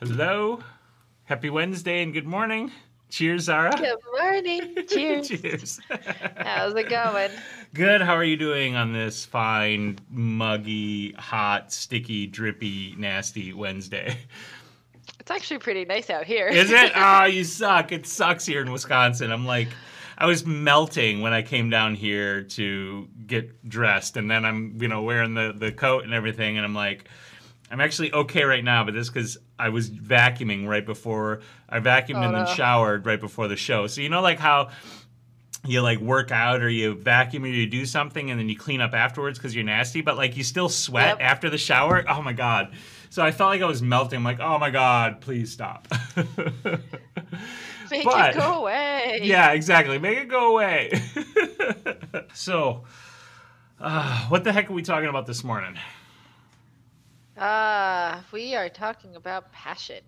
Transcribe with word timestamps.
Hello. 0.00 0.60
Happy 1.24 1.50
Wednesday 1.50 2.04
and 2.04 2.12
good 2.12 2.24
morning. 2.24 2.70
Cheers, 3.08 3.42
Zara. 3.42 3.72
Good 3.76 3.98
morning. 4.16 4.76
Cheers. 4.88 5.26
Cheers. 5.26 5.80
How's 6.36 6.76
it 6.76 6.88
going? 6.88 7.32
Good. 7.74 8.00
How 8.00 8.14
are 8.14 8.22
you 8.22 8.36
doing 8.36 8.76
on 8.76 8.92
this 8.92 9.24
fine, 9.24 9.98
muggy, 10.08 11.14
hot, 11.14 11.72
sticky, 11.72 12.28
drippy, 12.28 12.94
nasty 12.96 13.52
Wednesday? 13.52 14.16
It's 15.18 15.32
actually 15.32 15.58
pretty 15.58 15.84
nice 15.84 16.10
out 16.10 16.26
here. 16.26 16.46
Is 16.46 16.70
it? 16.70 16.92
Oh, 16.94 17.24
you 17.26 17.42
suck. 17.42 17.90
It 17.90 18.06
sucks 18.06 18.46
here 18.46 18.62
in 18.62 18.70
Wisconsin. 18.70 19.32
I'm 19.32 19.46
like, 19.46 19.68
I 20.16 20.26
was 20.26 20.46
melting 20.46 21.22
when 21.22 21.32
I 21.32 21.42
came 21.42 21.70
down 21.70 21.96
here 21.96 22.44
to 22.44 23.08
get 23.26 23.68
dressed, 23.68 24.16
and 24.16 24.30
then 24.30 24.44
I'm, 24.44 24.76
you 24.80 24.86
know, 24.86 25.02
wearing 25.02 25.34
the 25.34 25.52
the 25.56 25.72
coat 25.72 26.04
and 26.04 26.14
everything, 26.14 26.56
and 26.56 26.64
I'm 26.64 26.74
like, 26.74 27.08
I'm 27.68 27.80
actually 27.80 28.12
okay 28.12 28.44
right 28.44 28.62
now, 28.62 28.84
but 28.84 28.94
this 28.94 29.08
because 29.08 29.38
I 29.58 29.68
was 29.70 29.90
vacuuming 29.90 30.66
right 30.68 30.84
before 30.86 31.40
I 31.68 31.80
vacuumed 31.80 32.16
Oh, 32.16 32.22
and 32.22 32.34
then 32.34 32.44
no. 32.44 32.54
showered 32.54 33.06
right 33.06 33.20
before 33.20 33.48
the 33.48 33.56
show. 33.56 33.86
So 33.86 34.00
you 34.00 34.08
know, 34.08 34.20
like 34.22 34.38
how 34.38 34.68
you 35.66 35.82
like 35.82 35.98
work 35.98 36.30
out 36.30 36.62
or 36.62 36.68
you 36.68 36.94
vacuum 36.94 37.42
or 37.44 37.48
you 37.48 37.66
do 37.66 37.84
something 37.84 38.30
and 38.30 38.38
then 38.38 38.48
you 38.48 38.56
clean 38.56 38.80
up 38.80 38.94
afterwards 38.94 39.38
because 39.38 39.54
you're 39.54 39.64
nasty, 39.64 40.00
but 40.00 40.16
like 40.16 40.36
you 40.36 40.44
still 40.44 40.68
sweat 40.68 41.18
Yep. 41.18 41.18
after 41.20 41.50
the 41.50 41.58
shower. 41.58 42.04
Oh 42.08 42.22
my 42.22 42.32
god! 42.32 42.72
So 43.10 43.22
I 43.24 43.32
felt 43.32 43.50
like 43.50 43.62
I 43.62 43.66
was 43.66 43.82
melting. 43.82 44.18
I'm 44.18 44.24
like, 44.24 44.38
oh 44.40 44.58
my 44.58 44.70
god, 44.70 45.20
please 45.20 45.50
stop. 45.52 45.88
Make 47.90 48.04
but- 48.04 48.34
it 48.34 48.38
go 48.38 48.60
away. 48.60 49.20
yeah, 49.22 49.52
exactly. 49.52 49.98
Make 49.98 50.18
it 50.18 50.28
go 50.28 50.52
away. 50.52 50.90
so, 52.34 52.84
uh, 53.80 54.26
what 54.28 54.44
the 54.44 54.52
heck 54.52 54.68
are 54.70 54.74
we 54.74 54.82
talking 54.82 55.08
about 55.08 55.26
this 55.26 55.42
morning? 55.42 55.74
Ah, 57.40 58.24
we 58.32 58.54
are 58.54 58.68
talking 58.68 59.16
about 59.16 59.52
passion. 59.52 60.02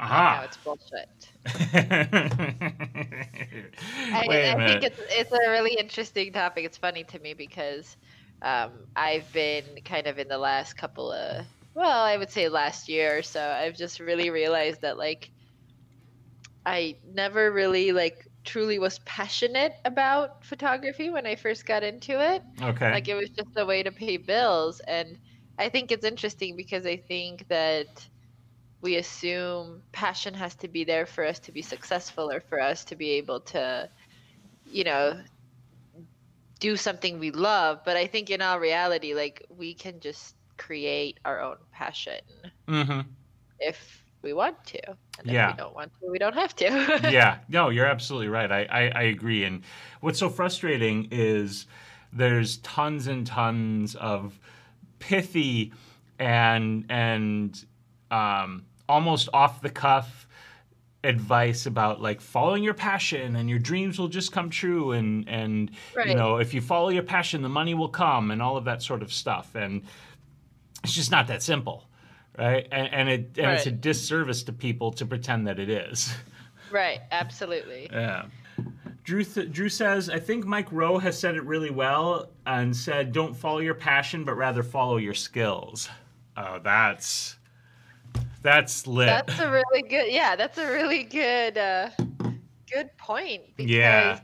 Aha. 0.00 0.42
it's 0.44 0.56
bullshit. 0.58 1.08
Wait 4.28 4.44
I, 4.44 4.54
a 4.54 4.56
I 4.56 4.66
think 4.66 4.84
it's 4.84 5.00
it's 5.10 5.32
a 5.32 5.50
really 5.50 5.74
interesting 5.78 6.32
topic. 6.32 6.64
It's 6.64 6.76
funny 6.76 7.02
to 7.04 7.18
me 7.18 7.34
because 7.34 7.96
um, 8.42 8.70
I've 8.94 9.30
been 9.32 9.64
kind 9.84 10.06
of 10.06 10.18
in 10.18 10.28
the 10.28 10.38
last 10.38 10.76
couple 10.76 11.10
of 11.10 11.44
well, 11.74 12.04
I 12.04 12.16
would 12.16 12.30
say 12.30 12.48
last 12.48 12.88
year 12.88 13.18
or 13.18 13.22
so. 13.22 13.40
I've 13.40 13.76
just 13.76 13.98
really 13.98 14.30
realized 14.30 14.82
that 14.82 14.98
like 14.98 15.30
I 16.64 16.96
never 17.12 17.50
really 17.50 17.92
like 17.92 18.24
truly 18.44 18.78
was 18.78 19.00
passionate 19.00 19.72
about 19.84 20.44
photography 20.44 21.10
when 21.10 21.26
I 21.26 21.34
first 21.34 21.66
got 21.66 21.82
into 21.82 22.20
it. 22.20 22.42
okay. 22.62 22.92
like 22.92 23.08
it 23.08 23.14
was 23.14 23.30
just 23.30 23.50
a 23.56 23.66
way 23.66 23.82
to 23.82 23.90
pay 23.90 24.16
bills 24.16 24.80
and 24.86 25.18
i 25.58 25.68
think 25.68 25.90
it's 25.90 26.04
interesting 26.04 26.56
because 26.56 26.86
i 26.86 26.96
think 26.96 27.46
that 27.48 28.08
we 28.80 28.96
assume 28.96 29.82
passion 29.92 30.34
has 30.34 30.54
to 30.56 30.68
be 30.68 30.84
there 30.84 31.06
for 31.06 31.24
us 31.24 31.38
to 31.40 31.52
be 31.52 31.62
successful 31.62 32.30
or 32.30 32.40
for 32.40 32.60
us 32.60 32.84
to 32.84 32.96
be 32.96 33.10
able 33.12 33.40
to 33.40 33.90
you 34.64 34.84
know 34.84 35.20
do 36.60 36.76
something 36.76 37.18
we 37.18 37.30
love 37.30 37.80
but 37.84 37.96
i 37.96 38.06
think 38.06 38.30
in 38.30 38.42
all 38.42 38.58
reality 38.58 39.14
like 39.14 39.44
we 39.48 39.74
can 39.74 40.00
just 40.00 40.34
create 40.56 41.18
our 41.24 41.40
own 41.40 41.56
passion 41.72 42.20
hmm 42.68 43.00
if 43.60 44.04
we 44.22 44.32
want 44.32 44.56
to 44.66 44.80
and 45.18 45.30
Yeah. 45.30 45.50
if 45.50 45.56
we 45.56 45.62
don't 45.62 45.74
want 45.74 45.92
to 46.00 46.10
we 46.10 46.18
don't 46.18 46.34
have 46.34 46.54
to 46.56 47.00
yeah. 47.10 47.38
No, 47.48 47.68
you're 47.70 47.86
absolutely 47.86 48.28
right. 48.28 48.50
I, 48.50 48.64
I, 48.64 48.88
I 48.88 49.02
agree. 49.02 49.44
And 49.44 49.64
what's 50.00 50.18
so 50.18 50.28
frustrating 50.28 51.08
is 51.10 51.66
there's 52.12 52.58
tons 52.58 53.06
and 53.06 53.26
tons 53.26 53.94
of 53.94 54.38
pithy 54.98 55.72
and 56.18 56.84
and 56.88 57.64
um, 58.10 58.64
almost 58.88 59.28
off 59.32 59.60
the 59.60 59.70
cuff 59.70 60.26
advice 61.04 61.66
about 61.66 62.00
like 62.00 62.20
following 62.20 62.62
your 62.64 62.74
passion 62.74 63.36
and 63.36 63.48
your 63.48 63.58
dreams 63.60 64.00
will 64.00 64.08
just 64.08 64.32
come 64.32 64.50
true 64.50 64.92
and 64.92 65.28
and 65.28 65.70
you 66.04 66.14
know 66.16 66.38
if 66.38 66.52
you 66.52 66.60
follow 66.60 66.88
your 66.88 67.04
passion 67.04 67.40
the 67.40 67.48
money 67.48 67.72
will 67.72 67.88
come 67.88 68.32
and 68.32 68.42
all 68.42 68.56
of 68.56 68.64
that 68.64 68.82
sort 68.82 69.02
of 69.02 69.12
stuff. 69.12 69.54
And 69.54 69.82
it's 70.82 70.94
just 70.94 71.10
not 71.10 71.28
that 71.28 71.42
simple 71.42 71.88
right? 72.38 72.66
And, 72.70 72.88
and 72.92 73.08
it 73.08 73.30
and 73.36 73.50
it's 73.52 73.66
a 73.66 73.70
disservice 73.70 74.44
to 74.44 74.52
people 74.52 74.92
to 74.92 75.04
pretend 75.04 75.46
that 75.48 75.58
it 75.58 75.68
is. 75.68 76.14
Right. 76.70 77.00
Absolutely. 77.10 77.90
Yeah. 77.98 78.26
Drew, 79.08 79.24
th- 79.24 79.50
Drew 79.50 79.70
says, 79.70 80.10
I 80.10 80.18
think 80.18 80.44
Mike 80.44 80.70
Rowe 80.70 80.98
has 80.98 81.18
said 81.18 81.34
it 81.34 81.42
really 81.44 81.70
well 81.70 82.28
and 82.44 82.76
said, 82.76 83.10
don't 83.10 83.34
follow 83.34 83.60
your 83.60 83.72
passion, 83.72 84.22
but 84.22 84.34
rather 84.34 84.62
follow 84.62 84.98
your 84.98 85.14
skills. 85.14 85.88
Oh, 86.36 86.58
that's 86.62 87.38
that's 88.42 88.86
lit. 88.86 89.06
That's 89.06 89.38
a 89.38 89.50
really 89.50 89.80
good. 89.88 90.12
Yeah, 90.12 90.36
that's 90.36 90.58
a 90.58 90.66
really 90.70 91.04
good. 91.04 91.56
Uh, 91.56 91.88
good 92.70 92.94
point. 92.98 93.44
Yeah. 93.56 94.20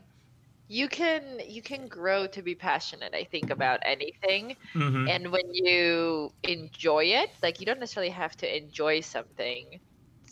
You 0.69 0.87
can 0.89 1.41
you 1.49 1.63
can 1.63 1.89
grow 1.89 2.27
to 2.27 2.43
be 2.43 2.55
passionate. 2.55 3.15
I 3.15 3.25
think 3.25 3.49
about 3.49 3.81
anything, 3.87 4.55
Mhm. 4.75 5.09
and 5.09 5.33
when 5.33 5.55
you 5.55 6.31
enjoy 6.43 7.05
it, 7.05 7.31
like 7.43 7.59
you 7.59 7.65
don't 7.65 7.81
necessarily 7.81 8.13
have 8.13 8.37
to 8.37 8.55
enjoy 8.55 9.01
something 9.01 9.81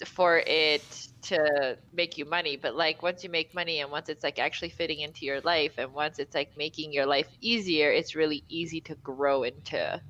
for 0.06 0.42
it 0.46 0.82
to 1.22 1.78
make 1.92 2.18
you 2.18 2.24
money 2.24 2.56
but 2.56 2.74
like 2.74 3.02
once 3.02 3.22
you 3.24 3.30
make 3.30 3.54
money 3.54 3.80
and 3.80 3.90
once 3.90 4.08
it's 4.08 4.24
like 4.24 4.38
actually 4.38 4.70
fitting 4.70 5.00
into 5.00 5.24
your 5.26 5.40
life 5.42 5.74
and 5.78 5.92
once 5.92 6.18
it's 6.18 6.34
like 6.34 6.50
making 6.56 6.92
your 6.92 7.06
life 7.06 7.28
easier 7.40 7.90
it's 7.92 8.14
really 8.14 8.44
easy 8.48 8.80
to 8.80 8.96
grow 8.96 9.42
into 9.42 10.00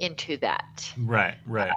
into 0.00 0.36
that 0.38 0.96
Right, 0.96 1.38
right. 1.46 1.76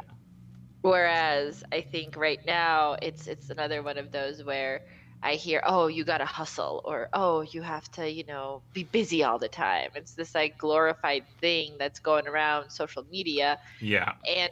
Whereas 0.82 1.64
I 1.74 1.82
think 1.82 2.16
right 2.16 2.40
now 2.46 2.96
it's 3.02 3.28
it's 3.28 3.50
another 3.50 3.84
one 3.84 3.98
of 3.98 4.12
those 4.12 4.44
where 4.44 4.82
I 5.22 5.36
hear, 5.36 5.62
oh, 5.66 5.88
you 5.88 6.06
gotta 6.06 6.26
hustle, 6.26 6.82
or 6.86 7.10
oh, 7.14 7.42
you 7.42 7.62
have 7.62 7.90
to, 7.92 8.10
you 8.10 8.24
know, 8.26 8.64
be 8.74 8.84
busy 8.86 9.24
all 9.24 9.40
the 9.40 9.50
time. 9.50 9.90
It's 9.96 10.14
this 10.16 10.34
like 10.36 10.58
glorified 10.58 11.26
thing 11.42 11.78
that's 11.80 12.00
going 12.00 12.28
around 12.28 12.70
social 12.72 13.04
media, 13.04 13.58
Yeah. 13.80 14.14
and 14.28 14.50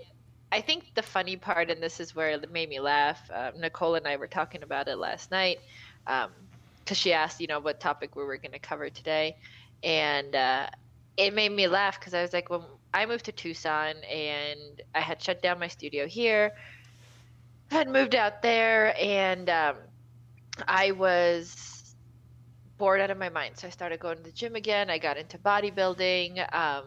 I 0.51 0.61
think 0.61 0.93
the 0.95 1.01
funny 1.01 1.35
part, 1.35 1.69
and 1.69 1.83
this 1.83 1.99
is 1.99 2.15
where 2.15 2.29
it 2.29 2.51
made 2.51 2.69
me 2.69 2.79
laugh. 2.79 3.19
Uh, 3.29 3.51
Nicole 3.57 3.95
and 3.95 4.07
I 4.07 4.15
were 4.15 4.27
talking 4.27 4.63
about 4.63 4.87
it 4.87 4.97
last 4.97 5.29
night, 5.29 5.59
because 6.05 6.97
she 6.97 7.11
asked, 7.11 7.41
you 7.41 7.47
know, 7.47 7.59
what 7.59 7.79
topic 7.79 8.15
we 8.15 8.23
were 8.23 8.37
going 8.37 8.53
to 8.53 8.59
cover 8.59 8.89
today, 8.89 9.35
and 9.83 10.35
uh, 10.35 10.67
it 11.17 11.33
made 11.33 11.51
me 11.51 11.67
laugh 11.67 11.99
because 11.99 12.13
I 12.13 12.21
was 12.21 12.31
like, 12.31 12.49
when 12.49 12.61
I 12.93 13.05
moved 13.05 13.25
to 13.25 13.31
Tucson 13.31 13.95
and 14.09 14.81
I 14.95 15.01
had 15.01 15.21
shut 15.21 15.41
down 15.41 15.59
my 15.59 15.67
studio 15.67 16.07
here, 16.07 16.53
had 17.69 17.89
moved 17.89 18.15
out 18.15 18.41
there, 18.41 18.95
and 18.97 19.49
um, 19.49 19.75
I 20.65 20.91
was 20.91 21.95
bored 22.77 23.01
out 23.01 23.11
of 23.11 23.17
my 23.17 23.29
mind. 23.29 23.57
So 23.57 23.67
I 23.67 23.71
started 23.71 23.99
going 23.99 24.17
to 24.17 24.23
the 24.23 24.31
gym 24.31 24.55
again. 24.55 24.89
I 24.89 24.97
got 24.97 25.17
into 25.17 25.37
bodybuilding. 25.39 26.55
Um, 26.55 26.85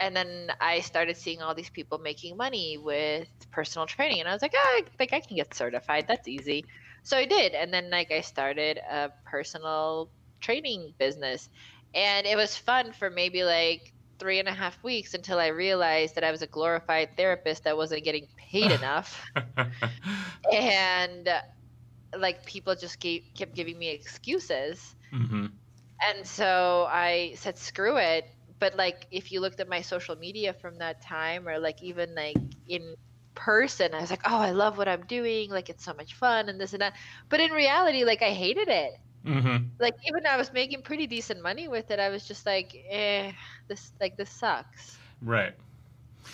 and 0.00 0.16
then 0.16 0.50
I 0.60 0.80
started 0.80 1.16
seeing 1.16 1.42
all 1.42 1.54
these 1.54 1.70
people 1.70 1.98
making 1.98 2.36
money 2.36 2.78
with 2.78 3.28
personal 3.52 3.86
training, 3.86 4.20
and 4.20 4.28
I 4.28 4.32
was 4.32 4.42
like, 4.42 4.52
ah, 4.54 4.58
I 4.58 4.82
think 4.98 5.12
I 5.12 5.20
can 5.20 5.36
get 5.36 5.54
certified. 5.54 6.06
That's 6.08 6.28
easy. 6.28 6.64
So 7.04 7.16
I 7.16 7.24
did, 7.26 7.54
and 7.54 7.72
then 7.72 7.90
like 7.90 8.10
I 8.10 8.20
started 8.20 8.78
a 8.78 9.10
personal 9.26 10.12
training 10.40 10.94
business, 10.98 11.48
and 11.94 12.26
it 12.26 12.36
was 12.36 12.56
fun 12.56 12.92
for 12.92 13.10
maybe 13.10 13.44
like 13.44 13.82
three 14.18 14.38
and 14.38 14.48
a 14.48 14.54
half 14.54 14.82
weeks 14.82 15.14
until 15.14 15.38
I 15.38 15.48
realized 15.48 16.14
that 16.16 16.24
I 16.24 16.30
was 16.30 16.42
a 16.42 16.46
glorified 16.46 17.10
therapist 17.16 17.64
that 17.64 17.76
wasn't 17.76 18.04
getting 18.04 18.28
paid 18.50 18.70
enough, 18.72 19.26
and 20.52 21.28
like 22.16 22.46
people 22.46 22.74
just 22.76 23.00
gave, 23.00 23.22
kept 23.36 23.54
giving 23.54 23.78
me 23.78 23.90
excuses. 23.90 24.96
hmm 25.12 25.58
And 26.02 26.26
so 26.26 26.86
I 26.90 27.34
said, 27.36 27.58
screw 27.58 27.96
it. 27.98 28.24
But 28.60 28.76
like, 28.76 29.06
if 29.10 29.30
you 29.32 29.40
looked 29.40 29.60
at 29.60 29.68
my 29.68 29.82
social 29.82 30.16
media 30.16 30.54
from 30.54 30.78
that 30.78 31.02
time, 31.02 31.48
or 31.48 31.58
like 31.58 31.82
even 31.82 32.14
like 32.14 32.40
in 32.66 32.94
person, 33.34 33.94
I 33.94 34.00
was 34.00 34.10
like, 34.10 34.22
oh, 34.26 34.38
I 34.40 34.52
love 34.52 34.78
what 34.78 34.88
I'm 34.88 35.06
doing. 35.06 35.50
Like, 35.50 35.68
it's 35.70 35.84
so 35.84 35.94
much 35.94 36.14
fun 36.14 36.48
and 36.48 36.60
this 36.60 36.72
and 36.72 36.82
that. 36.82 36.94
But 37.30 37.40
in 37.40 37.50
reality, 37.52 38.04
like, 38.04 38.22
I 38.22 38.32
hated 38.32 38.68
it. 38.68 38.92
hmm 39.24 39.76
Like, 39.80 39.94
even 40.08 40.22
though 40.24 40.30
I 40.30 40.36
was 40.38 40.52
making 40.52 40.82
pretty 40.84 41.06
decent 41.06 41.42
money 41.42 41.68
with 41.68 41.90
it, 41.90 42.00
I 42.00 42.10
was 42.10 42.26
just 42.26 42.46
like, 42.46 42.76
eh, 42.90 43.32
this, 43.68 43.92
like, 44.00 44.16
this 44.18 44.30
sucks. 44.32 45.00
Right. 45.20 45.56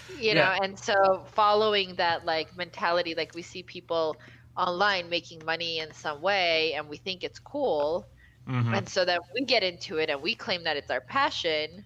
You 0.08 0.34
Yeah. 0.34 0.50
know, 0.50 0.50
and 0.62 0.78
so 0.78 1.24
following 1.26 1.96
that 1.96 2.24
like 2.24 2.54
mentality, 2.54 3.14
like 3.14 3.34
we 3.34 3.42
see 3.42 3.62
people 3.62 4.18
online 4.56 5.08
making 5.08 5.44
money 5.44 5.78
in 5.78 5.92
some 5.92 6.20
way 6.22 6.74
and 6.74 6.88
we 6.88 6.96
think 6.98 7.22
it's 7.24 7.38
cool. 7.38 8.04
hmm 8.46 8.74
And 8.74 8.88
so 8.88 9.04
then 9.04 9.20
we 9.34 9.46
get 9.46 9.62
into 9.64 9.98
it 9.98 10.10
and 10.10 10.22
we 10.22 10.34
claim 10.36 10.64
that 10.64 10.76
it's 10.78 10.90
our 10.90 11.02
passion, 11.10 11.84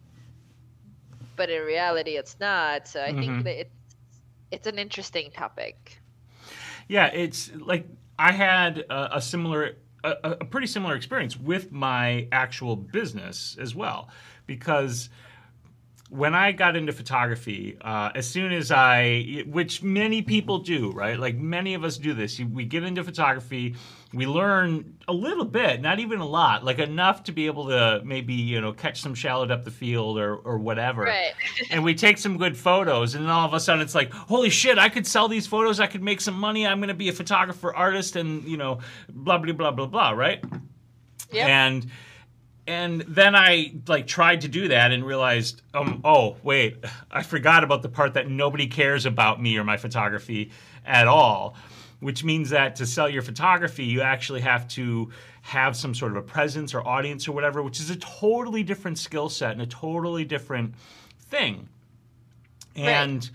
but 1.37 1.51
in 1.51 1.63
reality 1.63 2.13
it's 2.13 2.37
not. 2.41 2.89
So 2.89 3.03
I 3.03 3.13
Mhm. 3.13 3.21
think 3.21 3.45
that 3.45 3.61
it's 3.61 3.71
it's 4.51 4.67
an 4.67 4.79
interesting 4.79 5.31
topic. 5.31 6.01
Yeah, 6.89 7.07
it's 7.09 7.51
like 7.57 7.87
I 8.19 8.33
had 8.33 8.79
a, 8.91 9.17
a 9.17 9.21
similar, 9.21 9.77
a, 10.05 10.37
a 10.41 10.45
pretty 10.45 10.67
similar 10.69 10.95
experience 10.95 11.37
with 11.37 11.73
my 11.73 12.29
actual 12.33 12.77
business 12.77 13.57
as 13.61 13.75
well, 13.75 14.09
because 14.47 15.11
when 16.09 16.35
I 16.35 16.53
got 16.53 16.77
into 16.77 16.93
photography, 16.93 17.77
uh, 17.81 18.11
as 18.15 18.29
soon 18.29 18.53
as 18.53 18.71
I, 18.71 19.43
which 19.49 19.83
many 19.83 20.23
people 20.23 20.59
do, 20.61 20.93
right? 20.93 21.19
Like 21.19 21.37
many 21.37 21.75
of 21.75 21.83
us 21.83 21.99
do 21.99 22.15
this. 22.15 22.39
We 22.39 22.65
get 22.65 22.85
into 22.85 23.03
photography, 23.03 23.75
we 24.13 24.27
learn 24.27 24.97
a 25.09 25.13
little 25.13 25.45
bit, 25.45 25.81
not 25.81 25.99
even 25.99 26.21
a 26.21 26.27
lot, 26.27 26.65
like 26.65 26.79
enough 26.79 27.25
to 27.25 27.33
be 27.33 27.47
able 27.47 27.69
to 27.69 28.01
maybe 28.05 28.35
you 28.35 28.61
know 28.61 28.73
catch 28.73 29.01
some 29.01 29.15
shallow 29.15 29.47
depth 29.47 29.67
of 29.67 29.75
field 29.75 30.19
or 30.19 30.37
or 30.37 30.59
whatever. 30.59 31.03
Right. 31.03 31.33
and 31.71 31.83
we 31.83 31.95
take 31.95 32.19
some 32.19 32.37
good 32.37 32.57
photos, 32.57 33.15
and 33.15 33.25
then 33.25 33.31
all 33.31 33.47
of 33.47 33.55
a 33.55 33.61
sudden 33.61 33.83
it's 33.83 33.95
like, 33.95 34.13
holy 34.13 34.51
shit! 34.51 34.79
I 34.79 34.89
could 34.89 35.07
sell 35.07 35.29
these 35.29 35.47
photos. 35.47 35.81
I 35.81 35.87
could 35.87 36.03
make 36.03 36.21
some 36.21 36.39
money. 36.39 36.67
I'm 36.67 36.79
going 36.79 36.89
to 36.89 36.95
be 36.95 37.09
a 37.09 37.13
photographer, 37.13 37.75
artist, 37.75 38.17
and 38.17 38.45
you 38.45 38.57
know, 38.57 38.79
blah 39.09 39.39
blah 39.39 39.53
blah 39.53 39.73
blah 39.73 39.87
blah. 39.87 40.11
Right. 40.11 40.43
Yep. 41.33 41.49
And 41.49 41.91
and 42.69 43.01
then 43.03 43.35
I 43.35 43.75
like 43.87 44.07
tried 44.07 44.43
to 44.43 44.49
do 44.49 44.69
that 44.69 44.93
and 44.93 45.05
realized, 45.05 45.63
um, 45.75 46.01
oh 46.05 46.37
wait, 46.43 46.85
I 47.11 47.23
forgot 47.23 47.65
about 47.65 47.83
the 47.83 47.89
part 47.89 48.15
that 48.15 48.29
nobody 48.29 48.67
cares 48.67 49.07
about 49.07 49.41
me 49.41 49.57
or 49.57 49.65
my 49.65 49.77
photography 49.77 50.51
at 50.85 51.07
all. 51.09 51.57
Which 52.07 52.23
means 52.23 52.51
that 52.51 52.77
to 52.77 52.87
sell 52.87 53.09
your 53.09 53.23
photography, 53.23 53.85
you 53.85 54.01
actually 54.01 54.43
have 54.43 54.69
to 54.69 55.11
have 55.43 55.77
some 55.77 55.93
sort 55.93 56.13
of 56.13 56.19
a 56.19 56.23
presence 56.23 56.73
or 56.73 56.87
audience 56.87 57.27
or 57.27 57.33
whatever, 57.33 57.65
which 57.65 57.81
is 57.81 57.91
a 57.91 57.97
totally 57.97 58.63
different 58.63 58.97
skill 58.97 59.29
set 59.29 59.51
and 59.51 59.61
a 59.61 59.67
totally 59.67 60.25
different 60.25 60.75
thing. 61.19 61.69
And 62.77 63.25
Right. 63.25 63.31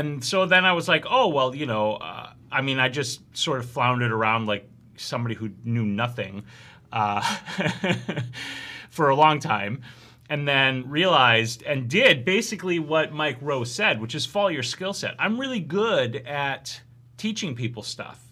and 0.00 0.24
so 0.24 0.46
then 0.46 0.64
I 0.64 0.74
was 0.74 0.86
like, 0.86 1.06
oh 1.10 1.26
well, 1.26 1.56
you 1.56 1.66
know, 1.66 1.94
uh, 1.94 2.30
I 2.52 2.60
mean, 2.62 2.78
I 2.78 2.88
just 2.88 3.20
sort 3.36 3.58
of 3.58 3.66
floundered 3.68 4.12
around 4.12 4.46
like 4.46 4.68
somebody 4.96 5.34
who 5.34 5.50
knew 5.64 5.84
nothing 5.84 6.44
uh, 6.92 7.20
for 8.90 9.08
a 9.08 9.16
long 9.16 9.40
time, 9.40 9.82
and 10.30 10.46
then 10.46 10.88
realized 10.88 11.64
and 11.64 11.88
did 11.88 12.24
basically 12.24 12.78
what 12.78 13.12
Mike 13.12 13.38
Rowe 13.40 13.64
said, 13.64 14.00
which 14.00 14.14
is 14.14 14.24
follow 14.24 14.48
your 14.48 14.62
skill 14.62 14.92
set. 14.92 15.16
I'm 15.18 15.36
really 15.40 15.60
good 15.60 16.14
at 16.26 16.80
teaching 17.18 17.54
people 17.54 17.82
stuff. 17.82 18.24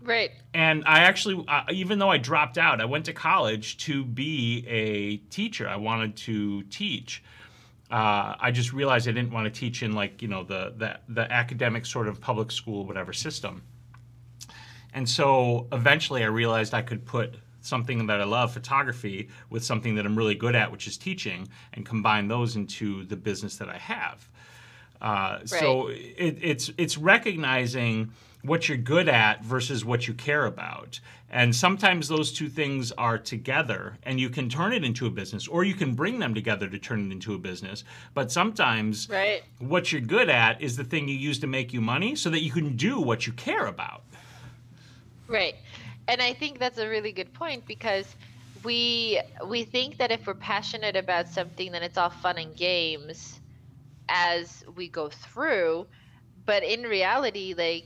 Right. 0.00 0.32
And 0.52 0.84
I 0.86 1.00
actually, 1.00 1.44
uh, 1.48 1.64
even 1.72 1.98
though 1.98 2.10
I 2.10 2.18
dropped 2.18 2.58
out, 2.58 2.80
I 2.80 2.84
went 2.84 3.06
to 3.06 3.12
college 3.12 3.78
to 3.78 4.04
be 4.04 4.64
a 4.68 5.16
teacher. 5.32 5.66
I 5.66 5.76
wanted 5.76 6.14
to 6.18 6.62
teach. 6.64 7.24
Uh, 7.90 8.34
I 8.38 8.50
just 8.50 8.72
realized 8.72 9.08
I 9.08 9.12
didn't 9.12 9.32
want 9.32 9.52
to 9.52 9.60
teach 9.60 9.82
in 9.82 9.92
like 9.92 10.20
you 10.20 10.28
know 10.28 10.44
the 10.44 10.74
the, 10.76 10.98
the 11.08 11.32
academic 11.32 11.86
sort 11.86 12.08
of 12.08 12.20
public 12.20 12.50
school 12.50 12.86
whatever 12.86 13.12
system. 13.12 13.62
And 14.92 15.08
so 15.08 15.66
eventually 15.72 16.22
I 16.22 16.26
realized 16.26 16.72
I 16.72 16.82
could 16.82 17.04
put 17.04 17.34
something 17.60 18.06
that 18.06 18.20
I 18.20 18.24
love, 18.24 18.52
photography, 18.52 19.28
with 19.50 19.64
something 19.64 19.94
that 19.96 20.06
I'm 20.06 20.16
really 20.16 20.34
good 20.34 20.54
at, 20.54 20.70
which 20.70 20.86
is 20.86 20.96
teaching, 20.96 21.48
and 21.72 21.84
combine 21.84 22.28
those 22.28 22.56
into 22.56 23.04
the 23.04 23.16
business 23.16 23.56
that 23.56 23.68
I 23.68 23.78
have. 23.78 24.28
Uh, 25.04 25.44
So 25.44 25.88
it, 25.88 26.38
it's 26.40 26.70
it's 26.78 26.96
recognizing 26.96 28.10
what 28.42 28.68
you're 28.68 28.78
good 28.78 29.08
at 29.08 29.44
versus 29.44 29.84
what 29.84 30.08
you 30.08 30.14
care 30.14 30.46
about, 30.46 30.98
and 31.30 31.54
sometimes 31.54 32.08
those 32.08 32.32
two 32.32 32.48
things 32.48 32.90
are 32.92 33.18
together, 33.18 33.98
and 34.04 34.18
you 34.18 34.30
can 34.30 34.48
turn 34.48 34.72
it 34.72 34.82
into 34.84 35.06
a 35.06 35.10
business, 35.10 35.46
or 35.46 35.64
you 35.64 35.74
can 35.74 35.94
bring 35.94 36.18
them 36.18 36.34
together 36.34 36.68
to 36.68 36.78
turn 36.78 37.06
it 37.06 37.12
into 37.12 37.34
a 37.34 37.38
business. 37.38 37.84
But 38.14 38.32
sometimes 38.32 39.08
Right. 39.10 39.42
what 39.58 39.92
you're 39.92 40.00
good 40.00 40.30
at 40.30 40.60
is 40.62 40.76
the 40.76 40.84
thing 40.84 41.06
you 41.08 41.16
use 41.16 41.38
to 41.40 41.46
make 41.46 41.72
you 41.74 41.82
money, 41.82 42.16
so 42.16 42.30
that 42.30 42.42
you 42.42 42.50
can 42.50 42.76
do 42.76 42.98
what 42.98 43.26
you 43.26 43.34
care 43.34 43.66
about. 43.66 44.02
Right. 45.28 45.56
And 46.08 46.20
I 46.20 46.32
think 46.34 46.58
that's 46.58 46.78
a 46.78 46.88
really 46.88 47.12
good 47.12 47.32
point 47.34 47.66
because 47.66 48.16
we 48.62 49.20
we 49.46 49.64
think 49.64 49.98
that 49.98 50.10
if 50.10 50.26
we're 50.26 50.34
passionate 50.34 50.96
about 50.96 51.28
something 51.28 51.70
then 51.72 51.82
it's 51.82 51.98
all 51.98 52.08
fun 52.08 52.38
and 52.38 52.56
games 52.56 53.40
as 54.08 54.62
we 54.74 54.90
go 54.90 55.10
through, 55.10 55.86
but 56.46 56.62
in 56.64 56.82
reality 56.82 57.54
like 57.56 57.84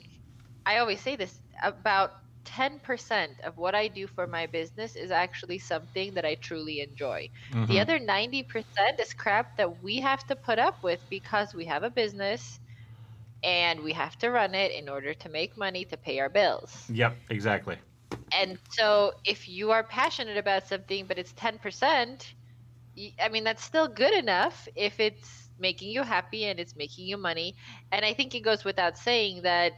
I 0.67 0.79
always 0.79 1.00
say 1.00 1.17
this 1.17 1.41
about 1.62 2.12
10% 2.44 3.41
of 3.44 3.56
what 3.56 3.75
I 3.75 3.88
do 3.88 4.06
for 4.06 4.26
my 4.29 4.47
business 4.47 4.97
is 4.97 5.11
actually 5.11 5.59
something 5.59 6.15
that 6.15 6.25
I 6.25 6.37
truly 6.37 6.81
enjoy. 6.81 7.29
The 7.67 7.81
Mhm. 7.81 7.81
other 7.81 7.99
90% 7.99 9.00
is 9.00 9.12
crap 9.15 9.56
that 9.59 9.82
we 9.82 10.00
have 10.00 10.25
to 10.26 10.37
put 10.37 10.59
up 10.61 10.85
with 10.85 11.00
because 11.11 11.55
we 11.55 11.67
have 11.67 11.82
a 11.82 11.91
business 11.91 12.61
and 13.43 13.82
we 13.82 13.93
have 13.94 14.17
to 14.19 14.31
run 14.31 14.55
it 14.55 14.73
in 14.73 14.88
order 14.88 15.14
to 15.14 15.29
make 15.29 15.56
money 15.56 15.85
to 15.87 15.97
pay 15.97 16.21
our 16.21 16.31
bills. 16.31 16.73
Yep, 16.88 17.17
exactly. 17.31 17.79
And 18.32 18.59
so 18.71 19.12
if 19.26 19.49
you 19.49 19.71
are 19.71 19.85
passionate 19.85 20.37
about 20.37 20.67
something 20.67 21.06
but 21.06 21.19
it's 21.19 21.32
10%, 21.32 22.35
I 23.21 23.29
mean 23.29 23.44
that's 23.44 23.62
still 23.64 23.88
good 23.88 24.14
enough 24.14 24.67
if 24.76 25.00
it's 25.00 25.38
making 25.58 25.90
you 25.90 26.02
happy 26.02 26.44
and 26.44 26.58
it's 26.60 26.76
making 26.76 27.06
you 27.06 27.16
money. 27.16 27.55
And 27.93 28.05
I 28.05 28.14
think 28.14 28.34
it 28.34 28.40
goes 28.40 28.64
without 28.64 28.99
saying 28.99 29.43
that 29.43 29.72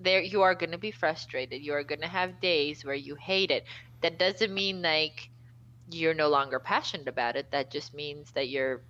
there 0.00 0.20
you 0.22 0.42
are 0.42 0.54
going 0.54 0.72
to 0.72 0.78
be 0.78 0.90
frustrated. 0.90 1.62
You 1.62 1.72
are 1.74 1.84
going 1.84 2.00
to 2.00 2.08
have 2.08 2.40
days 2.40 2.84
where 2.84 2.94
you 2.94 3.14
hate 3.16 3.50
it. 3.50 3.64
That 4.02 4.18
doesn't 4.18 4.52
mean 4.52 4.82
like 4.82 5.30
you're 5.90 6.14
no 6.14 6.28
longer 6.28 6.58
passionate 6.58 7.08
about 7.08 7.36
it. 7.36 7.50
That 7.52 7.70
just 7.70 7.94
means 7.94 8.32
that 8.32 8.48
you're 8.48 8.82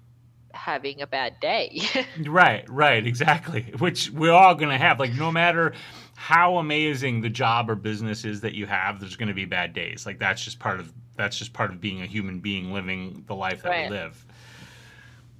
having 0.52 1.02
a 1.02 1.06
bad 1.06 1.40
day. 1.40 1.80
Right, 2.26 2.68
right, 2.68 3.04
exactly. 3.06 3.72
Which 3.78 4.10
we're 4.10 4.32
all 4.32 4.54
going 4.54 4.70
to 4.70 4.78
have. 4.78 5.00
Like, 5.00 5.14
no 5.14 5.32
matter 5.32 5.74
how 6.14 6.58
amazing 6.58 7.22
the 7.22 7.28
job 7.28 7.68
or 7.68 7.74
business 7.74 8.24
is 8.24 8.40
that 8.42 8.54
you 8.54 8.66
have, 8.66 9.00
there's 9.00 9.16
going 9.16 9.28
to 9.28 9.34
be 9.34 9.46
bad 9.46 9.72
days. 9.72 10.06
Like, 10.06 10.18
that's 10.18 10.44
just 10.44 10.58
part 10.58 10.80
of 10.80 10.92
that's 11.16 11.38
just 11.38 11.52
part 11.52 11.70
of 11.70 11.80
being 11.80 12.02
a 12.02 12.06
human 12.06 12.40
being 12.40 12.72
living 12.72 13.24
the 13.26 13.34
life 13.34 13.62
that 13.62 13.70
Right. 13.70 13.90
we 13.90 13.96
live. 13.96 14.24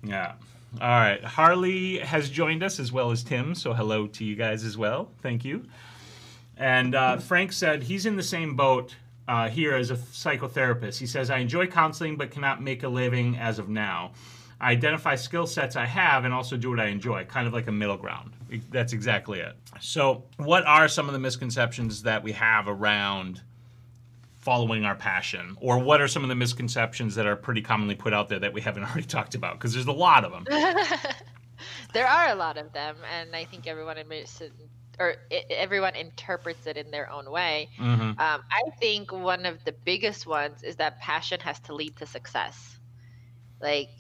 Yeah. 0.04 0.34
All 0.80 0.88
right. 0.88 1.22
Harley 1.22 1.98
has 1.98 2.28
joined 2.28 2.62
us 2.62 2.80
as 2.80 2.90
well 2.92 3.10
as 3.10 3.22
Tim. 3.22 3.54
So 3.54 3.72
hello 3.72 4.06
to 4.08 4.24
you 4.24 4.34
guys 4.34 4.64
as 4.64 4.76
well. 4.76 5.10
Thank 5.22 5.44
you. 5.44 5.64
And 6.56 6.94
uh, 6.94 7.18
Frank 7.18 7.52
said 7.52 7.82
he's 7.82 8.06
in 8.06 8.16
the 8.16 8.22
same 8.22 8.54
boat 8.54 8.94
uh, 9.26 9.48
here 9.48 9.74
as 9.74 9.90
a 9.90 9.96
psychotherapist. 9.96 10.98
He 10.98 11.06
says, 11.06 11.30
I 11.30 11.38
enjoy 11.38 11.66
counseling 11.66 12.16
but 12.16 12.30
cannot 12.30 12.62
make 12.62 12.82
a 12.82 12.88
living 12.88 13.36
as 13.36 13.58
of 13.58 13.68
now. 13.68 14.12
I 14.60 14.70
identify 14.70 15.16
skill 15.16 15.46
sets 15.46 15.76
I 15.76 15.84
have 15.84 16.24
and 16.24 16.32
also 16.32 16.56
do 16.56 16.70
what 16.70 16.80
I 16.80 16.86
enjoy, 16.86 17.24
kind 17.24 17.46
of 17.46 17.52
like 17.52 17.66
a 17.66 17.72
middle 17.72 17.96
ground. 17.96 18.32
That's 18.70 18.92
exactly 18.92 19.40
it. 19.40 19.56
So, 19.80 20.24
what 20.36 20.64
are 20.64 20.88
some 20.88 21.08
of 21.08 21.12
the 21.12 21.18
misconceptions 21.18 22.02
that 22.04 22.22
we 22.22 22.32
have 22.32 22.68
around 22.68 23.42
following 24.44 24.85
our 24.85 24.94
passion? 24.94 25.56
Or 25.61 25.79
what 25.79 26.00
are 26.00 26.08
some 26.08 26.23
of 26.23 26.29
the 26.29 26.35
misconceptions 26.35 27.14
that 27.17 27.26
are 27.26 27.37
pretty 27.37 27.62
commonly 27.62 27.94
put 27.94 28.12
out 28.12 28.29
there 28.29 28.38
that 28.41 28.52
we 28.52 28.61
haven't 28.61 28.85
already 28.91 29.06
talked 29.06 29.35
about? 29.35 29.55
Because 29.55 29.73
there's 29.75 29.87
a 29.87 29.93
lot 29.93 30.25
of 30.25 30.32
them. 30.32 30.49
there 31.93 32.06
are 32.06 32.29
a 32.31 32.35
lot 32.35 32.56
of 32.58 32.73
them, 32.73 32.96
and 33.05 33.35
I 33.35 33.44
think 33.44 33.67
everyone 33.67 33.99
admits 33.99 34.41
it, 34.41 34.52
or 34.99 35.17
i 35.32 35.43
everyone 35.50 35.96
interprets 35.96 36.67
it 36.67 36.76
in 36.76 36.91
their 36.91 37.11
own 37.11 37.31
way. 37.31 37.71
hmm 37.78 38.18
Um, 38.18 38.42
I 38.50 38.62
think 38.80 39.12
one 39.12 39.47
of 39.47 39.64
the 39.64 39.73
biggest 39.73 40.26
ones 40.26 40.62
is 40.62 40.76
that 40.76 41.00
passion 41.00 41.40
has 41.40 41.61
to 41.61 41.75
lead 41.75 41.97
to 41.99 42.07
success. 42.07 42.78
Like, 43.61 43.90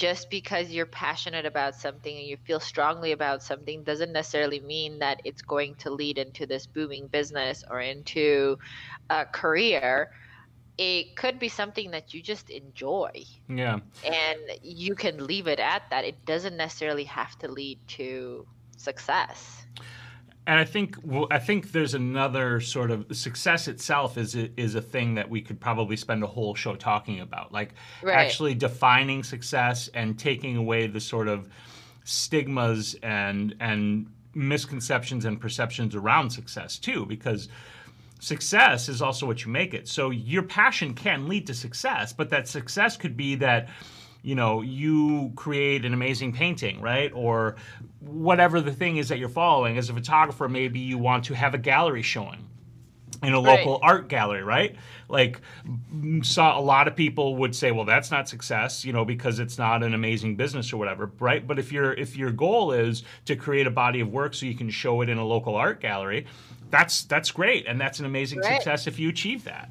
just 0.00 0.30
because 0.30 0.70
you're 0.70 0.86
passionate 0.86 1.46
about 1.46 1.76
something 1.76 2.16
and 2.16 2.26
you 2.26 2.38
feel 2.46 2.60
strongly 2.60 3.12
about 3.12 3.42
something 3.44 3.84
doesn't 3.84 4.12
necessarily 4.12 4.60
mean 4.60 5.00
that 5.00 5.20
it's 5.24 5.42
going 5.42 5.76
to 5.76 5.90
lead 5.90 6.18
into 6.18 6.46
this 6.46 6.66
booming 6.66 7.08
business 7.08 7.64
or 7.70 7.80
into 7.80 8.58
a 9.10 9.26
career. 9.26 10.08
It 10.78 11.16
could 11.16 11.38
be 11.38 11.48
something 11.48 11.92
that 11.92 12.14
you 12.14 12.22
just 12.22 12.50
enjoy 12.50 13.10
Yeah. 13.48 13.80
and 14.04 14.38
you 14.62 14.94
can 14.96 15.26
leave 15.26 15.48
it 15.48 15.60
at 15.60 15.82
that. 15.90 16.04
It 16.04 16.24
doesn't 16.26 16.56
necessarily 16.56 17.04
have 17.04 17.36
to 17.40 17.48
lead 17.52 17.80
to 17.98 18.46
success. 18.76 19.66
And 20.50 20.58
I 20.58 20.64
think 20.64 20.96
well, 21.04 21.28
I 21.30 21.38
think 21.38 21.70
there's 21.70 21.94
another 21.94 22.60
sort 22.60 22.90
of 22.90 23.06
success 23.16 23.68
itself 23.68 24.18
is 24.18 24.34
a, 24.34 24.50
is 24.60 24.74
a 24.74 24.82
thing 24.82 25.14
that 25.14 25.30
we 25.30 25.40
could 25.40 25.60
probably 25.60 25.96
spend 25.96 26.24
a 26.24 26.26
whole 26.26 26.56
show 26.56 26.74
talking 26.74 27.20
about, 27.20 27.52
like 27.52 27.72
Right. 28.02 28.16
actually 28.16 28.56
defining 28.56 29.22
success 29.22 29.88
and 29.94 30.18
taking 30.18 30.56
away 30.56 30.88
the 30.88 30.98
sort 30.98 31.28
of 31.28 31.48
stigmas 32.02 32.96
and 33.04 33.54
and 33.60 34.10
misconceptions 34.34 35.24
and 35.24 35.40
perceptions 35.40 35.94
around 35.94 36.30
success 36.30 36.78
too, 36.78 37.06
because 37.06 37.48
success 38.18 38.88
is 38.88 39.00
also 39.00 39.26
what 39.26 39.44
you 39.44 39.52
make 39.52 39.72
it. 39.72 39.86
So 39.86 40.10
your 40.10 40.42
passion 40.42 40.94
can 40.94 41.28
lead 41.28 41.46
to 41.46 41.54
success, 41.54 42.12
but 42.12 42.28
that 42.30 42.48
success 42.48 42.96
could 42.96 43.16
be 43.16 43.36
that 43.36 43.68
you 44.22 44.34
know 44.34 44.62
you 44.62 45.32
create 45.36 45.84
an 45.84 45.94
amazing 45.94 46.32
painting, 46.32 46.80
right? 46.80 47.10
Or 47.14 47.56
whatever 48.00 48.60
the 48.60 48.72
thing 48.72 48.96
is 48.96 49.08
that 49.08 49.18
you're 49.18 49.28
following 49.28 49.78
as 49.78 49.90
a 49.90 49.94
photographer, 49.94 50.48
maybe 50.48 50.80
you 50.80 50.98
want 50.98 51.24
to 51.26 51.34
have 51.34 51.54
a 51.54 51.58
gallery 51.58 52.02
showing 52.02 52.46
in 53.22 53.34
a 53.34 53.40
Right. 53.42 53.58
local 53.58 53.78
art 53.82 54.08
gallery, 54.08 54.42
right? 54.42 54.76
Like, 55.08 55.40
saw 56.22 56.58
a 56.58 56.62
lot 56.62 56.88
of 56.88 56.96
people 56.96 57.36
would 57.36 57.54
say, 57.54 57.70
"Well, 57.70 57.84
that's 57.84 58.10
not 58.10 58.28
success," 58.28 58.84
you 58.84 58.92
know, 58.92 59.04
because 59.04 59.38
it's 59.38 59.58
not 59.58 59.82
an 59.82 59.92
amazing 59.92 60.36
business 60.36 60.72
or 60.72 60.78
whatever, 60.78 61.10
right? 61.18 61.46
But 61.46 61.58
if 61.58 61.70
your 61.72 61.92
if 61.92 62.16
your 62.16 62.30
goal 62.30 62.72
is 62.72 63.02
to 63.26 63.36
create 63.36 63.66
a 63.66 63.70
body 63.70 64.00
of 64.00 64.08
work 64.10 64.32
so 64.34 64.46
you 64.46 64.54
can 64.54 64.70
show 64.70 65.00
it 65.02 65.08
in 65.08 65.18
a 65.18 65.24
local 65.24 65.54
art 65.54 65.80
gallery, 65.80 66.26
that's 66.70 67.02
that's 67.04 67.30
great, 67.30 67.66
and 67.66 67.80
that's 67.80 68.00
an 68.00 68.06
amazing 68.06 68.42
Right. 68.42 68.54
success 68.54 68.86
if 68.86 68.98
you 68.98 69.08
achieve 69.10 69.44
that. 69.44 69.68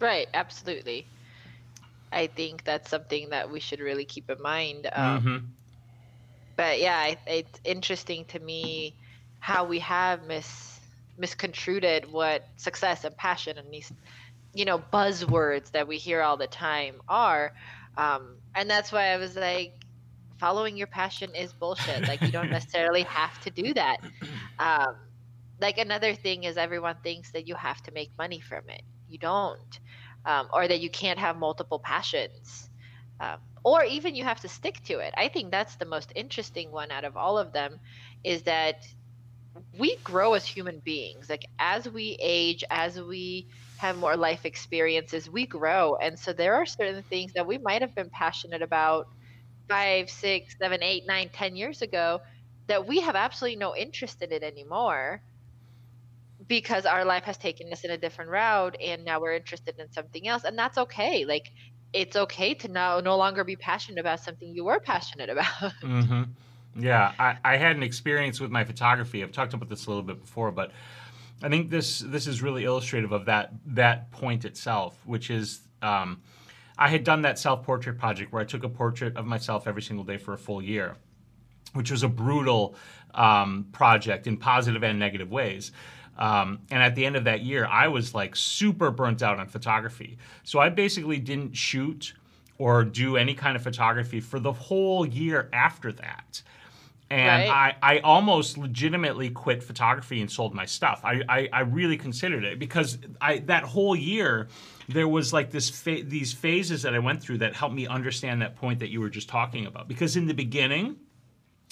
Right, 0.00 0.28
absolutely. 0.34 1.06
I 2.12 2.26
think 2.28 2.64
that's 2.64 2.90
something 2.90 3.30
that 3.30 3.50
we 3.50 3.60
should 3.60 3.80
really 3.80 4.04
keep 4.06 4.30
in 4.30 4.40
mind. 4.42 4.88
Um, 4.92 5.22
hmm 5.24 5.60
But 6.56 6.80
yeah, 6.80 7.06
it, 7.06 7.18
it's 7.26 7.60
interesting 7.64 8.24
to 8.26 8.38
me 8.38 8.96
how 9.38 9.64
we 9.64 9.78
have 9.80 10.22
mis 10.24 10.78
misconstrued 11.16 12.06
what 12.06 12.44
success 12.56 13.04
and 13.04 13.16
passion 13.16 13.58
and 13.58 13.72
these, 13.72 13.92
you 14.54 14.64
know, 14.64 14.78
buzzwords 14.78 15.72
that 15.72 15.88
we 15.88 15.98
hear 15.98 16.22
all 16.22 16.36
the 16.36 16.46
time 16.48 17.00
are. 17.08 17.52
Um, 17.96 18.40
and 18.54 18.70
that's 18.70 18.92
why 18.92 19.08
I 19.08 19.18
was 19.18 19.36
like, 19.36 19.72
following 20.40 20.76
your 20.76 20.86
passion 20.88 21.34
is 21.34 21.54
bullshit. 21.54 22.06
Like 22.06 22.26
you 22.26 22.32
don't 22.32 22.50
necessarily 22.52 23.04
have 23.04 23.38
to 23.40 23.50
do 23.50 23.74
that. 23.74 23.98
Um, 24.58 24.94
like 25.60 25.78
another 25.78 26.14
thing 26.14 26.44
is 26.44 26.56
everyone 26.56 26.98
thinks 27.02 27.32
that 27.32 27.46
you 27.48 27.54
have 27.56 27.82
to 27.82 27.92
make 27.92 28.10
money 28.18 28.40
from 28.40 28.62
it. 28.68 28.82
You 29.08 29.18
don't, 29.18 29.80
um, 30.24 30.48
or 30.52 30.68
that 30.68 30.80
you 30.80 30.90
can't 30.90 31.18
have 31.18 31.36
multiple 31.36 31.78
passions, 31.78 32.68
um, 33.20 33.38
or 33.64 33.84
even 33.84 34.14
you 34.14 34.24
have 34.24 34.40
to 34.40 34.48
stick 34.48 34.82
to 34.84 34.98
it. 34.98 35.14
I 35.16 35.28
think 35.28 35.50
that's 35.50 35.76
the 35.76 35.84
most 35.84 36.12
interesting 36.14 36.70
one 36.70 36.90
out 36.90 37.04
of 37.04 37.16
all 37.16 37.38
of 37.38 37.52
them, 37.52 37.78
is 38.24 38.42
that 38.42 38.76
we 39.78 39.96
grow 40.04 40.34
as 40.34 40.46
human 40.46 40.80
beings. 40.80 41.28
Like 41.28 41.44
as 41.58 41.88
we 41.88 42.16
age, 42.20 42.64
as 42.70 43.00
we 43.00 43.46
have 43.78 43.96
more 43.98 44.16
life 44.16 44.44
experiences, 44.44 45.28
we 45.28 45.46
grow, 45.46 45.96
and 45.96 46.18
so 46.18 46.32
there 46.32 46.54
are 46.54 46.66
certain 46.66 47.02
things 47.04 47.32
that 47.34 47.46
we 47.46 47.58
might 47.58 47.82
have 47.82 47.94
been 47.94 48.10
passionate 48.10 48.62
about 48.62 49.08
five, 49.68 50.10
six, 50.10 50.56
seven, 50.60 50.82
eight, 50.82 51.04
nine, 51.06 51.30
ten 51.32 51.56
years 51.56 51.82
ago 51.82 52.20
that 52.66 52.86
we 52.86 53.00
have 53.00 53.16
absolutely 53.16 53.56
no 53.56 53.74
interest 53.74 54.22
in 54.22 54.32
it 54.32 54.42
anymore 54.42 55.20
because 56.50 56.84
our 56.84 57.06
life 57.06 57.24
has 57.24 57.38
taken 57.38 57.72
us 57.72 57.84
in 57.84 57.92
a 57.92 57.96
different 57.96 58.30
route 58.30 58.76
and 58.84 59.02
now 59.06 59.18
we're 59.18 59.32
interested 59.32 59.78
in 59.78 59.90
something 59.90 60.28
else 60.28 60.44
and 60.44 60.58
that's 60.58 60.76
okay 60.76 61.24
like 61.24 61.50
it's 61.94 62.16
okay 62.16 62.52
to 62.52 62.68
now 62.68 63.00
no 63.00 63.16
longer 63.16 63.42
be 63.44 63.56
passionate 63.56 63.98
about 63.98 64.20
something 64.20 64.54
you 64.54 64.64
were 64.64 64.80
passionate 64.80 65.30
about 65.34 65.72
mm-hmm. 65.82 66.24
Yeah, 66.78 67.12
I, 67.18 67.36
I 67.44 67.56
had 67.56 67.76
an 67.76 67.82
experience 67.82 68.40
with 68.40 68.50
my 68.50 68.64
photography. 68.64 69.22
I've 69.22 69.32
talked 69.32 69.54
about 69.54 69.68
this 69.68 69.86
a 69.86 69.90
little 69.90 70.02
bit 70.02 70.20
before, 70.20 70.52
but 70.52 70.70
I 71.42 71.48
think 71.48 71.70
this 71.70 72.00
this 72.00 72.26
is 72.26 72.42
really 72.42 72.64
illustrative 72.64 73.12
of 73.12 73.24
that 73.26 73.52
that 73.66 74.10
point 74.10 74.44
itself, 74.44 74.96
which 75.04 75.30
is 75.30 75.60
um, 75.82 76.20
I 76.78 76.88
had 76.88 77.02
done 77.02 77.22
that 77.22 77.38
self 77.38 77.64
portrait 77.64 77.98
project 77.98 78.32
where 78.32 78.42
I 78.42 78.44
took 78.44 78.62
a 78.62 78.68
portrait 78.68 79.16
of 79.16 79.26
myself 79.26 79.66
every 79.66 79.82
single 79.82 80.04
day 80.04 80.16
for 80.16 80.32
a 80.32 80.38
full 80.38 80.62
year, 80.62 80.96
which 81.72 81.90
was 81.90 82.02
a 82.02 82.08
brutal 82.08 82.76
um, 83.14 83.66
project 83.72 84.26
in 84.26 84.36
positive 84.36 84.84
and 84.84 84.98
negative 84.98 85.30
ways. 85.30 85.72
Um, 86.20 86.60
and 86.70 86.82
at 86.82 86.94
the 86.94 87.06
end 87.06 87.16
of 87.16 87.24
that 87.24 87.40
year, 87.40 87.66
I 87.66 87.88
was 87.88 88.14
like 88.14 88.36
super 88.36 88.90
burnt 88.90 89.22
out 89.22 89.40
on 89.40 89.48
photography. 89.48 90.18
So 90.44 90.58
I 90.58 90.68
basically 90.68 91.18
didn't 91.18 91.56
shoot 91.56 92.12
or 92.58 92.84
do 92.84 93.16
any 93.16 93.34
kind 93.34 93.56
of 93.56 93.62
photography 93.62 94.20
for 94.20 94.38
the 94.38 94.52
whole 94.52 95.06
year 95.06 95.48
after 95.52 95.90
that. 95.92 96.42
And 97.08 97.48
Right. 97.48 97.74
I, 97.82 97.96
I 97.96 97.98
almost 98.00 98.56
legitimately 98.56 99.30
quit 99.30 99.64
photography 99.64 100.20
and 100.20 100.30
sold 100.30 100.54
my 100.54 100.66
stuff. 100.66 101.00
I, 101.02 101.22
I, 101.28 101.48
I 101.52 101.60
really 101.62 101.96
considered 101.96 102.44
it 102.44 102.58
because 102.60 102.98
I 103.20 103.38
that 103.38 103.64
whole 103.64 103.96
year 103.96 104.46
there 104.88 105.08
was 105.08 105.32
like 105.32 105.50
this 105.50 105.70
fa- 105.70 106.04
these 106.04 106.32
phases 106.32 106.82
that 106.82 106.94
I 106.94 107.00
went 107.00 107.20
through 107.20 107.38
that 107.38 107.54
helped 107.56 107.74
me 107.74 107.88
understand 107.88 108.42
that 108.42 108.54
point 108.54 108.78
that 108.78 108.90
you 108.90 109.00
were 109.00 109.10
just 109.10 109.28
talking 109.28 109.66
about. 109.66 109.88
Because 109.88 110.16
in 110.16 110.26
the 110.26 110.34
beginning, 110.34 110.96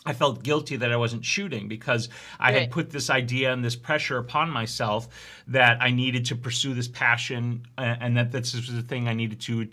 I 0.09 0.15
felt 0.15 0.43
guilty 0.43 0.77
that 0.77 0.91
I 0.91 0.97
wasn't 0.97 1.23
shooting 1.23 1.69
because 1.69 2.09
I 2.41 2.51
had 2.53 2.71
put 2.71 2.89
this 2.89 3.11
idea 3.11 3.53
and 3.53 3.63
this 3.63 3.77
pressure 3.77 4.17
upon 4.17 4.49
myself 4.49 5.07
that 5.49 5.83
I 5.83 5.91
needed 5.91 6.25
to 6.27 6.35
pursue 6.35 6.73
this 6.73 6.89
passion 6.89 7.67
uh, 7.77 7.97
and 8.01 8.17
that 8.17 8.33
this 8.33 8.55
was 8.55 8.73
the 8.73 8.81
thing 8.81 9.07
I 9.07 9.13
needed 9.13 9.39
to 9.43 9.69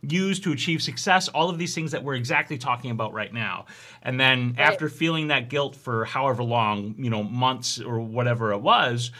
use 0.00 0.40
to 0.40 0.52
achieve 0.52 0.80
success. 0.80 1.28
All 1.28 1.50
of 1.50 1.58
these 1.58 1.74
things 1.74 1.92
that 1.92 2.02
we're 2.02 2.14
exactly 2.14 2.56
talking 2.56 2.92
about 2.92 3.12
right 3.12 3.32
now. 3.32 3.66
And 4.02 4.18
then 4.18 4.54
Right. 4.56 4.60
after 4.60 4.88
feeling 4.88 5.28
that 5.28 5.50
guilt 5.50 5.76
for 5.76 6.06
however 6.06 6.42
long, 6.42 6.94
you 6.96 7.10
know, 7.10 7.22
months 7.22 7.78
or 7.78 8.00
whatever 8.00 8.52
it 8.52 8.62
was, 8.62 9.10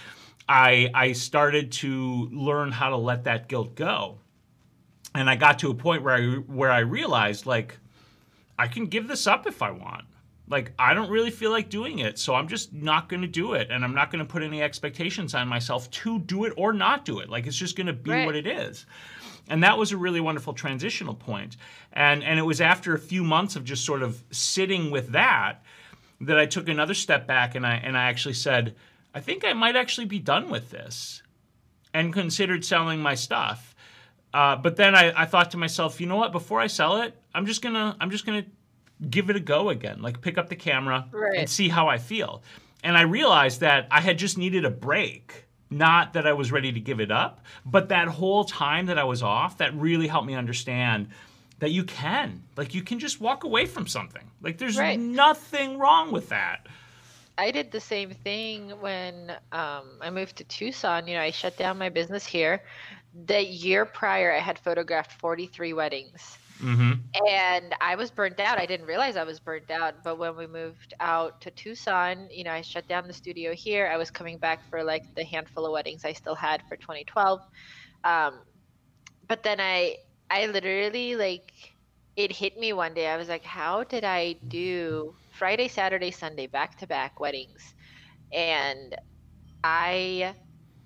I 0.48 0.90
I 0.94 1.12
started 1.12 1.72
to 1.72 2.30
learn 2.32 2.72
how 2.72 2.88
to 2.88 2.96
let 2.96 3.24
that 3.24 3.48
guilt 3.48 3.74
go. 3.74 4.16
And 5.14 5.28
I 5.28 5.36
got 5.36 5.58
to 5.58 5.70
a 5.70 5.74
point 5.74 6.02
where 6.02 6.14
I 6.14 6.24
where 6.58 6.70
I 6.70 6.78
realized 6.78 7.44
like 7.44 7.76
I 8.58 8.66
can 8.66 8.86
give 8.86 9.08
this 9.08 9.26
up 9.26 9.46
if 9.46 9.60
I 9.60 9.70
want. 9.70 10.04
Like 10.48 10.72
I 10.78 10.92
don't 10.94 11.10
really 11.10 11.30
feel 11.30 11.50
like 11.50 11.70
doing 11.70 12.00
it, 12.00 12.18
so 12.18 12.34
I'm 12.34 12.48
just 12.48 12.72
not 12.72 13.08
going 13.08 13.22
to 13.22 13.28
do 13.28 13.54
it, 13.54 13.70
and 13.70 13.82
I'm 13.84 13.94
not 13.94 14.10
going 14.10 14.18
to 14.24 14.30
put 14.30 14.42
any 14.42 14.62
expectations 14.62 15.34
on 15.34 15.48
myself 15.48 15.90
to 15.90 16.18
do 16.18 16.44
it 16.44 16.52
or 16.56 16.72
not 16.72 17.04
do 17.04 17.20
it. 17.20 17.30
Like 17.30 17.46
it's 17.46 17.56
just 17.56 17.76
going 17.76 17.86
to 17.86 17.92
be 17.94 18.10
Right. 18.10 18.26
what 18.26 18.36
it 18.36 18.46
is. 18.46 18.84
And 19.48 19.62
that 19.62 19.76
was 19.78 19.92
a 19.92 19.96
really 19.96 20.20
wonderful 20.20 20.52
transitional 20.52 21.14
point. 21.14 21.56
And 21.92 22.22
and 22.22 22.38
it 22.38 22.42
was 22.42 22.60
after 22.60 22.94
a 22.94 22.98
few 22.98 23.24
months 23.24 23.56
of 23.56 23.64
just 23.64 23.84
sort 23.84 24.02
of 24.02 24.22
sitting 24.30 24.90
with 24.90 25.12
that 25.12 25.62
that 26.20 26.38
I 26.38 26.46
took 26.46 26.68
another 26.68 26.94
step 26.94 27.26
back 27.26 27.54
and 27.54 27.66
I 27.66 27.74
and 27.76 27.96
I 27.96 28.04
actually 28.04 28.34
said, 28.34 28.74
I 29.14 29.20
think 29.20 29.44
I 29.44 29.52
might 29.54 29.76
actually 29.76 30.06
be 30.06 30.18
done 30.18 30.50
with 30.50 30.70
this, 30.70 31.22
and 31.92 32.12
considered 32.12 32.64
selling 32.64 33.00
my 33.00 33.14
stuff. 33.14 33.74
Uh, 34.32 34.56
but 34.56 34.76
then 34.76 34.94
I, 34.94 35.22
I 35.22 35.26
thought 35.26 35.52
to 35.52 35.56
myself, 35.56 36.00
you 36.00 36.06
know 36.06 36.16
what? 36.16 36.32
Before 36.32 36.60
I 36.60 36.66
sell 36.66 37.00
it, 37.02 37.14
I'm 37.34 37.46
just 37.46 37.62
gonna 37.62 37.96
I'm 38.00 38.10
just 38.10 38.26
gonna 38.26 38.44
give 39.10 39.30
it 39.30 39.36
a 39.36 39.40
go 39.40 39.70
again. 39.70 40.00
Like 40.02 40.20
pick 40.20 40.38
up 40.38 40.48
the 40.48 40.56
camera 40.56 41.06
and 41.36 41.48
see 41.48 41.68
how 41.68 41.88
I 41.88 41.98
feel. 41.98 42.42
And 42.82 42.96
I 42.96 43.02
realized 43.02 43.60
that 43.60 43.88
I 43.90 44.00
had 44.00 44.18
just 44.18 44.36
needed 44.38 44.64
a 44.64 44.70
break. 44.70 45.44
Not 45.70 46.12
that 46.12 46.26
I 46.26 46.32
was 46.34 46.52
ready 46.52 46.70
to 46.72 46.78
give 46.80 47.00
it 47.00 47.10
up, 47.10 47.40
but 47.66 47.88
that 47.88 48.06
whole 48.06 48.44
time 48.44 48.86
that 48.86 48.98
I 48.98 49.04
was 49.04 49.22
off, 49.22 49.58
that 49.58 49.74
really 49.74 50.06
helped 50.06 50.26
me 50.26 50.34
understand 50.34 51.08
that 51.58 51.70
you 51.70 51.82
can. 51.84 52.42
Like 52.56 52.74
you 52.74 52.82
can 52.82 52.98
just 52.98 53.20
walk 53.20 53.44
away 53.44 53.66
from 53.66 53.86
something. 53.86 54.22
Like 54.42 54.58
there's 54.58 54.78
Right. 54.78 54.98
nothing 55.00 55.78
wrong 55.78 56.12
with 56.12 56.28
that. 56.28 56.66
I 57.36 57.50
did 57.50 57.72
the 57.72 57.80
same 57.80 58.10
thing 58.10 58.70
when 58.80 59.30
um, 59.50 59.98
I 60.00 60.10
moved 60.10 60.36
to 60.36 60.44
Tucson. 60.44 61.08
You 61.08 61.14
know, 61.14 61.22
I 61.22 61.30
shut 61.30 61.56
down 61.56 61.78
my 61.78 61.88
business 61.88 62.24
here. 62.24 62.62
The 63.26 63.44
year 63.44 63.84
prior, 63.84 64.32
I 64.32 64.38
had 64.38 64.58
photographed 64.58 65.12
43 65.12 65.72
weddings. 65.72 66.38
Hmm 66.60 67.14
And 67.28 67.74
I 67.80 67.94
was 67.94 68.10
burnt 68.10 68.40
out. 68.40 68.58
I 68.58 68.66
didn't 68.66 68.86
realize 68.86 69.16
I 69.16 69.22
was 69.22 69.38
burnt 69.38 69.70
out. 69.70 69.94
But 70.02 70.16
when 70.18 70.36
we 70.36 70.48
moved 70.48 70.94
out 70.98 71.40
to 71.42 71.50
Tucson, 71.52 72.28
you 72.30 72.42
know, 72.42 72.50
I 72.50 72.62
shut 72.62 72.88
down 72.88 73.06
the 73.06 73.12
studio 73.12 73.54
here. 73.54 73.86
I 73.86 73.96
was 73.96 74.10
coming 74.10 74.38
back 74.38 74.64
for 74.68 74.82
like 74.82 75.04
the 75.14 75.24
handful 75.24 75.64
of 75.64 75.72
weddings 75.72 76.04
I 76.04 76.12
still 76.12 76.34
had 76.34 76.62
for 76.68 76.76
2012. 76.76 77.40
Um, 78.02 78.42
but 79.28 79.42
then 79.44 79.60
I, 79.60 79.96
I 80.30 80.46
literally 80.46 81.16
like, 81.16 81.52
it 82.16 82.32
hit 82.32 82.56
me 82.56 82.72
one 82.72 82.94
day. 82.94 83.08
I 83.08 83.16
was 83.16 83.28
like, 83.28 83.44
how 83.44 83.84
did 83.84 84.04
I 84.04 84.36
do 84.50 85.14
Friday, 85.30 85.68
Saturday, 85.68 86.10
Sunday, 86.10 86.46
back 86.48 86.78
to 86.78 86.86
back 86.86 87.20
weddings? 87.20 87.62
And 88.32 88.94
I 89.64 90.36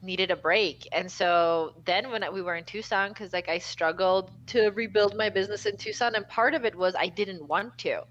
needed 0.03 0.31
a 0.31 0.37
break. 0.37 0.87
And 0.93 1.11
so 1.11 1.83
then 1.87 2.11
when 2.11 2.25
we 2.33 2.43
were 2.43 2.57
in 2.57 2.65
Tucson, 2.65 3.11
because 3.11 3.33
like 3.33 3.49
I 3.49 3.59
struggled 3.59 4.31
to 4.49 4.69
rebuild 4.71 5.17
my 5.17 5.29
business 5.31 5.67
in 5.67 5.77
Tucson, 5.77 6.15
and 6.15 6.27
part 6.29 6.55
of 6.55 6.65
it 6.65 6.75
was 6.77 6.95
I 6.99 7.09
didn't 7.09 7.47
want 7.49 7.79
to. 7.79 8.03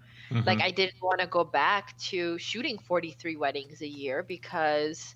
Like 0.45 0.61
I 0.61 0.71
didn't 0.71 0.95
want 1.01 1.21
to 1.21 1.27
go 1.27 1.43
back 1.43 1.97
to 2.09 2.37
shooting 2.39 2.77
43 2.79 3.35
weddings 3.37 3.81
a 3.81 3.87
year 3.87 4.23
because 4.23 5.15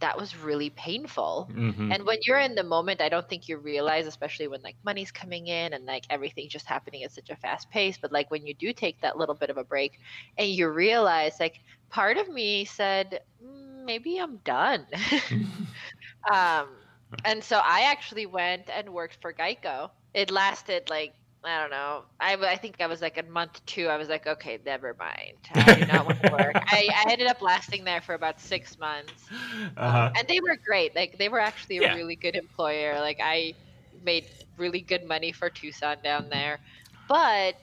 that 0.00 0.16
was 0.18 0.36
really 0.36 0.70
painful. 0.70 1.52
hmm 1.54 1.90
And 1.90 2.04
when 2.06 2.18
you're 2.26 2.38
in 2.38 2.54
the 2.54 2.62
moment, 2.62 3.00
I 3.00 3.08
don't 3.08 3.28
think 3.28 3.48
you 3.48 3.56
realize, 3.58 4.06
especially 4.06 4.46
when 4.48 4.60
like 4.62 4.76
money's 4.84 5.10
coming 5.10 5.46
in 5.46 5.72
and 5.72 5.86
like 5.86 6.04
everything's 6.10 6.52
just 6.52 6.66
happening 6.68 7.02
at 7.02 7.12
such 7.12 7.30
a 7.30 7.36
fast 7.36 7.70
pace. 7.70 7.98
But 8.00 8.12
like 8.12 8.30
when 8.30 8.46
you 8.46 8.54
do 8.54 8.72
take 8.74 9.00
that 9.00 9.16
little 9.16 9.34
bit 9.34 9.50
of 9.50 9.56
a 9.56 9.64
break 9.64 9.92
and 10.36 10.48
you 10.50 10.68
realize, 10.68 11.34
like, 11.40 11.56
part 11.90 12.18
of 12.18 12.28
me 12.28 12.64
said, 12.66 13.20
"Mm, 13.42 13.84
maybe 13.86 14.18
I'm 14.18 14.38
done. 14.38 14.86
um, 16.30 16.68
and 17.24 17.42
so 17.42 17.58
I 17.62 17.82
actually 17.90 18.26
went 18.26 18.68
and 18.70 18.90
worked 18.92 19.18
for 19.20 19.32
Geico. 19.32 19.90
It 20.14 20.30
lasted 20.30 20.88
like, 20.90 21.12
I 21.44 21.60
don't 21.60 21.70
know. 21.70 22.04
I, 22.20 22.34
I 22.34 22.56
think 22.56 22.76
I 22.80 22.86
was 22.86 23.00
like 23.00 23.16
a 23.18 23.22
month 23.22 23.64
two. 23.66 23.86
I 23.86 23.96
was 23.96 24.08
like, 24.08 24.26
okay, 24.26 24.58
never 24.64 24.94
mind. 24.98 25.38
I 25.52 25.72
do 25.72 25.84
not 25.84 26.04
want 26.04 26.18
to 26.20 26.26
work. 26.30 26.58
I, 26.66 26.88
I 26.94 27.04
ended 27.10 27.26
up 27.26 27.40
lasting 27.40 27.84
there 27.84 28.00
for 28.00 28.14
about 28.14 28.40
six 28.40 28.78
months 28.78 29.30
uh-huh. 29.76 30.10
and 30.16 30.26
they 30.28 30.40
were 30.40 30.56
great. 30.66 30.94
Like 30.94 31.16
they 31.18 31.28
were 31.28 31.40
actually 31.40 31.78
a 31.78 31.84
Yeah. 31.84 31.92
really 31.92 32.16
good 32.16 32.34
employer. 32.36 33.00
Like 33.00 33.18
I 33.22 33.54
made 34.02 34.26
really 34.56 34.80
good 34.82 35.04
money 35.04 35.32
for 35.32 35.50
Tucson 35.50 35.96
down 36.02 36.28
there, 36.30 36.60
but 37.08 37.56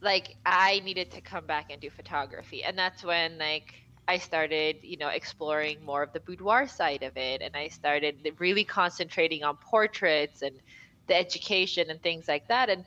like 0.00 0.36
I 0.44 0.80
needed 0.80 1.10
to 1.12 1.20
come 1.20 1.46
back 1.46 1.66
and 1.70 1.80
do 1.80 1.90
photography, 1.90 2.62
and 2.62 2.78
that's 2.78 3.02
when 3.04 3.38
like 3.38 3.74
I 4.10 4.18
started, 4.18 4.78
you 4.82 4.96
know, 4.98 5.08
exploring 5.08 5.84
more 5.84 6.02
of 6.02 6.12
the 6.12 6.20
boudoir 6.20 6.66
side 6.68 7.02
of 7.02 7.16
it, 7.16 7.42
and 7.42 7.56
I 7.56 7.68
started 7.68 8.26
really 8.38 8.64
concentrating 8.64 9.44
on 9.44 9.56
portraits 9.58 10.42
and 10.42 10.60
the 11.08 11.16
education 11.16 11.90
and 11.90 12.02
things 12.02 12.28
like 12.28 12.48
that, 12.48 12.70
and 12.70 12.84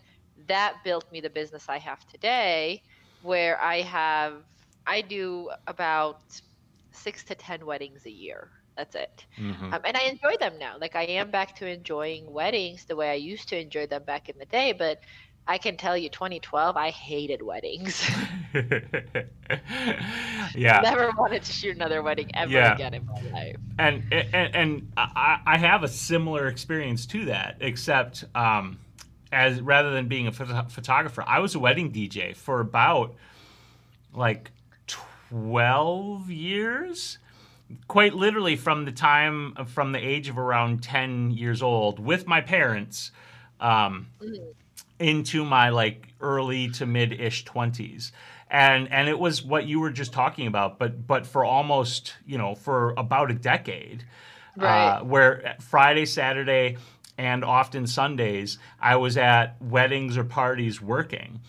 that 0.48 0.77
built 0.84 1.06
me 1.12 1.22
the 1.22 1.30
business 1.30 1.70
I 1.70 1.80
have 1.80 2.06
today, 2.08 2.84
where 3.22 3.60
I 3.62 3.82
have 3.82 4.44
I 4.88 5.01
do 5.01 5.51
about 5.68 6.18
six 6.94 7.24
to 7.25 7.36
ten 7.36 7.65
weddings 7.65 8.06
a 8.06 8.12
year. 8.12 8.51
That's 8.77 8.96
it. 8.96 9.27
Mhm. 9.38 9.74
Um, 9.74 9.82
and 9.86 9.98
I 9.98 10.03
enjoy 10.03 10.38
them 10.39 10.58
now. 10.58 10.77
Like 10.80 10.96
I 10.96 11.03
am 11.03 11.32
back 11.32 11.56
to 11.58 11.68
enjoying 11.68 12.32
weddings 12.32 12.86
the 12.86 12.96
way 12.96 13.10
I 13.12 13.15
used 13.15 13.50
to 13.50 13.60
enjoy 13.60 13.88
them 13.88 14.03
back 14.06 14.30
in 14.30 14.38
the 14.38 14.46
day. 14.46 14.72
But 14.74 15.00
I 15.47 15.57
can 15.57 15.75
tell 15.75 15.97
you, 15.97 16.07
2012, 16.09 16.77
I 16.77 16.89
hated 16.89 17.41
weddings. 17.41 18.09
yeah. 20.55 20.79
Never 20.81 21.12
wanted 21.17 21.43
to 21.43 21.51
shoot 21.51 21.75
another 21.75 22.01
wedding 22.01 22.31
ever 22.33 22.51
Yeah. 22.51 22.73
again 22.75 22.93
in 22.93 23.05
my 23.05 23.21
life. 23.31 23.55
and 23.77 24.03
and, 24.12 24.55
and 24.55 24.91
I, 24.97 25.39
I 25.45 25.57
have 25.57 25.83
a 25.83 25.88
similar 25.88 26.47
experience 26.47 27.05
to 27.07 27.25
that, 27.25 27.57
except 27.59 28.23
um, 28.35 28.79
as 29.31 29.59
rather 29.62 29.91
than 29.91 30.07
being 30.07 30.27
a 30.27 30.31
photo- 30.31 30.65
photographer, 30.69 31.23
I 31.27 31.39
was 31.39 31.55
a 31.55 31.59
wedding 31.59 31.91
DJ 31.91 32.35
for 32.35 32.59
about 32.62 33.15
like 34.13 34.51
twelve 34.88 36.29
years, 36.29 37.17
quite 37.88 38.13
literally 38.13 38.55
from 38.55 38.85
the 38.85 38.91
time 38.91 39.55
from 39.67 39.91
the 39.91 40.00
age 40.00 40.29
of 40.29 40.38
around 40.38 40.83
ten 40.83 41.31
years 41.31 41.62
old 41.62 42.00
with 42.00 42.27
my 42.27 42.39
parents. 42.41 43.12
Um, 43.59 44.07
into 45.03 45.43
my 45.43 45.69
like 45.69 46.07
early 46.22 46.69
to 46.69 46.86
mid-ish 46.86 47.43
20s 47.45 48.12
and 48.50 48.89
and 48.91 49.10
it 49.10 49.19
was 49.19 49.43
what 49.43 49.65
you 49.65 49.79
were 49.79 49.89
just 49.91 50.13
talking 50.13 50.48
about 50.48 50.79
but 50.79 51.05
but 51.05 51.27
for 51.27 51.43
almost 51.43 52.13
you 52.25 52.38
know 52.38 52.55
for 52.55 52.93
about 52.98 53.29
a 53.29 53.33
decade 53.33 54.05
Right. 54.55 55.00
uh, 55.00 55.03
where 55.03 55.57
friday 55.60 56.05
saturday 56.05 56.77
and 57.17 57.43
often 57.43 57.86
sundays 57.86 58.60
i 58.79 58.95
was 58.95 59.17
at 59.17 59.62
weddings 59.62 60.17
or 60.17 60.24
parties 60.24 60.79
working 60.79 61.41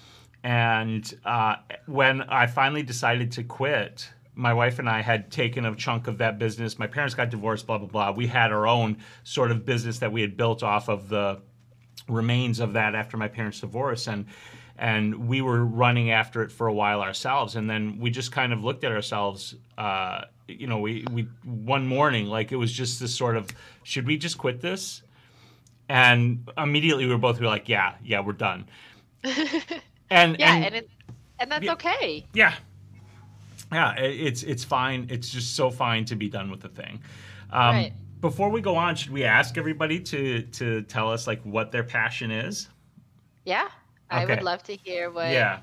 and 0.43 1.15
uh, 1.25 1.57
when 1.87 2.23
i 2.23 2.47
finally 2.47 2.83
decided 2.83 3.31
to 3.33 3.45
quit 3.45 4.11
my 4.37 4.53
wife 4.53 4.81
and 4.81 4.89
I 4.91 5.01
had 5.01 5.31
taken 5.31 5.65
a 5.65 5.77
chunk 5.77 6.09
of 6.09 6.19
that 6.19 6.41
business. 6.41 6.77
My 6.77 6.89
parents 6.89 7.15
got 7.15 7.31
divorced, 7.31 7.69
blah, 7.69 7.79
blah, 7.79 7.87
blah. 7.87 8.11
We 8.11 8.27
had 8.27 8.51
our 8.51 8.67
own 8.67 8.99
sort 9.23 9.53
of 9.53 9.65
business 9.65 10.01
that 10.01 10.11
we 10.11 10.23
had 10.23 10.37
built 10.37 10.65
off 10.65 10.89
of 10.89 11.09
the 11.09 11.41
remains 12.09 12.61
of 12.61 12.73
that 12.75 12.95
after 12.95 13.17
my 13.17 13.29
parents' 13.29 13.61
divorce 13.61 14.07
and 14.09 14.27
and 14.77 15.29
we 15.29 15.41
were 15.41 15.65
running 15.65 16.11
after 16.11 16.43
it 16.43 16.51
for 16.51 16.67
a 16.67 16.73
while 16.73 17.01
ourselves 17.01 17.55
and 17.57 17.71
then 17.71 17.97
we 17.99 18.11
just 18.11 18.33
kind 18.33 18.53
of 18.53 18.65
looked 18.65 18.83
at 18.85 18.91
ourselves 18.93 19.55
uh, 19.79 20.23
you 20.49 20.67
know 20.67 20.79
we 20.79 21.05
we 21.13 21.23
one 21.45 21.87
morning 21.87 22.27
like 22.27 22.53
it 22.53 22.57
was 22.57 22.73
just 22.73 23.01
this 23.01 23.15
sort 23.15 23.37
of 23.37 23.49
should 23.85 24.07
we 24.07 24.17
just 24.19 24.37
quit 24.37 24.61
this 24.61 25.03
and 25.89 26.47
immediately 26.59 27.07
we 27.07 27.13
were 27.13 27.19
both 27.19 27.39
we 27.39 27.47
were 27.47 27.53
like 27.53 27.69
yeah 27.69 27.95
yeah 28.05 28.21
we're 28.21 28.33
done 28.33 28.67
and 30.11 30.37
yeah, 30.39 30.55
and, 30.57 30.65
and 30.67 30.75
it, 30.75 30.91
and 31.39 31.51
that's 31.51 31.65
Yeah. 31.65 31.73
okay. 31.73 32.27
yeah 32.35 32.55
yeah 33.73 33.95
i- 33.97 34.01
it's 34.03 34.43
it's 34.43 34.65
fine 34.65 35.07
it's 35.09 35.31
just 35.31 35.55
so 35.57 35.71
fine 35.71 36.05
to 36.07 36.17
be 36.17 36.29
done 36.29 36.51
with 36.51 36.61
the 36.61 36.69
thing 36.69 37.01
um, 37.51 37.77
Right. 37.77 37.93
Before 38.25 38.49
we 38.49 38.63
go 38.63 38.75
on 38.75 38.97
should 38.97 39.13
we 39.13 39.23
ask 39.23 39.59
everybody 39.59 40.01
to 40.01 40.41
to 40.45 40.81
tell 40.85 41.13
us 41.13 41.27
like 41.27 41.43
what 41.43 41.71
their 41.71 41.85
passion 41.85 42.31
is 42.31 42.69
Yeah, 43.45 43.69
I 44.09 44.25
Okay. 44.25 44.37
would 44.37 44.43
love 44.43 44.63
to 44.63 44.77
hear 44.77 45.11
what. 45.11 45.31
yeah 45.31 45.61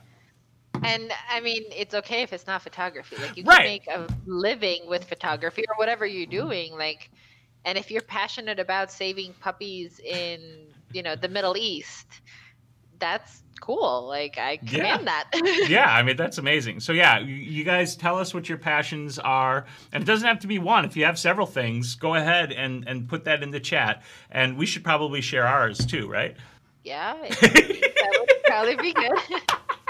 And 0.84 1.12
I 1.30 1.42
mean, 1.42 1.64
it's 1.76 1.96
okay 1.96 2.22
if 2.22 2.34
it's 2.34 2.46
not 2.46 2.62
photography. 2.62 3.16
Like 3.18 3.36
you 3.36 3.44
Right. 3.44 3.58
can 3.58 3.66
make 3.66 3.88
a 3.88 4.08
living 4.28 4.88
with 4.88 5.04
photography 5.04 5.64
or 5.70 5.76
whatever 5.78 6.06
you're 6.06 6.28
doing. 6.28 6.74
Like, 6.78 7.10
and 7.66 7.78
if 7.80 7.90
you're 7.90 8.04
passionate 8.04 8.60
about 8.60 8.92
saving 8.92 9.34
puppies 9.40 10.00
in, 10.00 10.68
you 10.94 11.02
know, 11.02 11.16
the 11.16 11.30
Middle 11.30 11.58
East, 11.58 12.08
that's 13.02 13.42
cool. 13.60 14.08
Like 14.08 14.38
I 14.38 14.60
Yeah. 14.64 14.70
commend 14.96 15.08
that. 15.08 15.30
yeah, 15.70 15.94
I 15.94 16.02
mean 16.04 16.16
that's 16.16 16.38
amazing. 16.38 16.80
So 16.80 16.94
yeah, 16.94 17.20
you, 17.20 17.36
you 17.36 17.64
guys 17.66 17.96
tell 17.98 18.18
us 18.18 18.34
what 18.34 18.48
your 18.48 18.58
passions 18.58 19.20
are, 19.20 19.66
and 19.92 20.02
it 20.02 20.06
doesn't 20.06 20.28
have 20.28 20.40
to 20.40 20.48
be 20.48 20.58
one. 20.60 20.86
If 20.86 20.96
you 20.96 21.04
have 21.06 21.20
several 21.20 21.46
things, 21.48 21.96
go 21.96 22.16
ahead 22.16 22.54
and 22.54 22.88
and 22.88 23.10
put 23.10 23.26
that 23.26 23.44
in 23.44 23.52
the 23.52 23.60
chat, 23.60 24.02
and 24.32 24.58
we 24.58 24.66
should 24.66 24.84
probably 24.86 25.20
share 25.22 25.46
ours 25.46 25.86
too, 25.86 26.08
right? 26.10 26.38
yeah, 26.84 27.14
that 27.42 28.16
would 28.20 28.44
probably 28.46 28.76
be 28.78 28.94
good. 28.94 29.12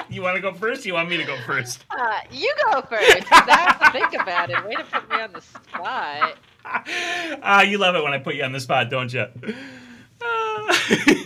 You 0.10 0.22
want 0.24 0.36
to 0.36 0.41
go 0.41 0.53
first? 0.53 0.86
You 0.86 0.94
want 0.96 1.08
me 1.10 1.15
to 1.15 1.24
go 1.24 1.38
first? 1.46 1.86
Uh, 1.89 2.20
you 2.32 2.53
go 2.70 2.82
first. 2.82 3.32
I 3.32 3.46
have 3.62 3.80
to 3.80 3.91
think 3.98 4.13
about 4.22 4.50
it. 4.50 4.62
Way 4.65 4.75
to 4.75 4.84
put 4.84 5.10
me 5.10 5.15
on 5.22 5.32
the 5.32 5.39
spot. 5.39 6.36
Ah, 7.41 7.62
you 7.62 7.77
love 7.77 7.96
it 7.96 8.03
when 8.03 8.12
I 8.12 8.18
put 8.18 8.36
you 8.36 8.44
on 8.44 8.51
the 8.51 8.60
spot, 8.60 8.89
don't 8.89 9.13
you? 9.13 9.22
Uh, 9.22 10.75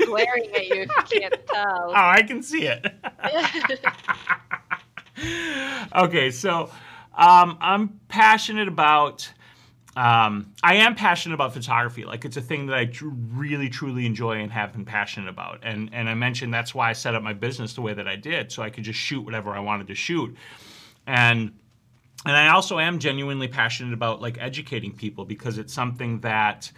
Glaring 0.05 0.49
at 0.55 0.67
you 0.67 0.81
if 0.81 0.89
you 0.89 1.19
can't 1.19 1.47
tell. 1.47 1.89
oh, 1.89 1.93
I 1.93 2.21
can 2.21 2.41
see 2.41 2.67
it. 2.67 2.85
okay, 5.95 6.31
so 6.31 6.69
um, 7.13 7.57
I'm 7.61 7.99
passionate 8.07 8.67
about. 8.67 9.31
Um, 9.97 10.53
I 10.61 10.75
am 10.75 10.93
passionate 10.93 11.35
about 11.35 11.53
photography. 11.53 12.03
Like 12.03 12.25
it's 12.25 12.35
a 12.35 12.41
thing 12.41 12.65
that 12.65 12.77
I 12.77 12.85
tr- 12.85 13.07
really, 13.07 13.69
truly 13.69 14.05
enjoy 14.05 14.41
and 14.41 14.51
have 14.51 14.73
been 14.73 14.83
passionate 14.83 15.29
about. 15.29 15.59
And 15.63 15.89
and 15.93 16.09
I 16.09 16.13
mentioned 16.15 16.53
that's 16.53 16.75
why 16.75 16.89
I 16.89 16.93
set 16.93 17.15
up 17.15 17.23
my 17.23 17.31
business 17.31 17.73
the 17.73 17.81
way 17.81 17.93
that 17.93 18.07
I 18.07 18.17
did, 18.17 18.51
so 18.51 18.61
I 18.61 18.69
could 18.69 18.83
just 18.83 18.99
shoot 18.99 19.21
whatever 19.21 19.51
I 19.51 19.59
wanted 19.59 19.87
to 19.87 19.95
shoot. 19.95 20.35
And 21.07 21.53
and 22.25 22.35
I 22.35 22.49
also 22.49 22.79
am 22.79 22.99
genuinely 22.99 23.47
passionate 23.47 23.93
about 23.93 24.21
like 24.21 24.37
educating 24.39 24.91
people 24.91 25.25
because 25.25 25.57
it's 25.57 25.73
something 25.73 26.19
that 26.21 26.71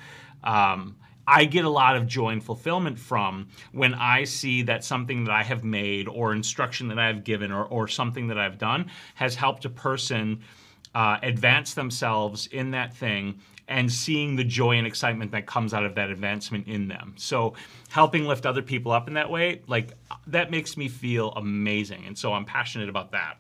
um, 0.44 0.98
I 1.28 1.46
get 1.46 1.66
a 1.66 1.70
lot 1.70 1.98
of 1.98 2.08
joy 2.08 2.30
and 2.30 2.44
fulfillment 2.44 2.98
from 2.98 3.50
when 3.74 3.94
I 3.94 4.24
see 4.24 4.62
that 4.64 4.84
something 4.84 5.26
that 5.26 5.34
I 5.34 5.44
have 5.44 5.64
made 5.64 6.08
or 6.08 6.34
instruction 6.34 6.88
that 6.88 6.98
I 6.98 7.08
have 7.08 7.24
given 7.24 7.52
or, 7.52 7.66
or 7.66 7.88
something 7.88 8.28
that 8.28 8.38
I've 8.38 8.58
done 8.58 8.90
has 9.16 9.36
helped 9.36 9.66
a 9.66 9.70
person 9.70 10.42
uh, 10.96 11.18
advance 11.22 11.74
themselves 11.74 12.48
in 12.48 12.72
that 12.72 12.96
thing 12.96 13.40
and 13.68 13.92
seeing 13.92 14.38
the 14.38 14.44
joy 14.44 14.78
and 14.78 14.88
excitement 14.88 15.32
that 15.32 15.46
comes 15.46 15.74
out 15.74 15.86
of 15.86 15.96
that 15.96 16.10
advancement 16.10 16.68
in 16.68 16.88
them. 16.88 17.14
So 17.18 17.54
helping 17.90 18.26
lift 18.26 18.46
other 18.46 18.62
people 18.62 18.94
up 18.94 19.10
in 19.10 19.14
that 19.16 19.30
way, 19.30 19.62
like 19.68 19.92
that 20.28 20.50
makes 20.50 20.78
me 20.78 20.88
feel 20.88 21.32
amazing. 21.32 22.06
And 22.06 22.18
so 22.18 22.32
I'm 22.34 22.46
passionate 22.46 22.88
about 22.88 23.12
that. 23.12 23.38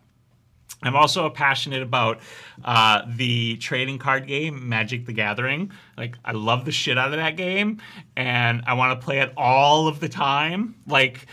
I'm 0.84 0.96
also 0.96 1.30
passionate 1.30 1.82
about 1.82 2.20
uh, 2.64 3.02
the 3.08 3.58
trading 3.58 3.98
card 3.98 4.28
game, 4.28 4.70
Magic 4.70 5.06
the 5.06 5.14
Gathering. 5.14 5.72
Like, 5.98 6.16
I 6.24 6.34
love 6.34 6.66
the 6.66 6.72
shit 6.72 6.98
out 6.98 7.12
of 7.14 7.18
that 7.18 7.36
game, 7.36 7.82
and 8.16 8.62
I 8.68 8.74
want 8.76 9.00
to 9.00 9.04
play 9.04 9.20
it 9.20 9.34
all 9.36 9.88
of 9.88 10.00
the 10.00 10.08
time. 10.10 10.76
Like, 10.86 11.26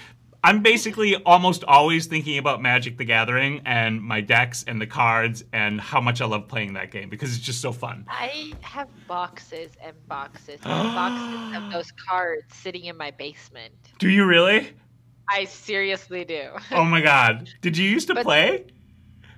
I'm 0.43 0.63
basically 0.63 1.17
almost 1.25 1.65
always 1.65 2.07
thinking 2.07 2.37
about 2.39 2.61
Magic 2.61 2.99
the 2.99 3.05
Gathering 3.05 3.63
and 3.65 4.03
my 4.03 4.21
decks 4.21 4.65
and 4.67 4.81
the 4.81 4.87
cards 4.87 5.43
and 5.55 5.81
how 5.81 6.01
much 6.01 6.21
I 6.21 6.27
love 6.27 6.49
playing 6.49 6.75
that 6.75 6.91
game 6.91 7.09
because 7.09 7.35
it's 7.35 7.45
just 7.45 7.61
so 7.63 7.73
fun. 7.73 8.05
I 8.09 8.53
have 8.61 8.89
boxes 9.09 9.73
and 9.83 9.95
boxes 10.07 10.61
and 10.65 10.95
boxes 10.95 11.57
of 11.57 11.73
those 11.73 11.91
cards 11.93 12.45
sitting 12.55 12.85
in 12.85 12.97
my 12.97 13.11
basement. 13.11 13.73
Do 13.99 14.11
you 14.11 14.27
really? 14.27 14.73
I 15.31 15.45
seriously 15.45 16.27
do. 16.27 16.49
Oh 16.73 16.85
my 16.85 17.01
god. 17.01 17.49
Did 17.63 17.79
you 17.79 17.89
used 17.89 18.09
to 18.09 18.15
But- 18.15 18.25
play? 18.25 18.67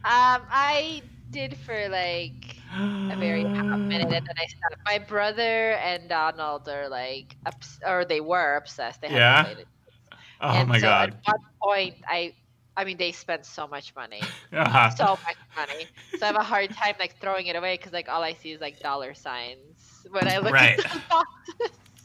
Um, 0.06 0.42
I 0.50 1.02
did 1.32 1.58
for 1.58 1.88
like 1.88 2.56
a 3.10 3.16
very 3.16 3.42
hot 3.54 3.80
minute, 3.92 4.08
and 4.12 4.22
then 4.26 4.36
I 4.38 4.46
stopped. 4.46 4.82
My 4.86 4.98
brother 5.06 5.72
and 5.74 6.08
Donald 6.08 6.68
are 6.68 6.88
like, 6.88 7.36
ups- 7.46 7.80
or 7.86 8.04
they 8.04 8.20
were 8.20 8.56
obsessed. 8.56 9.00
They 9.02 9.10
Yeah? 9.10 9.42
played 9.42 9.58
it. 9.58 9.68
Oh 10.40 10.64
and 10.64 10.66
my 10.66 10.80
so 10.80 10.88
god. 10.88 11.00
At 11.00 11.10
one 11.24 11.40
point, 11.62 11.94
I, 12.08 12.34
I 12.76 12.84
mean, 12.84 12.98
they 12.98 13.12
spent 13.12 13.46
so 13.46 13.66
much 13.68 13.94
money, 13.96 14.38
Uh-huh. 14.52 14.96
so 14.96 15.04
much 15.26 15.36
money. 15.56 15.90
So 16.14 16.26
I 16.26 16.28
have 16.28 16.36
a 16.36 16.44
hard 16.44 16.70
time 16.72 16.94
like 16.98 17.20
throwing 17.20 17.46
it 17.46 17.56
away 17.56 17.74
because 17.76 17.92
like 17.92 18.08
all 18.08 18.22
I 18.22 18.34
see 18.34 18.52
is 18.52 18.60
like 18.60 18.80
dollar 18.80 19.14
signs 19.14 20.06
when 20.10 20.28
I 20.28 20.38
look 20.38 20.56
Right. 20.56 20.78
at 20.78 20.82
the 20.92 21.00
box. 21.10 21.28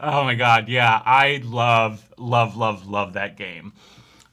oh 0.00 0.24
my 0.24 0.34
god, 0.34 0.68
yeah, 0.68 1.02
I 1.04 1.40
love, 1.44 2.12
love, 2.18 2.56
love, 2.56 2.86
love 2.86 3.14
that 3.14 3.36
game. 3.36 3.72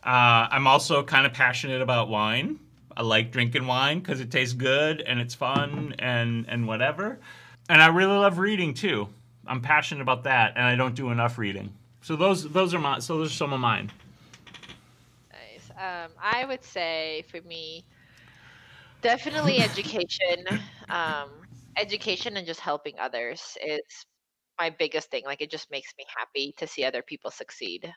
Uh, 0.06 0.48
I'm 0.52 0.68
also 0.68 1.04
kind 1.04 1.26
of 1.26 1.34
passionate 1.34 1.82
about 1.82 2.10
wine. 2.10 2.60
I 2.96 3.02
like 3.02 3.32
drinking 3.32 3.66
wine 3.66 4.00
because 4.00 4.22
it 4.22 4.32
tastes 4.32 4.54
good 4.54 5.02
and 5.02 5.20
it's 5.20 5.34
fun 5.34 5.96
and 6.00 6.46
and 6.48 6.68
whatever. 6.68 7.20
And 7.68 7.82
I 7.82 7.88
really 7.88 8.16
love 8.16 8.38
reading 8.38 8.74
too. 8.74 9.10
I'm 9.48 9.62
passionate 9.62 10.02
about 10.02 10.24
that, 10.24 10.54
and 10.56 10.66
I 10.66 10.76
don't 10.76 10.96
do 10.96 11.10
enough 11.10 11.38
reading. 11.38 11.74
So 12.02 12.16
those 12.16 12.50
those 12.52 12.74
are 12.74 12.80
my 12.80 13.00
so 13.00 13.18
those 13.18 13.32
are 13.32 13.36
some 13.36 13.52
of 13.52 13.60
mine. 13.60 13.92
Nice. 15.32 15.72
Um, 15.72 16.12
I 16.22 16.46
would 16.46 16.64
say 16.64 17.26
for 17.32 17.42
me, 17.42 17.84
definitely 19.02 19.60
education. 19.60 20.46
Um, 20.90 21.30
education 21.78 22.38
and 22.38 22.46
just 22.46 22.60
helping 22.60 22.94
others 23.00 23.58
is 23.66 23.82
my 24.60 24.70
biggest 24.70 25.10
thing. 25.10 25.24
Like 25.26 25.42
it 25.42 25.50
just 25.50 25.70
makes 25.72 25.92
me 25.98 26.06
happy 26.16 26.54
to 26.58 26.68
see 26.68 26.86
other 26.86 27.02
people 27.02 27.32
succeed. 27.32 27.92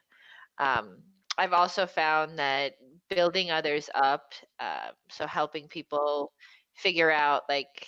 Um, 0.58 1.02
I've 1.38 1.52
also 1.52 1.86
found 1.86 2.38
that 2.38 2.74
building 3.08 3.50
others 3.50 3.88
up, 3.94 4.32
uh, 4.60 4.90
so 5.10 5.26
helping 5.26 5.68
people 5.68 6.32
figure 6.74 7.10
out 7.10 7.44
like 7.48 7.86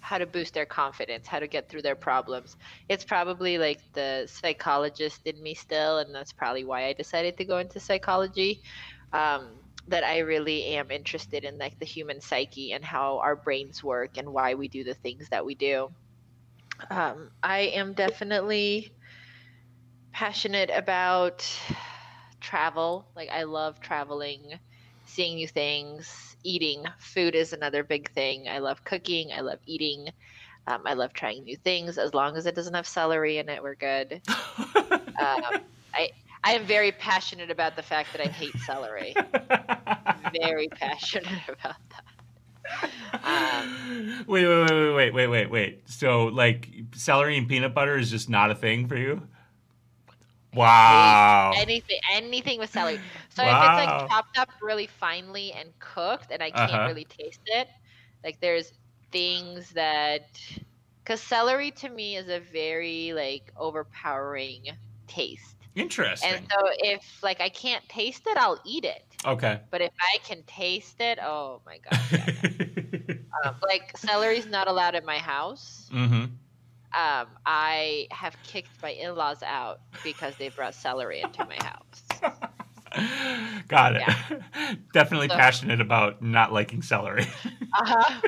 how 0.00 0.18
to 0.18 0.26
boost 0.26 0.54
their 0.54 0.66
confidence, 0.66 1.26
how 1.26 1.38
to 1.38 1.46
get 1.46 1.68
through 1.68 1.82
their 1.82 1.94
problems. 1.94 2.56
It's 2.88 3.04
probably 3.04 3.58
like 3.58 3.80
the 3.92 4.26
psychologist 4.30 5.20
in 5.26 5.42
me 5.42 5.54
still, 5.54 5.98
and 5.98 6.14
that's 6.14 6.32
probably 6.32 6.64
why 6.64 6.86
I 6.86 6.92
decided 6.92 7.36
to 7.38 7.44
go 7.44 7.58
into 7.58 7.80
psychology. 7.80 8.60
Um, 9.12 9.50
that 9.88 10.02
I 10.02 10.20
really 10.20 10.64
am 10.76 10.90
interested 10.90 11.44
in 11.44 11.58
like 11.58 11.78
the 11.78 11.84
human 11.84 12.20
psyche 12.20 12.72
and 12.72 12.84
how 12.84 13.18
our 13.18 13.36
brains 13.36 13.84
work 13.84 14.16
and 14.16 14.32
why 14.32 14.54
we 14.54 14.66
do 14.68 14.82
the 14.82 14.94
things 14.94 15.28
that 15.28 15.44
we 15.44 15.54
do. 15.54 15.90
Um, 16.90 17.30
I 17.42 17.60
am 17.74 17.92
definitely 17.92 18.90
passionate 20.12 20.70
about 20.74 21.46
travel. 22.44 23.08
Like 23.16 23.30
I 23.30 23.44
love 23.44 23.80
traveling, 23.80 24.58
seeing 25.06 25.36
new 25.36 25.48
things, 25.48 26.36
eating. 26.44 26.84
Food 26.98 27.34
is 27.34 27.52
another 27.52 27.82
big 27.82 28.10
thing. 28.12 28.48
I 28.48 28.58
love 28.58 28.84
cooking. 28.84 29.30
I 29.32 29.40
love 29.40 29.58
eating. 29.66 30.08
Um, 30.66 30.82
I 30.86 30.94
love 30.94 31.12
trying 31.12 31.44
new 31.44 31.56
things. 31.56 31.98
As 31.98 32.14
long 32.14 32.36
as 32.36 32.46
it 32.46 32.54
doesn't 32.54 32.74
have 32.74 32.86
celery 32.86 33.38
in 33.38 33.48
it, 33.48 33.62
we're 33.62 33.74
good. 33.74 34.20
um, 34.28 34.36
I 35.94 36.08
I 36.44 36.52
am 36.52 36.66
very 36.66 36.92
passionate 36.92 37.50
about 37.50 37.74
the 37.76 37.82
fact 37.82 38.12
that 38.12 38.20
I 38.20 38.28
hate 38.28 38.54
celery. 38.60 39.14
very 40.40 40.68
passionate 40.78 41.42
about 41.48 41.76
that. 41.90 42.04
Um, 43.24 44.24
wait, 44.26 44.46
wait, 44.46 44.70
wait, 44.70 44.92
wait, 44.94 45.14
wait, 45.14 45.26
wait, 45.26 45.50
wait. 45.50 45.82
So, 45.86 46.26
like, 46.26 46.68
celery 46.94 47.38
and 47.38 47.48
peanut 47.48 47.74
butter 47.74 47.96
is 47.96 48.10
just 48.10 48.28
not 48.28 48.50
a 48.50 48.54
thing 48.54 48.86
for 48.86 48.96
you? 48.96 49.22
Wow. 50.54 51.52
Anything, 51.56 51.98
anything 52.12 52.58
with 52.58 52.70
celery. 52.70 53.00
So 53.30 53.42
wow. 53.42 53.50
if 53.50 53.80
it's 53.80 53.86
like 53.86 54.08
chopped 54.08 54.38
up 54.38 54.48
really 54.62 54.86
finely 54.86 55.52
and 55.52 55.70
cooked, 55.78 56.30
and 56.30 56.42
I 56.42 56.50
can't 56.50 56.72
uh-huh. 56.72 56.86
really 56.86 57.04
taste 57.04 57.40
it, 57.46 57.68
like 58.22 58.40
there's 58.40 58.72
things 59.12 59.70
that, 59.70 60.26
because 61.02 61.20
celery 61.20 61.70
to 61.72 61.88
me 61.88 62.16
is 62.16 62.28
a 62.28 62.40
very 62.40 63.12
like 63.12 63.52
overpowering 63.56 64.68
taste. 65.06 65.56
Interesting. 65.74 66.34
And 66.34 66.46
so 66.50 66.68
if 66.78 67.22
like 67.22 67.40
I 67.40 67.48
can't 67.48 67.86
taste 67.88 68.22
it, 68.26 68.36
I'll 68.36 68.60
eat 68.64 68.84
it. 68.84 69.04
Okay. 69.26 69.60
But 69.70 69.80
if 69.80 69.92
I 70.00 70.18
can 70.18 70.42
taste 70.44 71.00
it, 71.00 71.18
oh 71.20 71.60
my 71.66 71.78
god. 71.78 72.00
Yeah. 72.12 73.14
um, 73.44 73.56
like 73.62 73.96
celery's 73.96 74.46
not 74.46 74.68
allowed 74.68 74.94
in 74.94 75.04
my 75.04 75.18
house. 75.18 75.90
Mm-hmm. 75.92 76.26
Um, 76.96 77.26
I 77.44 78.06
have 78.12 78.36
kicked 78.44 78.80
my 78.80 78.90
in-laws 78.90 79.42
out 79.42 79.80
because 80.04 80.36
they 80.36 80.48
brought 80.48 80.74
celery 80.74 81.22
into 81.22 81.44
my 81.44 81.56
house. 81.56 82.02
Got 83.68 83.96
it. 83.96 84.02
Yeah. 84.06 84.74
Definitely 84.92 85.28
so, 85.28 85.34
passionate 85.34 85.80
about 85.80 86.22
not 86.22 86.52
liking 86.52 86.82
celery. 86.82 87.26
uh-huh. 87.72 88.20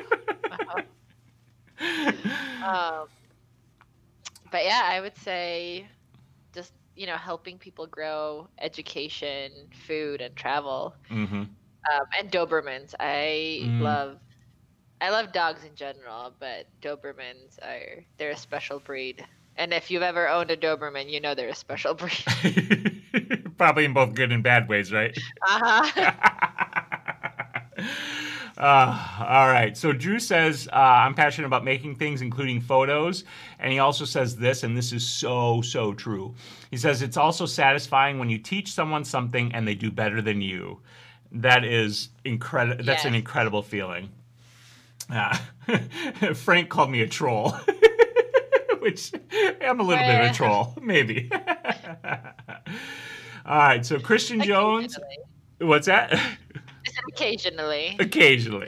uh-huh. 0.51 0.81
Um, 2.65 3.07
but 4.51 4.65
yeah, 4.65 4.81
I 4.83 4.99
would 4.99 5.15
say 5.17 5.87
just 6.53 6.73
you 6.95 7.07
know 7.07 7.15
helping 7.15 7.57
people 7.57 7.87
grow 7.87 8.49
education, 8.59 9.51
food, 9.87 10.19
and 10.21 10.35
travel, 10.35 10.95
mm-hmm. 11.09 11.35
um, 11.35 12.05
and 12.19 12.31
Dobermans. 12.31 12.93
I 12.99 13.61
mm. 13.63 13.81
love 13.81 14.19
I 14.99 15.09
love 15.09 15.31
dogs 15.31 15.63
in 15.63 15.75
general, 15.75 16.33
but 16.39 16.65
Dobermans 16.81 17.59
are 17.61 18.03
they're 18.17 18.31
a 18.31 18.37
special 18.37 18.79
breed. 18.79 19.25
And 19.55 19.73
if 19.73 19.89
you've 19.89 20.03
ever 20.03 20.27
owned 20.29 20.51
a 20.51 20.57
Doberman, 20.57 21.09
you 21.09 21.19
know 21.19 21.33
they're 21.33 21.49
a 21.49 21.55
special 21.55 21.93
breed. 21.93 23.03
Probably 23.57 23.85
in 23.85 23.93
both 23.93 24.13
good 24.13 24.31
and 24.31 24.43
bad 24.43 24.69
ways, 24.69 24.91
right? 24.91 25.17
Uh-huh. 25.47 26.11
Uh, 28.57 29.17
all 29.19 29.47
right. 29.49 29.77
So 29.77 29.93
Drew 29.93 30.19
says, 30.19 30.67
uh, 30.73 30.75
I'm 30.75 31.13
passionate 31.13 31.45
about 31.45 31.63
making 31.63 31.95
things, 31.95 32.21
including 32.21 32.59
photos. 32.59 33.23
And 33.59 33.71
he 33.71 33.79
also 33.79 34.03
says 34.03 34.35
this, 34.35 34.63
and 34.63 34.75
this 34.75 34.91
is 34.91 35.07
so, 35.07 35.61
so 35.61 35.93
true. 35.93 36.33
He 36.71 36.77
says, 36.77 37.03
It's 37.03 37.17
also 37.17 37.45
satisfying 37.45 38.17
when 38.17 38.31
you 38.31 38.39
teach 38.39 38.73
someone 38.73 39.05
something 39.05 39.53
and 39.53 39.67
they 39.67 39.75
do 39.75 39.91
better 39.91 40.23
than 40.23 40.41
you. 40.41 40.79
That 41.31 41.63
is 41.63 42.09
incredible. 42.25 42.83
That's 42.83 43.03
yes. 43.03 43.05
an 43.05 43.13
incredible 43.13 43.61
feeling. 43.61 44.09
Uh, 45.09 45.37
Frank 46.33 46.69
called 46.69 46.91
me 46.91 47.01
a 47.01 47.07
troll, 47.07 47.51
which 48.79 49.11
I'm 49.61 49.79
a 49.79 49.83
little 49.83 50.03
bit 50.03 50.25
of 50.25 50.31
a 50.31 50.33
troll, 50.33 50.73
maybe. 50.81 51.29
All 53.45 53.57
right. 53.57 53.85
So 53.85 53.99
Christian 53.99 54.41
Jones. 54.41 54.97
What's 55.59 55.87
that? 55.87 56.19
Occasionally. 57.09 57.95
Occasionally. 57.99 58.67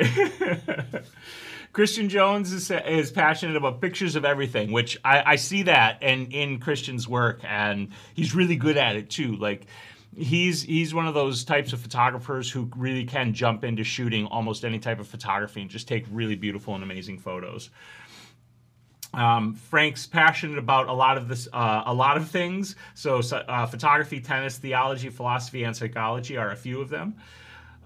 Christian 1.73 2.09
Jones 2.09 2.51
is, 2.51 2.71
is 2.71 3.11
passionate 3.11 3.55
about 3.55 3.79
pictures 3.79 4.15
of 4.15 4.25
everything, 4.25 4.71
which 4.71 4.97
I, 5.05 5.33
I 5.33 5.35
see 5.35 5.63
that 5.63 5.99
and 6.01 6.33
in 6.33 6.59
Christian's 6.59 7.07
work, 7.07 7.41
and 7.43 7.89
he's 8.15 8.33
really 8.33 8.55
good 8.55 8.77
at 8.77 8.95
it 8.95 9.09
too. 9.09 9.35
Like 9.35 9.67
he's 10.15 10.63
he's 10.63 10.93
one 10.93 11.07
of 11.07 11.13
those 11.13 11.43
types 11.43 11.73
of 11.73 11.79
photographers 11.79 12.49
who 12.49 12.69
really 12.75 13.05
can 13.05 13.33
jump 13.33 13.63
into 13.63 13.83
shooting 13.83 14.25
almost 14.27 14.65
any 14.65 14.79
type 14.79 14.99
of 14.99 15.07
photography 15.07 15.61
and 15.61 15.69
just 15.69 15.87
take 15.87 16.05
really 16.11 16.35
beautiful 16.35 16.75
and 16.75 16.83
amazing 16.83 17.19
photos. 17.19 17.69
Um, 19.13 19.55
Frank's 19.55 20.05
passionate 20.05 20.59
about 20.59 20.87
a 20.87 20.93
lot 20.93 21.17
of 21.17 21.27
this, 21.27 21.47
uh, 21.51 21.83
a 21.85 21.93
lot 21.93 22.15
of 22.15 22.29
things. 22.29 22.75
So, 22.93 23.21
uh, 23.31 23.65
photography, 23.65 24.19
tennis, 24.19 24.57
theology, 24.57 25.09
philosophy, 25.09 25.63
and 25.63 25.75
psychology 25.75 26.37
are 26.37 26.51
a 26.51 26.55
few 26.55 26.79
of 26.79 26.89
them. 26.89 27.15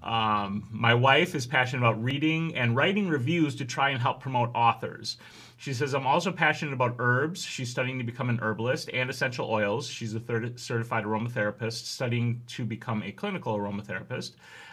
Um, 0.02 0.68
my 0.70 0.92
wife 0.92 1.34
is 1.34 1.46
passionate 1.46 1.80
about 1.80 2.02
reading 2.02 2.54
and 2.56 2.76
writing 2.76 3.08
reviews 3.08 3.56
to 3.56 3.64
try 3.64 3.88
and 3.88 4.00
help 4.00 4.20
promote 4.20 4.50
authors. 4.54 5.16
She 5.56 5.72
says, 5.72 5.94
I'm 5.94 6.06
also 6.06 6.32
passionate 6.32 6.74
about 6.74 6.96
herbs. 6.98 7.42
She's 7.42 7.70
studying 7.70 7.98
to 7.98 8.04
become 8.04 8.28
an 8.28 8.38
herbalist 8.40 8.90
and 8.92 9.08
essential 9.08 9.48
oils. 9.48 9.88
She's 9.88 10.14
a 10.14 10.20
third 10.20 10.58
certified 10.58 11.04
aromatherapist, 11.04 11.86
studying 11.86 12.42
to 12.48 12.64
become 12.64 13.02
a 13.02 13.12
clinical 13.12 13.56
aromatherapist. 13.56 14.32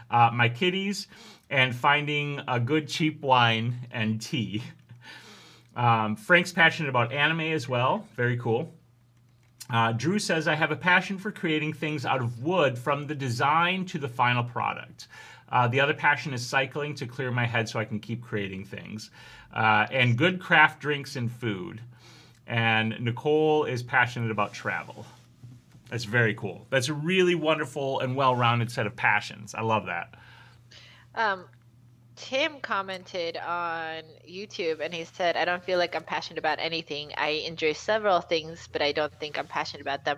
Uh, 0.10 0.30
my 0.34 0.50
kitties, 0.50 1.08
and 1.50 1.74
finding 1.74 2.41
a 2.48 2.60
good 2.60 2.88
cheap 2.88 3.22
wine 3.22 3.88
and 3.91 4.20
tea. 4.20 4.62
Um, 5.76 6.17
Frank's 6.17 6.52
passionate 6.52 6.89
about 6.89 7.13
anime 7.13 7.41
as 7.41 7.70
well. 7.70 8.06
Very 8.15 8.38
cool. 8.38 8.74
Uh, 9.70 9.94
Drew 9.94 10.20
says, 10.20 10.50
I 10.50 10.56
have 10.56 10.72
a 10.72 10.76
passion 10.76 11.17
for 11.17 11.32
creating 11.32 11.72
things 11.74 12.06
out 12.06 12.20
of 12.20 12.44
wood 12.44 12.78
from 12.78 13.08
the 13.08 13.15
design 13.15 13.86
to 13.86 14.00
the 14.00 14.10
final 14.10 14.44
product. 14.44 15.08
Uh, 15.52 15.68
the 15.68 15.80
other 15.80 15.94
passion 15.94 16.34
is 16.34 16.46
cycling 16.46 16.96
to 16.96 17.06
clear 17.06 17.32
my 17.32 17.46
head 17.46 17.68
so 17.68 17.80
I 17.80 17.86
can 17.86 18.00
keep 18.00 18.22
creating 18.22 18.66
things. 18.66 19.12
Uh, 19.54 19.86
and 19.92 20.18
good 20.18 20.40
craft 20.40 20.80
drinks 20.80 21.16
and 21.16 21.32
food. 21.32 21.82
And 22.48 23.00
Nicole 23.00 23.66
is 23.66 23.84
passionate 23.84 24.32
about 24.32 24.54
travel. 24.54 25.06
That's 25.90 26.06
very 26.06 26.34
cool. 26.36 26.66
That's 26.70 26.88
a 26.88 26.94
really 26.94 27.36
wonderful 27.36 28.00
and 28.00 28.16
well 28.16 28.34
rounded 28.34 28.72
set 28.72 28.88
of 28.88 28.96
passions. 28.96 29.54
I 29.54 29.62
love 29.62 29.86
that. 29.88 30.16
Um, 31.16 31.46
Tim 32.22 32.60
commented 32.60 33.36
on 33.36 34.04
YouTube 34.30 34.80
and 34.80 34.94
he 34.94 35.06
said, 35.06 35.36
I 35.36 35.44
don't 35.44 35.64
feel 35.64 35.80
like 35.80 35.96
I'm 35.96 36.04
passionate 36.04 36.38
about 36.38 36.60
anything. 36.60 37.12
I 37.18 37.30
enjoy 37.48 37.74
several 37.74 38.22
things, 38.22 38.70
but 38.72 38.80
I 38.80 38.92
don't 38.92 39.12
think 39.20 39.40
I'm 39.40 39.48
passionate 39.48 39.82
about 39.82 40.06
them. 40.06 40.18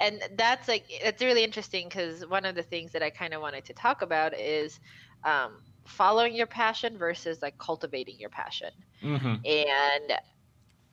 And 0.00 0.22
that's 0.34 0.66
like, 0.66 0.84
it's 0.88 1.20
really 1.22 1.44
interesting 1.44 1.88
because 1.88 2.26
one 2.26 2.46
of 2.46 2.54
the 2.54 2.62
things 2.62 2.92
that 2.92 3.02
I 3.02 3.10
kind 3.10 3.34
of 3.34 3.42
wanted 3.42 3.66
to 3.66 3.74
talk 3.74 4.00
about 4.00 4.32
is 4.32 4.80
um, 5.24 5.58
following 5.84 6.34
your 6.34 6.46
passion 6.46 6.96
versus 6.96 7.42
like 7.42 7.58
cultivating 7.58 8.18
your 8.18 8.30
passion. 8.30 8.70
Mm-hmm. 9.02 9.34
And 9.44 10.18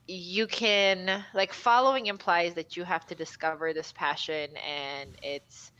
you 0.07 0.45
can, 0.45 1.23
like, 1.33 1.53
following 1.53 2.07
implies 2.07 2.55
that 2.55 2.75
you 2.75 2.83
have 2.83 3.05
to 3.07 3.15
discover 3.15 3.73
this 3.73 3.93
passion 3.93 4.49
and 4.57 5.11
it's 5.23 5.71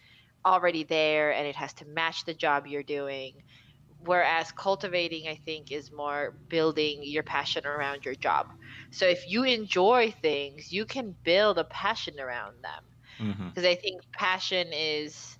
already 0.46 0.86
there 0.86 1.34
and 1.34 1.46
it 1.46 1.56
has 1.56 1.74
to 1.74 1.86
match 1.86 2.24
the 2.24 2.34
job 2.34 2.66
you're 2.66 2.82
doing 2.82 3.34
whereas 4.06 4.52
cultivating 4.52 5.28
i 5.28 5.36
think 5.46 5.72
is 5.72 5.92
more 5.92 6.36
building 6.50 7.00
your 7.04 7.24
passion 7.24 7.66
around 7.66 8.06
your 8.06 8.16
job. 8.16 8.48
So 8.92 9.06
if 9.06 9.30
you 9.30 9.44
enjoy 9.44 10.14
things 10.22 10.72
you 10.72 10.86
can 10.86 11.16
build 11.24 11.58
a 11.58 11.64
passion 11.66 12.20
around 12.20 12.56
them. 12.64 12.84
Because 13.50 13.64
mm-hmm. 13.64 13.72
i 13.72 13.76
think 13.76 14.02
passion 14.14 14.68
is 14.72 15.38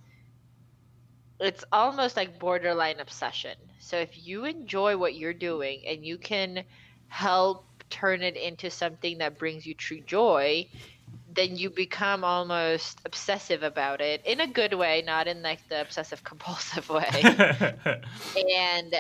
it's 1.40 1.64
almost 1.72 2.18
like 2.18 2.38
borderline 2.38 3.00
obsession. 3.00 3.56
So 3.80 3.98
if 3.98 4.28
you 4.28 4.46
enjoy 4.46 4.98
what 4.98 5.16
you're 5.16 5.34
doing 5.34 5.84
and 5.88 6.06
you 6.06 6.18
can 6.18 6.66
help 7.08 7.66
turn 7.90 8.22
it 8.22 8.36
into 8.36 8.70
something 8.70 9.18
that 9.18 9.40
brings 9.40 9.66
you 9.66 9.74
true 9.74 10.02
joy 10.02 10.68
then 11.40 11.56
you 11.56 11.70
become 11.70 12.26
almost 12.26 13.00
obsessive 13.06 13.64
about 13.64 14.02
it 14.02 14.22
in 14.26 14.42
a 14.42 14.48
good 14.48 14.74
way, 14.74 15.02
not 15.06 15.26
in 15.26 15.42
like 15.42 15.66
the 15.70 15.80
obsessive 15.80 16.22
compulsive 16.26 16.90
way. 16.90 17.10
and 18.58 18.96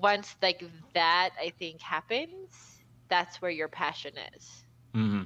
once 0.00 0.36
like 0.40 0.62
that, 0.94 1.30
I 1.40 1.52
think 1.58 1.80
happens, 1.80 2.78
that's 3.08 3.42
where 3.42 3.50
your 3.50 3.66
passion 3.66 4.12
is. 4.36 4.62
Mm-hmm. 4.94 5.22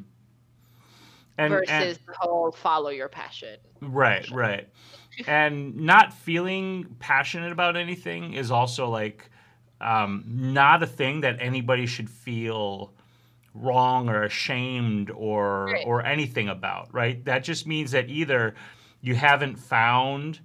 And, 1.36 1.50
versus 1.52 1.70
and, 1.70 1.98
the 2.06 2.14
whole 2.18 2.52
follow 2.52 2.88
your 2.88 3.08
passion. 3.08 3.58
Right, 3.82 4.28
right. 4.30 4.66
and 5.26 5.76
not 5.76 6.14
feeling 6.14 6.96
passionate 7.00 7.52
about 7.52 7.76
anything 7.76 8.32
is 8.32 8.50
also 8.50 8.88
like 8.88 9.28
um, 9.82 10.24
not 10.26 10.82
a 10.82 10.86
thing 10.86 11.20
that 11.20 11.36
anybody 11.38 11.84
should 11.84 12.08
feel 12.08 12.94
wrong 13.54 14.08
or 14.08 14.22
ashamed 14.24 15.10
or 15.10 15.66
right. 15.66 15.84
or 15.86 16.04
anything 16.04 16.48
about, 16.48 16.92
right? 16.92 17.24
That 17.24 17.44
just 17.44 17.66
means 17.66 17.90
that 17.92 18.08
either 18.08 18.54
you 19.00 19.14
haven't 19.14 19.56
found 19.56 20.40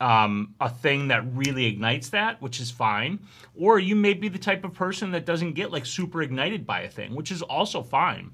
um, 0.00 0.54
a 0.60 0.68
thing 0.68 1.08
that 1.08 1.24
really 1.34 1.66
ignites 1.66 2.10
that, 2.10 2.40
which 2.42 2.60
is 2.60 2.70
fine. 2.70 3.20
Or 3.54 3.78
you 3.78 3.96
may 3.96 4.14
be 4.14 4.28
the 4.28 4.38
type 4.38 4.64
of 4.64 4.74
person 4.74 5.10
that 5.12 5.24
doesn't 5.24 5.52
get 5.52 5.70
like 5.70 5.86
super 5.86 6.22
ignited 6.22 6.66
by 6.66 6.82
a 6.82 6.90
thing, 6.90 7.14
which 7.14 7.30
is 7.30 7.42
also 7.42 7.82
fine. 7.82 8.30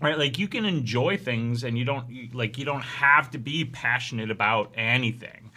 Right? 0.00 0.18
Like 0.18 0.38
you 0.38 0.48
can 0.48 0.64
enjoy 0.64 1.16
things 1.16 1.64
and 1.64 1.78
you 1.78 1.84
don't 1.84 2.34
like 2.34 2.58
you 2.58 2.64
don't 2.64 2.82
have 2.82 3.30
to 3.30 3.38
be 3.38 3.64
passionate 3.64 4.30
about 4.30 4.72
anything. 4.74 5.50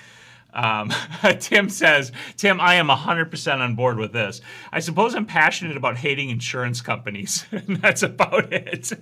Um, 0.56 0.92
Tim 1.40 1.70
says, 1.70 2.12
Tim, 2.38 2.60
I 2.60 2.76
am 2.76 2.88
100% 2.88 3.58
on 3.60 3.76
board 3.76 3.98
with 3.98 4.14
this. 4.14 4.42
I 4.72 4.80
suppose 4.80 5.14
I'm 5.14 5.26
passionate 5.26 5.78
about 5.78 5.98
hating 5.98 6.30
insurance 6.30 6.82
companies. 6.82 7.46
and 7.52 7.78
that's 7.78 8.02
about 8.02 8.52
it. 8.52 8.94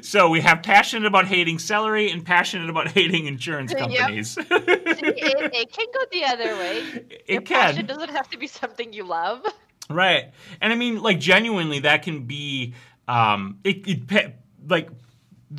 so 0.04 0.28
we 0.28 0.42
have 0.42 0.62
passionate 0.62 1.06
about 1.06 1.26
hating 1.26 1.58
celery 1.58 2.10
and 2.10 2.24
passionate 2.24 2.70
about 2.70 2.88
hating 2.88 3.26
insurance 3.26 3.72
companies. 3.72 4.36
Yep. 4.36 4.46
it, 4.50 5.54
it, 5.54 5.72
can 5.72 5.86
go 5.92 6.00
the 6.12 6.24
other 6.24 6.56
way. 6.56 6.78
It 7.08 7.24
Your 7.28 7.40
can. 7.40 7.72
Passion 7.72 7.86
doesn't 7.86 8.10
have 8.10 8.28
to 8.30 8.38
be 8.38 8.46
something 8.46 8.92
you 8.92 9.04
love. 9.04 9.44
Right. 9.88 10.32
And 10.60 10.72
I 10.72 10.76
mean, 10.76 11.02
like, 11.02 11.18
genuinely, 11.18 11.80
that 11.80 12.02
can 12.02 12.26
be, 12.26 12.74
um, 13.08 13.60
it, 13.64 13.86
it 13.86 14.34
like, 14.68 14.90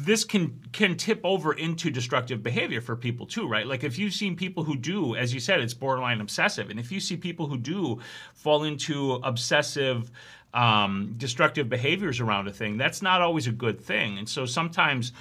this 0.03 0.23
can 0.23 0.60
can 0.71 0.95
tip 0.95 1.19
over 1.23 1.53
into 1.53 1.89
destructive 1.89 2.43
behavior 2.43 2.81
for 2.81 2.95
people 2.95 3.25
too, 3.25 3.47
right? 3.47 3.65
Like 3.65 3.83
if 3.83 3.97
you've 3.97 4.13
seen 4.13 4.36
people 4.36 4.63
who 4.63 4.75
do, 4.75 5.15
as 5.15 5.33
you 5.33 5.39
said, 5.39 5.60
it's 5.62 5.73
borderline 5.73 6.21
obsessive, 6.21 6.69
and 6.69 6.79
if 6.79 6.91
you 6.91 6.99
see 6.99 7.17
people 7.17 7.47
who 7.47 7.57
do 7.57 7.99
fall 8.33 8.63
into 8.63 9.13
obsessive, 9.23 10.12
um, 10.53 11.15
destructive 11.17 11.69
behaviors 11.69 12.19
around 12.19 12.47
a 12.47 12.53
thing, 12.53 12.77
that's 12.77 13.01
not 13.01 13.21
always 13.21 13.47
a 13.47 13.51
good 13.51 13.79
thing. 13.79 14.17
And 14.17 14.27
so 14.27 14.45
sometimes 14.45 15.13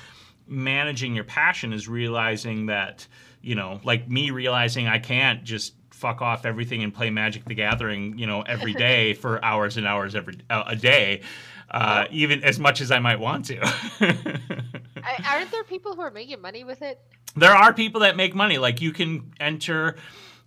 managing 0.47 1.15
your 1.15 1.25
passion 1.25 1.73
is 1.73 1.89
realizing 1.89 2.67
that, 2.67 3.07
you 3.43 3.55
know, 3.55 3.81
like 3.85 4.09
me 4.09 4.31
realizing 4.31 4.87
I 4.87 4.99
can't 4.99 5.43
just 5.43 5.75
fuck 5.91 6.21
off 6.21 6.45
everything 6.45 6.83
and 6.83 6.93
play 6.93 7.11
Magic 7.11 7.45
the 7.47 7.55
Gathering, 7.55 8.19
you 8.19 8.27
know, 8.27 8.43
every 8.43 8.75
day 8.89 9.15
for 9.15 9.43
hours 9.45 9.77
and 9.77 9.87
hours 9.87 10.15
every 10.15 10.39
uh, 10.51 10.65
a 10.67 10.77
day 10.77 11.23
uh, 11.71 12.07
even 12.11 12.43
as 12.45 12.59
much 12.59 12.81
as 12.81 12.91
I 12.91 12.99
might 12.99 13.21
want 13.21 13.47
to. 13.47 13.59
Aren't 15.29 15.51
there 15.51 15.65
people 15.65 15.95
who 15.95 16.01
are 16.01 16.11
making 16.11 16.41
money 16.41 16.65
with 16.65 16.83
it? 16.83 17.01
There 17.37 17.53
are 17.53 17.73
people 17.73 18.01
that 18.01 18.17
make 18.17 18.35
money. 18.35 18.59
Like 18.59 18.81
you 18.81 18.93
can 18.93 19.33
enter 19.41 19.97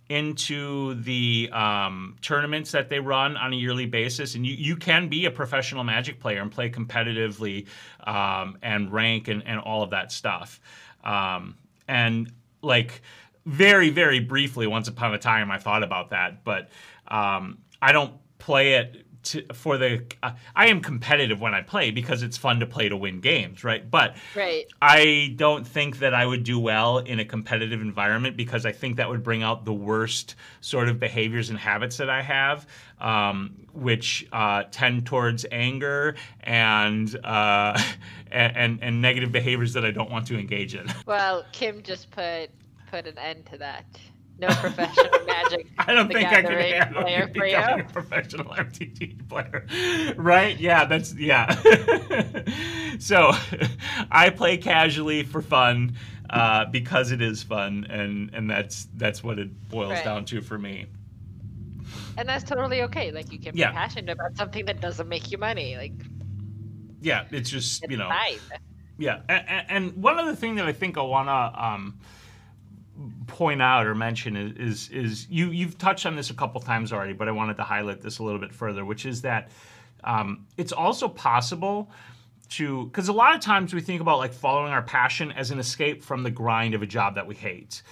into 0.08 0.94
the 0.94 1.48
um, 1.52 2.16
tournaments 2.20 2.72
that 2.72 2.88
they 2.88 2.98
run 2.98 3.36
on 3.36 3.52
a 3.52 3.56
yearly 3.56 3.86
basis, 3.86 4.34
and 4.34 4.44
you, 4.44 4.54
you 4.54 4.74
can 4.76 5.08
be 5.08 5.26
a 5.26 5.30
professional 5.30 5.84
Magic 5.84 6.18
player 6.18 6.42
and 6.42 6.50
play 6.50 6.68
competitively 6.68 7.66
um, 8.04 8.58
and 8.60 8.92
rank 8.92 9.28
and, 9.28 9.46
and 9.46 9.60
all 9.60 9.84
of 9.84 9.90
that 9.90 10.10
stuff. 10.10 10.60
Um, 11.04 11.56
and 11.86 12.32
like 12.60 13.02
very, 13.46 13.90
very 13.90 14.18
briefly, 14.18 14.66
once 14.66 14.88
upon 14.88 15.14
a 15.14 15.18
time, 15.18 15.50
I 15.50 15.58
thought 15.58 15.84
about 15.84 16.10
that, 16.10 16.42
but 16.42 16.70
um, 17.06 17.58
I 17.80 17.92
don't 17.92 18.14
play 18.38 18.74
it 18.74 19.06
to, 19.22 19.44
for 19.52 19.76
the 19.76 20.02
uh, 20.22 20.32
I 20.56 20.68
am 20.68 20.80
competitive 20.80 21.40
when 21.40 21.54
I 21.54 21.62
play 21.62 21.90
because 21.90 22.22
it's 22.22 22.36
fun 22.36 22.60
to 22.60 22.66
play 22.66 22.88
to 22.88 22.96
win 22.96 23.20
games, 23.20 23.64
right? 23.64 23.88
But 23.88 24.16
right. 24.34 24.66
I 24.80 25.34
don't 25.36 25.66
think 25.66 25.98
that 25.98 26.14
I 26.14 26.24
would 26.24 26.44
do 26.44 26.58
well 26.58 26.98
in 26.98 27.20
a 27.20 27.24
competitive 27.24 27.80
environment 27.80 28.36
because 28.36 28.64
I 28.64 28.72
think 28.72 28.96
that 28.96 29.08
would 29.08 29.22
bring 29.22 29.42
out 29.42 29.64
the 29.64 29.72
worst 29.72 30.36
sort 30.60 30.88
of 30.88 30.98
behaviors 30.98 31.50
and 31.50 31.58
habits 31.58 31.98
that 31.98 32.08
I 32.08 32.22
have, 32.22 32.66
um, 33.00 33.66
which 33.72 34.26
uh, 34.32 34.64
tend 34.70 35.06
towards 35.06 35.44
anger 35.52 36.16
and, 36.40 37.14
uh, 37.24 37.80
and 38.30 38.78
and 38.82 39.02
negative 39.02 39.32
behaviors 39.32 39.72
that 39.72 39.84
I 39.84 39.90
don't 39.90 40.10
want 40.10 40.26
to 40.28 40.38
engage 40.38 40.74
in. 40.74 40.86
Well, 41.06 41.44
Kim 41.52 41.82
just 41.82 42.10
put 42.10 42.50
put 42.90 43.06
an 43.06 43.18
end 43.18 43.46
to 43.46 43.58
that 43.58 43.84
no 44.40 44.48
professional 44.48 45.10
Magic. 45.26 45.66
I 45.78 45.92
don't 45.92 46.08
think 46.08 46.28
I 46.28 46.42
can 46.42 46.52
handle 46.52 47.02
player 47.02 47.28
for 47.34 47.46
you. 47.46 47.56
a 47.56 47.84
professional 47.92 48.46
MTG 48.54 49.28
player, 49.28 49.66
right? 50.16 50.58
Yeah, 50.58 50.84
that's 50.86 51.14
yeah. 51.14 51.54
so, 52.98 53.32
I 54.10 54.30
play 54.30 54.56
casually 54.56 55.22
for 55.22 55.42
fun 55.42 55.96
uh, 56.30 56.64
because 56.66 57.12
it 57.12 57.20
is 57.20 57.42
fun, 57.42 57.86
and 57.90 58.30
and 58.32 58.50
that's 58.50 58.88
that's 58.96 59.22
what 59.22 59.38
it 59.38 59.68
boils 59.68 59.92
right. 59.92 60.04
down 60.04 60.24
to 60.26 60.40
for 60.40 60.58
me. 60.58 60.86
And 62.16 62.28
that's 62.28 62.44
totally 62.44 62.82
okay. 62.82 63.12
Like 63.12 63.32
you 63.32 63.38
can 63.38 63.54
be 63.54 63.60
yeah. 63.60 63.72
passionate 63.72 64.10
about 64.10 64.36
something 64.36 64.64
that 64.66 64.80
doesn't 64.80 65.08
make 65.08 65.30
you 65.30 65.38
money. 65.38 65.76
Like 65.76 65.92
yeah, 67.00 67.26
it's 67.30 67.50
just 67.50 67.84
it's 67.84 67.90
you 67.90 67.98
know. 67.98 68.08
Fine. 68.08 68.38
Yeah, 68.98 69.20
and, 69.30 69.64
and, 69.70 69.96
one 69.96 70.18
other 70.18 70.34
thing 70.34 70.56
that 70.56 70.66
I 70.66 70.72
think 70.72 70.98
I 70.98 71.02
wanna. 71.02 71.52
Um, 71.56 71.98
point 73.26 73.62
out 73.62 73.86
or 73.86 73.94
mention 73.94 74.36
is, 74.36 74.56
is, 74.56 74.88
is 74.90 75.26
you 75.30 75.50
you've 75.50 75.78
touched 75.78 76.06
on 76.06 76.16
this 76.16 76.30
a 76.30 76.34
couple 76.34 76.60
times 76.60 76.92
already, 76.92 77.12
but 77.12 77.28
I 77.28 77.32
wanted 77.32 77.56
to 77.56 77.62
highlight 77.62 78.00
this 78.02 78.18
a 78.18 78.22
little 78.22 78.40
bit 78.40 78.52
further, 78.52 78.84
which 78.84 79.06
is 79.06 79.22
that 79.22 79.50
um, 80.04 80.46
it's 80.56 80.72
also 80.72 81.08
possible 81.08 81.90
to 82.50 82.86
because 82.86 83.08
a 83.08 83.12
lot 83.12 83.34
of 83.34 83.40
times 83.40 83.72
we 83.72 83.80
think 83.80 84.00
about 84.00 84.18
like 84.18 84.32
following 84.32 84.72
our 84.72 84.82
passion 84.82 85.32
as 85.32 85.50
an 85.50 85.58
escape 85.58 86.02
from 86.02 86.22
the 86.22 86.30
grind 86.30 86.74
of 86.74 86.82
a 86.82 86.86
job 86.86 87.14
that 87.14 87.26
we 87.26 87.34
hate. 87.34 87.82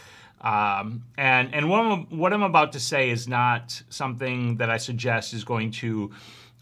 Um, 0.40 1.04
and 1.16 1.52
and 1.54 1.68
what 1.68 1.80
I'm, 1.80 2.18
what 2.18 2.32
I'm 2.32 2.42
about 2.42 2.72
to 2.72 2.80
say 2.80 3.10
is 3.10 3.26
not 3.26 3.80
something 3.88 4.56
that 4.56 4.70
I 4.70 4.76
suggest 4.76 5.34
is 5.34 5.44
going 5.44 5.72
to 5.72 6.12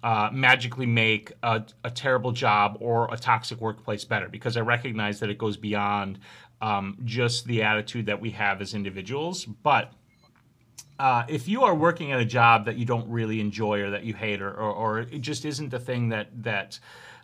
uh, 0.03 0.31
magically 0.33 0.87
make 0.87 1.33
a, 1.43 1.65
a, 1.83 1.91
terrible 1.91 2.31
job 2.31 2.77
or 2.81 3.13
a 3.13 3.17
toxic 3.17 3.61
workplace 3.61 4.05
better 4.05 4.29
because 4.29 4.57
I 4.57 4.61
recognize 4.61 5.19
that 5.21 5.31
it 5.31 5.39
goes 5.39 5.57
beyond 5.57 6.21
um, 6.61 6.99
just 7.05 7.47
the 7.47 7.63
attitude 7.63 8.07
that 8.07 8.21
we 8.21 8.31
have 8.31 8.61
as 8.61 8.75
individuals. 8.75 9.45
But 9.45 9.93
uh, 10.99 11.25
if 11.29 11.47
you 11.49 11.63
are 11.63 11.75
working 11.75 12.13
at 12.13 12.21
a 12.21 12.25
job 12.25 12.65
that 12.65 12.77
you 12.77 12.85
don't 12.85 13.09
really 13.11 13.41
enjoy 13.41 13.83
or 13.83 13.91
that 13.91 14.05
you 14.05 14.15
hate 14.15 14.41
or, 14.41 14.51
or, 14.51 14.73
or 14.73 14.99
it 15.01 15.21
just 15.21 15.45
isn't 15.45 15.71
the 15.71 15.79
thing 15.79 16.09
that 16.09 16.29
that 16.43 16.79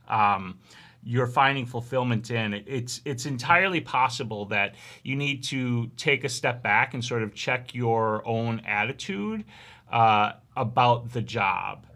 um, 0.08 0.58
you're 1.04 1.26
finding 1.26 1.66
fulfillment 1.66 2.30
in, 2.30 2.52
it's 2.66 3.00
it's 3.04 3.26
entirely 3.26 3.80
possible 3.80 4.44
that 4.46 4.74
you 5.02 5.16
need 5.16 5.42
to 5.44 5.90
take 5.96 6.24
a 6.24 6.28
step 6.28 6.62
back 6.62 6.94
and 6.94 7.04
sort 7.04 7.22
of 7.22 7.34
check 7.34 7.74
your 7.74 8.26
own 8.26 8.60
attitude 8.60 9.44
uh, 9.90 10.32
about 10.56 11.12
the 11.12 11.22
job 11.22 11.86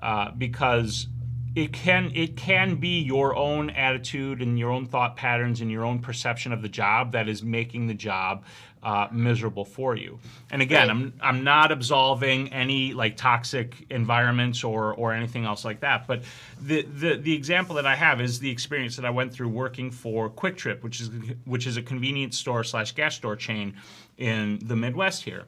uh, 0.00 0.30
because 0.30 1.08
it 1.56 1.72
can 1.72 2.12
it 2.14 2.36
can 2.36 2.76
be 2.76 3.00
your 3.00 3.34
own 3.34 3.70
attitude 3.70 4.42
and 4.42 4.58
your 4.58 4.70
own 4.70 4.84
thought 4.84 5.16
patterns 5.16 5.62
and 5.62 5.70
your 5.70 5.86
own 5.86 5.98
perception 5.98 6.52
of 6.52 6.60
the 6.60 6.68
job 6.68 7.12
that 7.12 7.28
is 7.28 7.42
making 7.42 7.86
the 7.86 7.94
job 7.94 8.44
uh, 8.82 9.08
miserable 9.10 9.64
for 9.64 9.96
you. 9.96 10.20
And 10.50 10.60
again, 10.60 10.88
right. 10.88 10.90
I'm 10.90 11.14
I'm 11.20 11.44
not 11.44 11.72
absolving 11.72 12.52
any 12.52 12.92
like 12.92 13.16
toxic 13.16 13.86
environments 13.88 14.62
or 14.64 14.92
or 14.94 15.14
anything 15.14 15.46
else 15.46 15.64
like 15.64 15.80
that. 15.80 16.06
But 16.06 16.24
the 16.60 16.82
the 16.82 17.16
the 17.16 17.34
example 17.34 17.74
that 17.76 17.86
I 17.86 17.96
have 17.96 18.20
is 18.20 18.38
the 18.38 18.50
experience 18.50 18.94
that 18.96 19.06
I 19.06 19.10
went 19.10 19.32
through 19.32 19.48
working 19.48 19.90
for 19.90 20.28
QuikTrip, 20.28 20.82
which 20.82 21.00
is 21.00 21.10
which 21.46 21.66
is 21.66 21.78
a 21.78 21.82
convenience 21.82 22.36
store 22.36 22.64
slash 22.64 22.92
gas 22.92 23.16
store 23.16 23.34
chain 23.34 23.76
in 24.18 24.58
the 24.62 24.76
Midwest 24.76 25.24
here, 25.24 25.46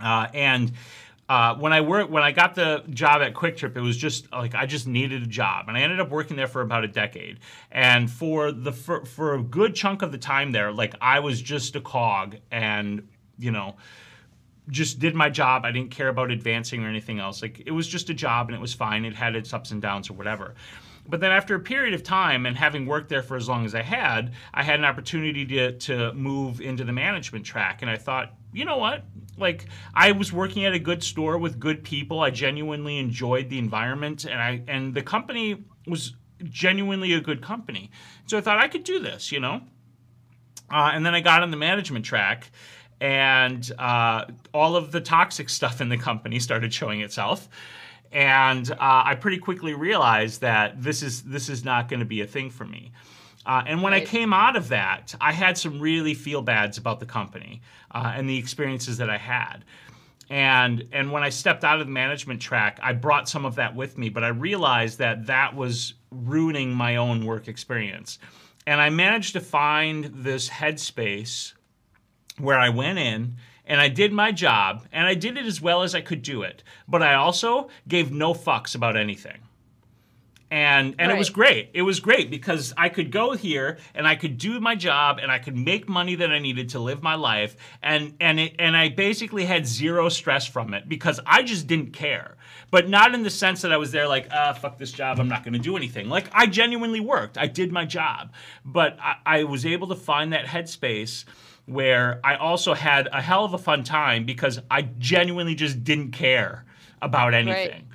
uh, 0.00 0.28
and 0.32 0.70
uh, 1.28 1.54
when 1.56 1.74
I 1.74 1.82
worked, 1.82 2.10
when 2.10 2.22
I 2.22 2.32
got 2.32 2.54
the 2.54 2.82
job 2.88 3.20
at 3.20 3.34
QuikTrip, 3.34 3.76
it 3.76 3.80
was 3.80 3.96
just 3.96 4.32
like 4.32 4.54
I 4.54 4.64
just 4.64 4.86
needed 4.86 5.22
a 5.22 5.26
job, 5.26 5.68
and 5.68 5.76
I 5.76 5.82
ended 5.82 6.00
up 6.00 6.08
working 6.08 6.36
there 6.36 6.46
for 6.46 6.62
about 6.62 6.84
a 6.84 6.88
decade. 6.88 7.40
And 7.70 8.10
for 8.10 8.50
the 8.50 8.72
for, 8.72 9.04
for 9.04 9.34
a 9.34 9.42
good 9.42 9.74
chunk 9.74 10.00
of 10.00 10.10
the 10.10 10.18
time 10.18 10.52
there, 10.52 10.72
like 10.72 10.94
I 11.02 11.20
was 11.20 11.42
just 11.42 11.76
a 11.76 11.82
cog, 11.82 12.36
and 12.50 13.06
you 13.38 13.50
know, 13.50 13.76
just 14.70 15.00
did 15.00 15.14
my 15.14 15.28
job. 15.28 15.66
I 15.66 15.70
didn't 15.70 15.90
care 15.90 16.08
about 16.08 16.30
advancing 16.30 16.82
or 16.82 16.88
anything 16.88 17.18
else. 17.18 17.42
Like 17.42 17.62
it 17.66 17.72
was 17.72 17.86
just 17.86 18.08
a 18.08 18.14
job, 18.14 18.48
and 18.48 18.56
it 18.56 18.60
was 18.60 18.72
fine. 18.72 19.04
It 19.04 19.14
had 19.14 19.36
its 19.36 19.52
ups 19.52 19.70
and 19.70 19.82
downs 19.82 20.08
or 20.08 20.14
whatever. 20.14 20.54
But 21.06 21.20
then 21.20 21.32
after 21.32 21.54
a 21.54 21.60
period 21.60 21.94
of 21.94 22.02
time 22.02 22.46
and 22.46 22.56
having 22.56 22.86
worked 22.86 23.08
there 23.10 23.22
for 23.22 23.36
as 23.36 23.48
long 23.48 23.64
as 23.66 23.74
I 23.74 23.82
had, 23.82 24.32
I 24.54 24.62
had 24.62 24.78
an 24.78 24.86
opportunity 24.86 25.44
to 25.44 25.72
to 25.72 26.14
move 26.14 26.62
into 26.62 26.84
the 26.84 26.92
management 26.92 27.44
track, 27.44 27.82
and 27.82 27.90
I 27.90 27.96
thought, 27.96 28.32
you 28.54 28.64
know 28.64 28.78
what? 28.78 29.04
Like 29.38 29.66
I 29.94 30.12
was 30.12 30.32
working 30.32 30.64
at 30.64 30.74
a 30.74 30.78
good 30.78 31.02
store 31.02 31.38
with 31.38 31.58
good 31.58 31.82
people. 31.82 32.20
I 32.20 32.30
genuinely 32.30 32.98
enjoyed 32.98 33.48
the 33.48 33.58
environment 33.58 34.24
and 34.24 34.40
I 34.40 34.62
and 34.68 34.94
the 34.94 35.02
company 35.02 35.64
was 35.86 36.14
genuinely 36.44 37.12
a 37.14 37.20
good 37.20 37.42
company. 37.42 37.90
So 38.26 38.38
I 38.38 38.40
thought 38.40 38.58
I 38.58 38.68
could 38.68 38.84
do 38.84 39.00
this, 39.00 39.32
you 39.32 39.40
know? 39.40 39.62
Uh, 40.70 40.90
and 40.92 41.04
then 41.04 41.14
I 41.14 41.20
got 41.20 41.42
on 41.42 41.50
the 41.50 41.56
management 41.56 42.04
track 42.04 42.50
and 43.00 43.70
uh, 43.78 44.26
all 44.52 44.76
of 44.76 44.92
the 44.92 45.00
toxic 45.00 45.48
stuff 45.58 45.80
in 45.80 45.88
the 45.88 45.98
company 45.98 46.38
started 46.38 46.72
showing 46.72 47.00
itself 47.00 47.48
and 48.12 48.70
uh, 48.70 48.76
I 48.80 49.14
pretty 49.16 49.38
quickly 49.38 49.74
realized 49.74 50.40
that 50.40 50.82
this 50.82 51.02
is 51.02 51.22
this 51.22 51.48
is 51.48 51.64
not 51.64 51.88
going 51.88 52.00
to 52.00 52.06
be 52.06 52.20
a 52.20 52.26
thing 52.26 52.50
for 52.50 52.64
me. 52.64 52.92
Uh, 53.48 53.62
and 53.66 53.82
when 53.82 53.94
right. 53.94 54.02
I 54.02 54.06
came 54.06 54.34
out 54.34 54.56
of 54.56 54.68
that, 54.68 55.14
I 55.22 55.32
had 55.32 55.56
some 55.56 55.80
really 55.80 56.12
feel 56.12 56.42
bads 56.42 56.76
about 56.76 57.00
the 57.00 57.06
company 57.06 57.62
uh, 57.90 58.12
and 58.14 58.28
the 58.28 58.36
experiences 58.36 58.98
that 58.98 59.08
I 59.08 59.16
had. 59.16 59.64
And 60.28 60.86
and 60.92 61.10
when 61.10 61.22
I 61.22 61.30
stepped 61.30 61.64
out 61.64 61.80
of 61.80 61.86
the 61.86 61.92
management 61.92 62.42
track, 62.42 62.78
I 62.82 62.92
brought 62.92 63.26
some 63.26 63.46
of 63.46 63.54
that 63.54 63.74
with 63.74 63.96
me, 63.96 64.10
but 64.10 64.22
I 64.22 64.28
realized 64.28 64.98
that 64.98 65.26
that 65.26 65.56
was 65.56 65.94
ruining 66.10 66.74
my 66.74 66.96
own 66.96 67.24
work 67.24 67.48
experience. 67.48 68.18
And 68.66 68.82
I 68.82 68.90
managed 68.90 69.32
to 69.32 69.40
find 69.40 70.04
this 70.04 70.50
headspace 70.50 71.54
where 72.36 72.58
I 72.58 72.68
went 72.68 72.98
in 72.98 73.36
and 73.64 73.80
I 73.80 73.88
did 73.88 74.12
my 74.12 74.30
job 74.30 74.86
and 74.92 75.06
I 75.06 75.14
did 75.14 75.38
it 75.38 75.46
as 75.46 75.62
well 75.62 75.82
as 75.82 75.94
I 75.94 76.02
could 76.02 76.20
do 76.20 76.42
it. 76.42 76.62
But 76.86 77.02
I 77.02 77.14
also 77.14 77.70
gave 77.88 78.12
no 78.12 78.34
fucks 78.34 78.74
about 78.74 78.98
anything. 78.98 79.38
And 80.50 80.94
and 80.98 81.12
it 81.12 81.18
was 81.18 81.28
great. 81.28 81.70
It 81.74 81.82
was 81.82 82.00
great 82.00 82.30
because 82.30 82.72
I 82.76 82.88
could 82.88 83.10
go 83.10 83.32
here 83.32 83.78
and 83.94 84.08
I 84.08 84.16
could 84.16 84.38
do 84.38 84.60
my 84.60 84.74
job 84.74 85.18
and 85.20 85.30
I 85.30 85.38
could 85.38 85.56
make 85.56 85.88
money 85.88 86.14
that 86.14 86.32
I 86.32 86.38
needed 86.38 86.70
to 86.70 86.78
live 86.78 87.02
my 87.02 87.16
life 87.16 87.56
and 87.82 88.14
and 88.18 88.40
it, 88.40 88.54
and 88.58 88.74
I 88.74 88.88
basically 88.88 89.44
had 89.44 89.66
zero 89.66 90.08
stress 90.08 90.46
from 90.46 90.72
it 90.72 90.88
because 90.88 91.20
I 91.26 91.42
just 91.42 91.66
didn't 91.66 91.92
care. 91.92 92.36
But 92.70 92.88
not 92.88 93.14
in 93.14 93.22
the 93.22 93.30
sense 93.30 93.60
that 93.62 93.72
I 93.72 93.76
was 93.76 93.92
there 93.92 94.08
like, 94.08 94.28
ah, 94.32 94.54
fuck 94.54 94.78
this 94.78 94.92
job, 94.92 95.20
I'm 95.20 95.28
not 95.28 95.44
going 95.44 95.52
to 95.54 95.58
do 95.58 95.76
anything. 95.76 96.08
Like 96.08 96.30
I 96.32 96.46
genuinely 96.46 97.00
worked. 97.00 97.36
I 97.36 97.46
did 97.46 97.70
my 97.70 97.84
job. 97.84 98.32
But 98.64 98.98
I, 99.00 99.16
I 99.26 99.44
was 99.44 99.66
able 99.66 99.88
to 99.88 99.96
find 99.96 100.32
that 100.32 100.46
headspace 100.46 101.24
where 101.66 102.20
I 102.24 102.36
also 102.36 102.72
had 102.72 103.08
a 103.12 103.20
hell 103.20 103.44
of 103.44 103.52
a 103.52 103.58
fun 103.58 103.84
time 103.84 104.24
because 104.24 104.58
I 104.70 104.82
genuinely 104.98 105.54
just 105.54 105.84
didn't 105.84 106.12
care 106.12 106.64
about 107.02 107.34
anything. 107.34 107.87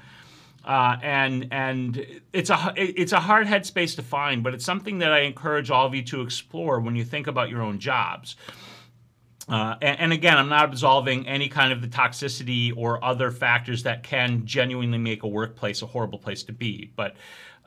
Uh, 0.65 0.95
and 1.02 1.47
and 1.52 2.21
it's 2.32 2.49
a 2.49 2.73
it's 2.78 3.12
a 3.12 3.19
hard 3.19 3.47
headspace 3.47 3.95
to 3.97 4.02
find, 4.02 4.43
but 4.43 4.54
it's 4.54 4.63
something 4.63 4.99
that 4.99 5.12
I 5.12 5.19
encourage 5.19 5.69
all 5.69 5.86
of 5.86 5.93
you 5.93 6.04
to 6.04 6.21
explore 6.21 6.80
when 6.80 6.95
you 6.95 7.04
think 7.04 7.28
about 7.28 7.49
your 7.49 7.62
own 7.62 7.80
jobs. 7.80 8.38
Uh, 9.49 9.76
and, 9.82 9.99
and 9.99 10.13
again, 10.13 10.38
I'm 10.38 10.47
not 10.47 10.65
absolving 10.65 11.28
any 11.28 11.49
kind 11.49 11.73
of 11.73 11.82
the 11.82 11.88
toxicity 11.88 12.71
or 12.76 13.04
other 13.04 13.30
factors 13.30 13.84
that 13.84 14.04
can 14.04 14.45
genuinely 14.45 14.97
make 14.97 15.23
a 15.23 15.28
workplace 15.28 15.82
a 15.82 15.86
horrible 15.86 16.19
place 16.19 16.43
to 16.43 16.54
be. 16.54 16.91
But 16.95 17.17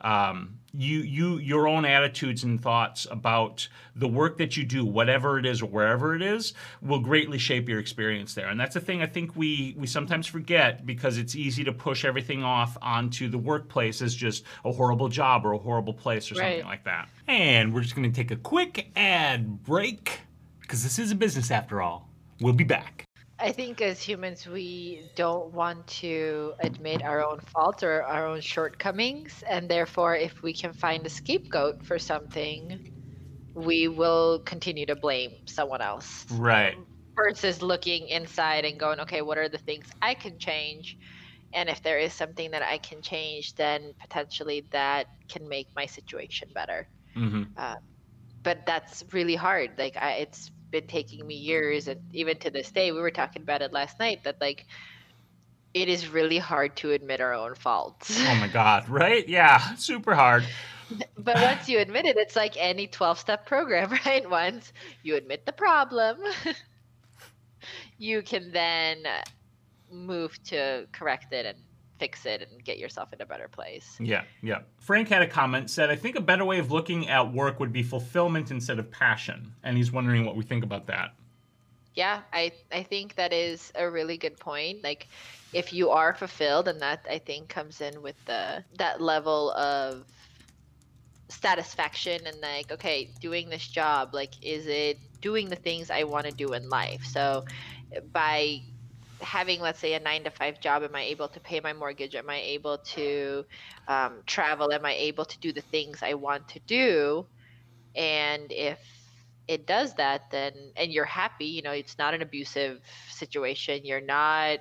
um, 0.01 0.57
you, 0.77 0.99
you, 0.99 1.37
your 1.39 1.67
own 1.67 1.85
attitudes 1.85 2.43
and 2.43 2.61
thoughts 2.61 3.07
about 3.09 3.67
the 3.95 4.07
work 4.07 4.37
that 4.37 4.55
you 4.55 4.63
do, 4.63 4.85
whatever 4.85 5.39
it 5.39 5.45
is 5.45 5.63
or 5.63 5.65
wherever 5.65 6.15
it 6.15 6.21
is, 6.21 6.53
will 6.83 6.99
greatly 6.99 7.39
shape 7.39 7.67
your 7.67 7.79
experience 7.79 8.35
there. 8.35 8.47
And 8.47 8.59
that's 8.59 8.75
a 8.75 8.79
thing 8.79 9.01
I 9.01 9.07
think 9.07 9.35
we 9.35 9.75
we 9.75 9.87
sometimes 9.87 10.27
forget 10.27 10.85
because 10.85 11.17
it's 11.17 11.35
easy 11.35 11.63
to 11.63 11.73
push 11.73 12.05
everything 12.05 12.43
off 12.43 12.77
onto 12.79 13.27
the 13.27 13.39
workplace 13.39 14.03
as 14.03 14.13
just 14.13 14.43
a 14.63 14.71
horrible 14.71 15.09
job 15.09 15.45
or 15.45 15.53
a 15.53 15.57
horrible 15.57 15.93
place 15.93 16.31
or 16.31 16.35
something 16.35 16.65
like 16.65 16.83
that. 16.83 17.09
And 17.27 17.73
we're 17.73 17.81
just 17.81 17.95
going 17.95 18.09
to 18.09 18.15
take 18.15 18.29
a 18.29 18.35
quick 18.35 18.91
ad 18.95 19.63
break 19.63 20.19
because 20.61 20.83
this 20.83 20.99
is 20.99 21.09
a 21.11 21.15
business 21.15 21.49
after 21.49 21.81
all. 21.81 22.07
We'll 22.39 22.53
be 22.53 22.63
back. 22.63 23.06
I 23.39 23.51
think 23.51 23.81
as 23.81 24.01
humans, 24.01 24.47
we 24.47 25.11
don't 25.15 25.53
want 25.53 25.87
to 26.01 26.55
admit 26.59 27.03
our 27.03 27.23
own 27.23 27.39
faults 27.41 27.83
or 27.83 28.03
our 28.03 28.25
own 28.27 28.41
shortcomings. 28.41 29.43
And 29.47 29.69
therefore, 29.69 30.15
if 30.15 30.41
we 30.41 30.53
can 30.53 30.73
find 30.73 31.05
a 31.05 31.09
scapegoat 31.09 31.83
for 31.83 31.99
something, 31.99 32.79
we 33.55 33.87
will 33.89 34.41
continue 34.45 34.85
to 34.87 34.95
blame 34.97 35.31
someone 35.47 35.81
else 35.81 36.27
Right. 36.29 36.77
versus 37.17 37.61
looking 37.61 38.07
inside 38.09 38.65
and 38.65 38.79
going, 38.79 38.99
okay, 39.01 39.21
what 39.21 39.37
are 39.39 39.49
the 39.49 39.57
things 39.59 39.87
I 40.01 40.15
can 40.15 40.39
change? 40.39 40.97
And 41.53 41.69
if 41.69 41.81
there 41.83 41.99
is 41.99 42.13
something 42.13 42.51
that 42.51 42.63
I 42.63 42.79
can 42.79 43.01
change, 43.01 43.55
then 43.55 43.93
potentially 44.01 44.67
that 44.71 45.07
can 45.29 45.49
make 45.49 45.69
my 45.75 45.85
situation 45.87 46.49
better. 46.53 46.89
hmm 47.15 47.57
But 48.43 48.65
that's 48.65 49.03
really 49.13 49.35
hard. 49.35 49.77
Like, 49.77 49.97
I, 49.97 50.13
it's 50.13 50.51
been 50.71 50.87
taking 50.87 51.25
me 51.25 51.35
years, 51.35 51.87
and 51.87 52.01
even 52.13 52.37
to 52.39 52.49
this 52.49 52.71
day, 52.71 52.91
we 52.91 52.99
were 52.99 53.11
talking 53.11 53.41
about 53.41 53.61
it 53.61 53.71
last 53.71 53.99
night 53.99 54.23
that, 54.23 54.39
like, 54.41 54.65
it 55.73 55.89
is 55.89 56.07
really 56.07 56.37
hard 56.37 56.75
to 56.77 56.91
admit 56.91 57.21
our 57.21 57.33
own 57.33 57.55
faults. 57.55 58.17
Oh 58.19 58.35
my 58.35 58.47
God. 58.47 58.89
Right? 58.89 59.27
Yeah. 59.27 59.75
Super 59.75 60.15
hard. 60.15 60.43
but 61.17 61.35
once 61.35 61.67
you 61.67 61.79
admit 61.79 62.05
it, 62.05 62.17
it's 62.17 62.35
like 62.35 62.55
any 62.57 62.87
12 62.87 63.19
step 63.19 63.45
program, 63.45 63.91
right? 64.05 64.27
Once 64.29 64.73
you 65.03 65.15
admit 65.15 65.45
the 65.45 65.51
problem, 65.51 66.17
you 67.97 68.21
can 68.21 68.51
then 68.51 69.03
move 69.91 70.41
to 70.43 70.87
correct 70.91 71.33
it 71.33 71.45
and 71.45 71.57
fix 71.99 72.25
it 72.25 72.47
and 72.49 72.63
get 72.63 72.77
yourself 72.77 73.13
in 73.13 73.21
a 73.21 73.25
better 73.25 73.47
place. 73.47 73.97
Yeah, 73.99 74.23
yeah. 74.41 74.59
Frank 74.79 75.09
had 75.09 75.21
a 75.21 75.27
comment 75.27 75.69
said, 75.69 75.89
I 75.89 75.95
think 75.95 76.15
a 76.15 76.21
better 76.21 76.45
way 76.45 76.59
of 76.59 76.71
looking 76.71 77.09
at 77.09 77.33
work 77.33 77.59
would 77.59 77.73
be 77.73 77.83
fulfillment 77.83 78.51
instead 78.51 78.79
of 78.79 78.89
passion. 78.91 79.53
And 79.63 79.77
he's 79.77 79.91
wondering 79.91 80.25
what 80.25 80.35
we 80.35 80.43
think 80.43 80.63
about 80.63 80.87
that. 80.87 81.13
Yeah, 81.95 82.21
I 82.31 82.51
I 82.71 82.83
think 82.83 83.15
that 83.15 83.33
is 83.33 83.71
a 83.73 83.89
really 83.89 84.17
good 84.17 84.39
point. 84.39 84.83
Like 84.83 85.07
if 85.51 85.73
you 85.73 85.89
are 85.89 86.13
fulfilled 86.13 86.67
and 86.67 86.79
that 86.79 87.03
I 87.09 87.17
think 87.17 87.49
comes 87.49 87.81
in 87.81 88.03
with 88.03 88.23
the 88.25 88.63
that 88.77 89.01
level 89.01 89.51
of 89.53 90.05
satisfaction 91.29 92.21
and 92.27 92.39
like 92.39 92.71
okay, 92.71 93.09
doing 93.19 93.49
this 93.49 93.67
job, 93.67 94.13
like 94.13 94.33
is 94.43 94.67
it 94.67 94.99
doing 95.21 95.49
the 95.49 95.55
things 95.55 95.89
I 95.89 96.03
want 96.03 96.27
to 96.27 96.31
do 96.31 96.53
in 96.53 96.69
life? 96.69 97.03
So 97.03 97.45
by 98.11 98.61
having 99.21 99.59
let's 99.61 99.79
say 99.79 99.93
a 99.93 99.99
9 99.99 100.23
to 100.23 100.31
5 100.31 100.59
job 100.61 100.83
am 100.83 100.95
I 100.95 101.03
able 101.03 101.27
to 101.29 101.39
pay 101.41 101.59
my 101.59 101.73
mortgage? 101.73 102.15
Am 102.15 102.29
I 102.29 102.37
able 102.41 102.79
to 102.95 103.43
um, 103.87 104.21
travel? 104.25 104.71
Am 104.71 104.85
I 104.85 104.93
able 104.93 105.25
to 105.25 105.39
do 105.39 105.51
the 105.53 105.61
things 105.61 105.99
I 106.03 106.13
want 106.13 106.47
to 106.49 106.59
do? 106.67 107.27
And 107.95 108.51
if 108.51 108.79
it 109.47 109.65
does 109.67 109.93
that 109.95 110.21
then 110.31 110.53
and 110.75 110.91
you're 110.91 111.05
happy 111.05 111.45
you 111.45 111.61
know 111.61 111.71
it's 111.71 111.97
not 111.97 112.13
an 112.13 112.21
abusive 112.21 112.79
situation 113.09 113.81
you're 113.83 114.01
not 114.01 114.59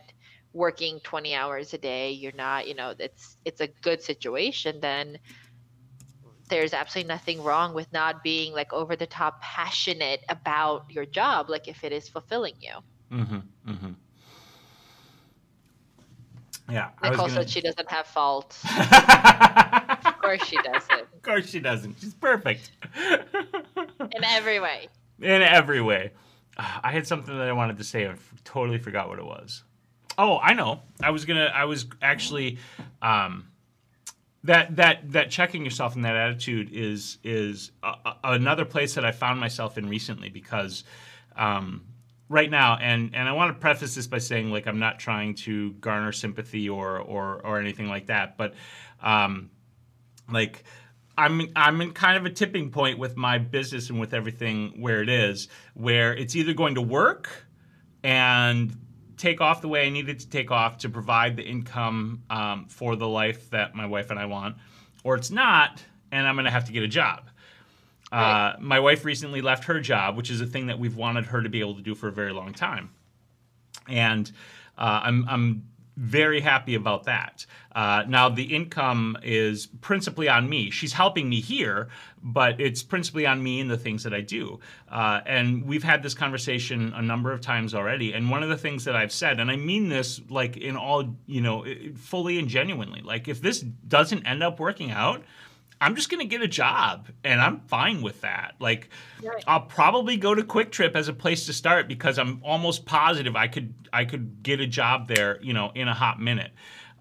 working 0.53 1.01
20 1.05 1.35
hours 1.35 1.75
a 1.75 1.79
day 1.79 2.13
you're 2.13 2.33
not 2.37 2.67
you 2.67 2.75
know 2.75 2.95
it's 2.99 3.37
it's 3.45 3.61
a 3.61 3.69
good 3.83 4.03
situation 4.03 4.81
then 4.81 5.19
there's 6.49 6.73
absolutely 6.73 7.09
nothing 7.09 7.43
wrong 7.43 7.75
with 7.75 7.91
not 7.93 8.23
being 8.23 8.53
like 8.53 8.73
over 8.73 8.97
the 8.97 9.07
top 9.07 9.41
passionate 9.43 10.21
about 10.29 10.83
your 10.89 11.05
job 11.07 11.49
like 11.49 11.69
if 11.69 11.85
it 11.85 11.93
is 11.93 12.09
fulfilling 12.09 12.55
you 12.61 12.73
Mm-hmm. 13.13 13.71
Mm-hmm. 13.71 13.93
Yeah. 16.71 16.91
I 17.01 17.09
was 17.11 17.17
nicole 17.19 17.27
gonna- 17.29 17.41
said 17.41 17.51
she 17.51 17.61
doesn't 17.61 17.91
have 17.91 18.07
faults 18.07 18.65
of 18.79 20.19
course 20.21 20.45
she 20.47 20.57
doesn't 20.63 21.01
of 21.03 21.23
course 21.23 21.49
she 21.51 21.61
doesn't. 21.61 21.99
She's 22.01 22.15
perfect. 22.15 22.71
in 22.97 24.25
every 24.25 24.61
way 24.61 24.89
in 25.21 25.43
every 25.43 25.81
way. 25.81 26.13
Ah, 26.59 26.81
I 26.85 26.93
had 26.93 27.07
something 27.07 27.37
that 27.37 27.49
I 27.49 27.53
wanted 27.53 27.79
to 27.79 27.85
say. 27.85 28.07
I 28.07 28.15
totally 28.45 28.79
forgot 28.79 29.09
what 29.09 29.19
it 29.19 29.25
was. 29.25 29.65
Oh, 30.19 30.39
I 30.39 30.53
know. 30.55 30.83
I 31.03 31.11
was 31.11 31.25
gonna. 31.25 31.51
I 31.55 31.65
was 31.65 31.87
actually. 32.03 32.59
Um, 33.03 33.49
that 34.45 34.77
that 34.77 35.11
that 35.13 35.31
checking 35.31 35.65
yourself 35.65 35.97
and 35.97 36.05
that 36.05 36.15
attitude 36.17 36.71
is 36.73 37.19
is 37.25 37.73
a, 37.83 37.95
a- 38.05 38.17
another 38.25 38.65
place 38.65 38.95
that 38.95 39.05
I 39.05 39.11
found 39.13 39.41
myself 39.41 39.77
in 39.79 39.89
recently 39.89 40.29
because. 40.29 40.85
Um, 41.37 41.85
right 42.29 42.51
now 42.51 42.77
and 42.77 43.15
and 43.15 43.29
I 43.29 43.33
want 43.33 43.55
to 43.55 43.61
preface 43.61 43.95
this 43.95 44.07
by 44.07 44.19
saying 44.19 44.51
like 44.51 44.67
I'm 44.67 44.79
not 44.79 44.99
trying 44.99 45.35
to 45.37 45.73
garner 45.75 46.13
sympathy 46.13 46.69
or 46.69 46.99
or 46.99 47.41
or 47.45 47.61
anything 47.61 47.89
like 47.89 48.07
that 48.07 48.37
but 48.37 48.55
um 49.03 49.51
like 50.31 50.65
I'm 51.19 51.49
I'm 51.57 51.81
in 51.81 51.93
kind 51.93 52.17
of 52.17 52.27
a 52.27 52.31
tipping 52.31 52.71
point 52.71 52.99
with 52.99 53.17
my 53.17 53.39
business 53.39 53.91
and 53.91 53.99
with 53.99 54.13
everything 54.13 54.81
where 54.81 55.03
it 55.03 55.09
is, 55.09 55.49
where 55.75 56.15
it's 56.15 56.37
either 56.37 56.53
going 56.53 56.75
to 56.75 56.83
work 56.83 57.47
and 58.03 58.77
take 59.17 59.41
off 59.41 59.63
the 59.63 59.69
way 59.69 59.87
I 59.87 59.89
needed 59.89 60.21
to 60.21 60.29
take 60.29 60.51
off 60.51 60.79
to 60.79 60.91
provide 60.91 61.37
the 61.37 61.43
income 61.43 62.23
um, 62.29 62.67
for 62.69 62.97
the 62.97 63.09
life 63.09 63.49
that 63.51 63.75
my 63.75 63.87
wife 63.87 64.11
and 64.11 64.19
I 64.19 64.27
want, 64.27 64.57
or 65.05 65.17
it's 65.17 65.31
not, 65.31 65.83
and 66.13 66.27
I'm 66.27 66.35
going 66.35 66.45
to 66.45 66.51
have 66.51 66.67
to 66.67 66.73
get 66.73 66.83
a 66.83 66.89
job. 66.89 67.31
Uh, 68.13 68.17
Right. 68.17 68.55
my 68.61 68.81
wife 68.81 69.05
recently 69.05 69.41
left 69.41 69.65
her 69.65 69.81
job, 69.81 70.17
which 70.17 70.31
is 70.31 70.41
a 70.41 70.47
thing 70.47 70.67
that 70.69 70.79
we've 70.79 70.97
wanted 70.97 71.27
her 71.27 71.43
to 71.43 71.49
be 71.49 71.61
able 71.61 71.75
to 71.75 71.83
do 71.83 71.95
for 71.95 72.09
a 72.09 72.13
very 72.13 72.33
long 72.33 72.53
time 72.55 72.91
and 73.89 74.31
uh, 74.79 75.01
I'm 75.05 75.27
I'm 75.29 75.63
very 75.97 76.41
happy 76.41 76.75
about 76.75 77.05
that. 77.05 77.47
Uh, 77.75 78.05
now 78.07 78.29
the 78.29 78.55
income 78.55 79.17
is 79.23 79.67
principally 79.81 80.29
on 80.29 80.47
me. 80.47 80.71
She's 80.71 80.93
helping 80.93 81.27
me 81.31 81.41
here, 81.41 81.89
but 82.23 82.61
it's 82.61 82.83
principally 82.83 83.27
on 83.27 83.43
me 83.43 83.61
and 83.61 83.71
the 83.71 83.79
things 83.79 84.03
that 84.03 84.13
I 84.13 84.21
do. 84.21 84.61
Uh, 84.91 85.21
and 85.25 85.65
we've 85.65 85.83
had 85.85 86.03
this 86.03 86.13
conversation 86.13 86.93
a 86.95 87.01
number 87.01 87.33
of 87.33 87.41
times 87.41 87.75
already. 87.75 88.13
And 88.13 88.29
one 88.29 88.43
of 88.43 88.51
the 88.51 88.59
things 88.59 88.85
that 88.85 88.95
I've 88.95 89.13
said, 89.13 89.41
and 89.41 89.51
I 89.51 89.57
mean 89.57 89.89
this 89.89 90.21
like 90.29 90.59
in 90.59 90.77
all 90.77 91.17
you 91.27 91.41
know, 91.41 91.65
fully 91.97 92.39
and 92.39 92.49
genuinely, 92.49 93.01
like 93.01 93.27
if 93.27 93.41
this 93.41 93.61
doesn't 93.61 94.27
end 94.27 94.43
up 94.43 94.61
working 94.61 94.91
out. 94.91 95.23
I'm 95.81 95.95
just 95.95 96.09
gonna 96.11 96.25
get 96.25 96.43
a 96.43 96.49
job, 96.49 97.09
and 97.23 97.41
I'm 97.41 97.61
fine 97.61 98.03
with 98.03 98.23
that. 98.23 98.55
Like, 98.59 98.89
Right. 99.23 99.45
I'll 99.47 99.61
probably 99.61 100.17
go 100.17 100.35
to 100.35 100.43
QuikTrip 100.43 100.95
as 100.95 101.09
a 101.09 101.13
place 101.13 101.47
to 101.47 101.53
start 101.53 101.89
because 101.89 102.19
I'm 102.19 102.41
almost 102.43 102.87
positive 102.87 103.37
I 103.37 103.49
could 103.49 103.75
I 103.93 104.05
could 104.05 104.43
get 104.43 104.61
a 104.61 104.67
job 104.67 105.09
there, 105.09 105.39
you 105.43 105.53
know, 105.53 105.73
in 105.75 105.89
a 105.89 105.95
hot 105.95 106.21
minute. 106.21 106.53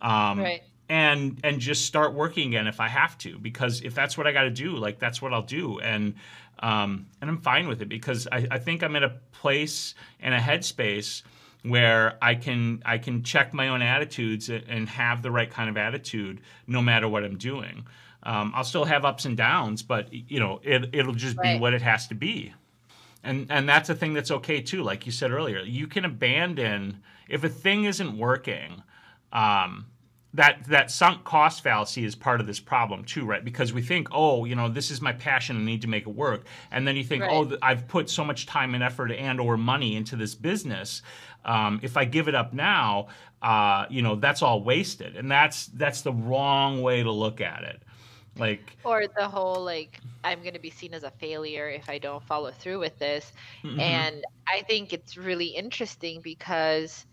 Um, 0.02 0.40
Right. 0.40 0.64
And 0.88 1.40
and 1.44 1.60
just 1.60 1.86
start 1.86 2.14
working 2.14 2.50
again 2.50 2.68
if 2.68 2.80
I 2.80 2.88
have 2.88 3.18
to 3.20 3.40
because 3.40 3.82
if 3.82 3.96
that's 3.96 4.18
what 4.18 4.28
I 4.28 4.32
got 4.32 4.44
to 4.44 4.52
do, 4.52 4.76
like 4.76 5.00
that's 5.00 5.20
what 5.20 5.34
I'll 5.34 5.42
do, 5.42 5.80
and 5.80 6.14
um, 6.60 7.08
and 7.22 7.30
I'm 7.30 7.40
fine 7.40 7.68
with 7.68 7.82
it 7.82 7.90
because 7.90 8.28
I, 8.32 8.48
I 8.52 8.60
think 8.60 8.84
I'm 8.84 8.96
in 8.96 9.04
a 9.04 9.10
place 9.32 9.96
and 10.20 10.34
a 10.34 10.40
headspace 10.40 11.24
where 11.64 12.18
I 12.22 12.36
can 12.36 12.84
I 12.86 13.00
can 13.00 13.24
check 13.24 13.54
my 13.54 13.70
own 13.70 13.82
attitudes 13.82 14.50
and 14.50 14.88
have 14.90 15.24
the 15.24 15.32
right 15.32 15.50
kind 15.50 15.70
of 15.70 15.78
attitude 15.78 16.42
no 16.68 16.82
matter 16.82 17.08
what 17.08 17.24
I'm 17.24 17.38
doing. 17.38 17.88
Um, 18.26 18.52
I'll 18.56 18.64
still 18.64 18.86
have 18.86 19.06
ups 19.06 19.26
and 19.26 19.38
downs, 19.38 19.84
but 19.84 20.12
you 20.12 20.40
know 20.40 20.60
it, 20.64 20.90
it'll 20.94 21.14
just 21.14 21.38
be 21.40 21.58
what 21.60 21.74
it 21.74 21.82
has 21.82 22.08
to 22.08 22.16
be. 22.16 22.54
and 23.24 23.48
and 23.52 23.68
that's 23.70 23.90
a 23.90 23.96
thing 23.96 24.14
that's 24.14 24.32
okay 24.32 24.62
too. 24.62 24.84
Like 24.84 25.06
you 25.06 25.12
said 25.12 25.32
earlier, 25.32 25.60
you 25.60 25.88
can 25.88 26.06
abandon 26.06 27.02
if 27.30 27.44
a 27.44 27.50
thing 27.50 27.86
isn't 27.86 28.18
working. 28.18 28.84
Um, 29.32 29.88
that 30.34 30.66
that 30.68 30.92
sunk 30.92 31.24
cost 31.24 31.64
fallacy 31.64 32.04
is 32.04 32.14
part 32.14 32.42
of 32.42 32.48
this 32.48 32.60
problem 32.60 33.06
too, 33.06 33.26
right? 33.26 33.44
Because 33.46 33.72
we 33.72 33.82
think, 33.82 34.10
oh, 34.12 34.44
you 34.44 34.54
know, 34.56 34.68
this 34.68 34.92
is 34.92 35.02
my 35.02 35.14
passion, 35.14 35.56
I 35.58 35.62
need 35.64 35.82
to 35.84 35.88
make 35.88 36.06
it 36.08 36.14
work, 36.14 36.46
and 36.72 36.86
then 36.86 36.98
you 36.98 37.04
think, 37.06 37.24
Right. 37.24 37.32
oh, 37.32 37.58
I've 37.62 37.88
put 37.88 38.10
so 38.10 38.26
much 38.26 38.46
time 38.46 38.74
and 38.76 38.84
effort 38.84 39.12
and 39.14 39.40
or 39.40 39.56
money 39.56 39.96
into 39.96 40.18
this 40.18 40.36
business. 40.36 41.02
Um, 41.46 41.80
if 41.84 41.96
I 41.96 42.04
give 42.06 42.28
it 42.28 42.36
up 42.36 42.54
now, 42.54 43.08
uh, 43.42 43.86
you 43.90 44.02
know, 44.02 44.16
that's 44.16 44.42
all 44.42 44.62
wasted, 44.62 45.16
and 45.16 45.32
that's 45.32 45.68
that's 45.68 46.02
the 46.02 46.12
wrong 46.12 46.82
way 46.82 47.02
to 47.02 47.12
look 47.12 47.40
at 47.40 47.64
it. 47.64 47.82
Like, 48.36 48.78
Or 48.84 49.04
the 49.18 49.28
whole 49.30 49.64
like 49.64 50.02
I'm 50.24 50.42
going 50.42 50.54
to 50.54 50.60
be 50.60 50.70
seen 50.72 50.94
as 50.94 51.04
a 51.04 51.12
failure 51.12 51.70
if 51.70 51.90
I 51.90 52.00
don't 52.00 52.24
follow 52.24 52.52
through 52.52 52.80
with 52.80 52.98
this. 53.00 53.32
mhm, 53.64 54.06
and 54.18 54.24
i 54.48 54.62
think 54.70 54.94
it's 54.94 55.18
really 55.18 55.48
interesting 55.50 56.22
because 56.22 57.06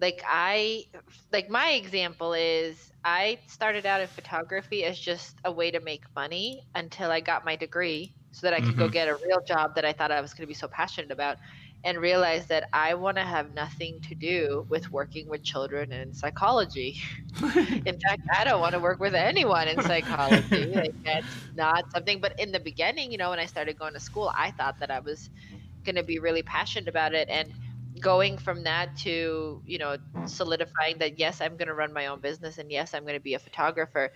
like 0.00 0.22
i 0.26 0.84
like 1.32 1.48
my 1.50 1.70
example 1.72 2.32
is 2.34 2.90
i 3.04 3.38
started 3.48 3.86
out 3.86 4.00
in 4.02 4.08
photography 4.10 4.84
as 4.84 4.98
just 5.00 5.40
a 5.44 5.52
way 5.52 5.70
to 5.72 5.80
make 5.80 6.04
money 6.16 6.62
until 6.74 7.10
i 7.10 7.20
got 7.20 7.44
my 7.44 7.56
degree 7.56 8.14
so 8.32 8.46
that 8.46 8.54
i 8.54 8.60
could 8.62 8.76
go 8.76 8.88
Mhm. 8.88 8.98
get 8.98 9.08
a 9.08 9.18
real 9.28 9.40
job 9.48 9.72
that 9.76 9.84
i 9.86 9.92
thought 9.92 10.12
i 10.12 10.20
was 10.20 10.34
going 10.34 10.44
to 10.44 10.48
be 10.48 10.54
so 10.54 10.68
passionate 10.68 11.10
about 11.12 11.38
and 11.84 11.98
realized 11.98 12.48
that 12.48 12.68
i 12.72 12.94
want 12.94 13.16
to 13.16 13.24
have 13.24 13.52
nothing 13.54 14.00
to 14.00 14.14
do 14.14 14.66
with 14.68 14.90
working 14.90 15.28
with 15.28 15.42
children 15.42 15.92
in 15.92 16.12
psychology. 16.12 16.96
In 17.86 17.98
fact 17.98 18.22
i 18.38 18.44
don't 18.44 18.60
want 18.60 18.74
to 18.74 18.80
work 18.80 19.00
with 19.00 19.14
anyone 19.14 19.68
in 19.68 19.80
psychology. 19.82 20.72
Like 20.74 20.94
that's 21.04 21.26
not 21.54 21.84
something 21.94 22.20
but 22.20 22.34
in 22.38 22.52
the 22.52 22.60
beginning 22.60 23.10
you 23.12 23.18
know 23.18 23.30
when 23.30 23.38
i 23.38 23.46
started 23.46 23.78
going 23.78 23.94
to 23.94 24.00
school 24.00 24.32
i 24.36 24.50
thought 24.52 24.76
that 24.80 24.90
i 24.90 25.00
was 25.00 25.30
going 25.84 25.96
to 25.96 26.04
be 26.04 26.18
really 26.18 26.42
passionate 26.42 26.88
about 26.88 27.14
it 27.14 27.28
and 27.30 27.54
going 27.98 28.38
from 28.38 28.64
that 28.64 28.94
to 28.96 29.62
you 29.66 29.78
know 29.78 29.96
solidifying 30.26 30.98
that 30.98 31.18
yes 31.18 31.40
i'm 31.40 31.56
going 31.56 31.68
to 31.68 31.74
run 31.74 31.92
my 31.92 32.06
own 32.06 32.20
business 32.20 32.58
and 32.58 32.70
yes 32.70 32.94
i'm 32.94 33.02
going 33.04 33.14
to 33.14 33.20
be 33.20 33.34
a 33.34 33.38
photographer 33.38 34.10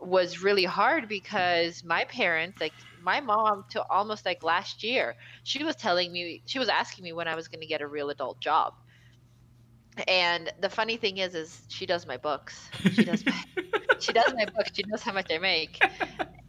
was 0.00 0.42
really 0.42 0.64
hard 0.64 1.08
because 1.08 1.82
my 1.84 2.04
parents 2.04 2.60
like 2.60 2.74
my 3.00 3.20
mom 3.20 3.64
to 3.70 3.82
almost 3.90 4.24
like 4.26 4.42
last 4.42 4.82
year 4.82 5.14
she 5.44 5.64
was 5.64 5.76
telling 5.76 6.12
me 6.12 6.42
she 6.46 6.58
was 6.58 6.68
asking 6.68 7.04
me 7.04 7.12
when 7.12 7.28
i 7.28 7.34
was 7.34 7.48
going 7.48 7.60
to 7.60 7.66
get 7.66 7.80
a 7.82 7.88
real 7.88 8.10
adult 8.10 8.40
job 8.40 8.74
and 10.06 10.52
the 10.60 10.68
funny 10.68 10.96
thing 10.96 11.18
is 11.18 11.34
is 11.34 11.62
she 11.68 11.86
does 11.86 12.06
my 12.06 12.16
books. 12.16 12.70
She 12.92 13.04
does 13.04 13.24
my, 13.24 13.32
she 14.00 14.12
does 14.12 14.32
my 14.36 14.44
books. 14.44 14.70
She 14.74 14.84
knows 14.86 15.02
how 15.02 15.12
much 15.12 15.26
i 15.30 15.38
make. 15.38 15.78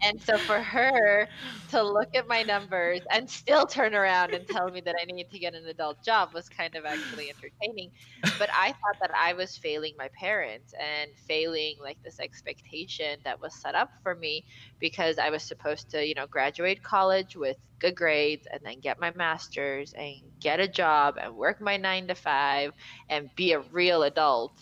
And 0.01 0.21
so 0.21 0.37
for 0.37 0.61
her 0.61 1.27
to 1.69 1.83
look 1.83 2.09
at 2.15 2.27
my 2.27 2.43
numbers 2.43 3.01
and 3.11 3.29
still 3.29 3.65
turn 3.65 3.93
around 3.93 4.33
and 4.33 4.47
tell 4.47 4.69
me 4.69 4.81
that 4.81 4.95
I 5.01 5.05
need 5.05 5.29
to 5.31 5.39
get 5.39 5.53
an 5.53 5.65
adult 5.67 6.03
job 6.05 6.29
was 6.33 6.47
kind 6.47 6.75
of 6.75 6.85
actually 6.85 7.29
entertaining. 7.29 7.91
But 8.37 8.49
I 8.53 8.67
thought 8.67 8.97
that 9.01 9.11
I 9.17 9.33
was 9.33 9.57
failing 9.57 9.93
my 9.97 10.09
parents 10.17 10.73
and 10.79 11.09
failing 11.27 11.75
like 11.83 11.97
this 12.03 12.19
expectation 12.19 13.19
that 13.25 13.41
was 13.41 13.61
set 13.61 13.75
up 13.75 13.89
for 14.01 14.15
me 14.15 14.45
because 14.79 15.17
I 15.17 15.29
was 15.29 15.43
supposed 15.43 15.89
to, 15.91 16.05
you 16.05 16.15
know, 16.15 16.27
graduate 16.27 16.81
college 16.81 17.35
with 17.35 17.57
good 17.79 17.95
grades 17.95 18.47
and 18.51 18.61
then 18.63 18.79
get 18.81 18.99
my 18.99 19.11
master's 19.15 19.93
and 19.93 20.15
get 20.41 20.59
a 20.59 20.67
job 20.67 21.15
and 21.21 21.35
work 21.35 21.61
my 21.61 21.77
9 21.77 22.07
to 22.07 22.15
5 22.15 22.73
and 23.09 23.29
be 23.35 23.53
a 23.53 23.59
real 23.59 24.03
adult. 24.03 24.53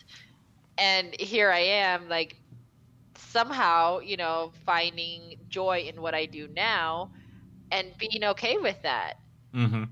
And 0.78 1.16
here 1.20 1.52
I 1.52 1.60
am 1.60 2.10
like 2.10 2.36
somehow, 3.18 4.00
you 4.00 4.18
know, 4.18 4.52
finding 4.66 5.34
joy 5.50 5.82
in 5.82 6.02
what 6.02 6.16
I 6.16 6.26
do 6.26 6.48
now 6.48 7.12
and 7.72 7.94
being 8.00 8.24
okay 8.24 8.58
with 8.58 8.82
that. 8.84 9.16
hmm 9.54 9.84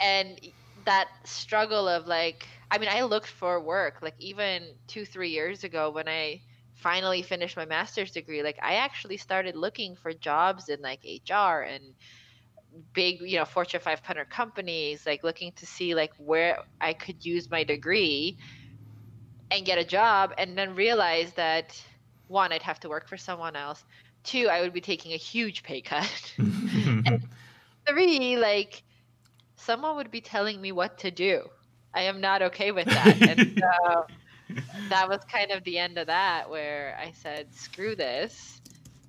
And 0.00 0.40
that 0.84 1.08
struggle 1.24 1.88
of 1.88 2.06
like, 2.06 2.46
I 2.70 2.78
mean, 2.78 2.88
I 2.90 3.02
looked 3.02 3.28
for 3.28 3.60
work 3.60 4.02
like 4.02 4.14
even 4.18 4.76
two, 4.88 5.04
three 5.04 5.30
years 5.30 5.64
ago 5.64 5.90
when 5.90 6.08
I 6.08 6.42
finally 6.74 7.22
finished 7.22 7.56
my 7.56 7.64
master's 7.66 8.10
degree. 8.12 8.42
Like, 8.42 8.58
I 8.62 8.74
actually 8.76 9.16
started 9.18 9.56
looking 9.56 9.96
for 9.96 10.12
jobs 10.12 10.68
in 10.68 10.80
like 10.82 11.00
HR 11.04 11.62
and 11.62 11.94
big, 12.92 13.20
you 13.20 13.38
know, 13.38 13.44
Fortune 13.44 13.80
500 13.80 14.30
companies, 14.30 15.06
like 15.06 15.24
looking 15.24 15.52
to 15.52 15.66
see 15.66 15.94
like 15.94 16.12
where 16.18 16.58
I 16.80 16.92
could 16.92 17.24
use 17.24 17.50
my 17.50 17.64
degree 17.64 18.36
and 19.50 19.64
get 19.64 19.78
a 19.78 19.84
job 19.84 20.32
and 20.38 20.56
then 20.56 20.74
realize 20.74 21.32
that 21.34 21.80
one 22.28 22.52
i'd 22.52 22.62
have 22.62 22.80
to 22.80 22.88
work 22.88 23.08
for 23.08 23.16
someone 23.16 23.56
else. 23.56 23.84
Two 24.22 24.48
i 24.48 24.60
would 24.60 24.72
be 24.72 24.80
taking 24.80 25.12
a 25.12 25.16
huge 25.16 25.62
pay 25.62 25.80
cut. 25.80 26.34
Three 27.88 28.36
like 28.36 28.82
someone 29.56 29.96
would 29.96 30.10
be 30.10 30.20
telling 30.20 30.60
me 30.60 30.72
what 30.72 30.98
to 30.98 31.10
do. 31.10 31.48
I 31.94 32.02
am 32.02 32.20
not 32.20 32.42
okay 32.42 32.72
with 32.72 32.86
that. 32.86 33.20
And 33.28 33.60
so 33.60 34.06
that 34.90 35.08
was 35.08 35.20
kind 35.30 35.50
of 35.50 35.64
the 35.64 35.78
end 35.78 35.96
of 35.96 36.06
that 36.06 36.50
where 36.50 36.98
i 37.00 37.12
said 37.12 37.52
screw 37.54 37.96
this. 37.96 38.60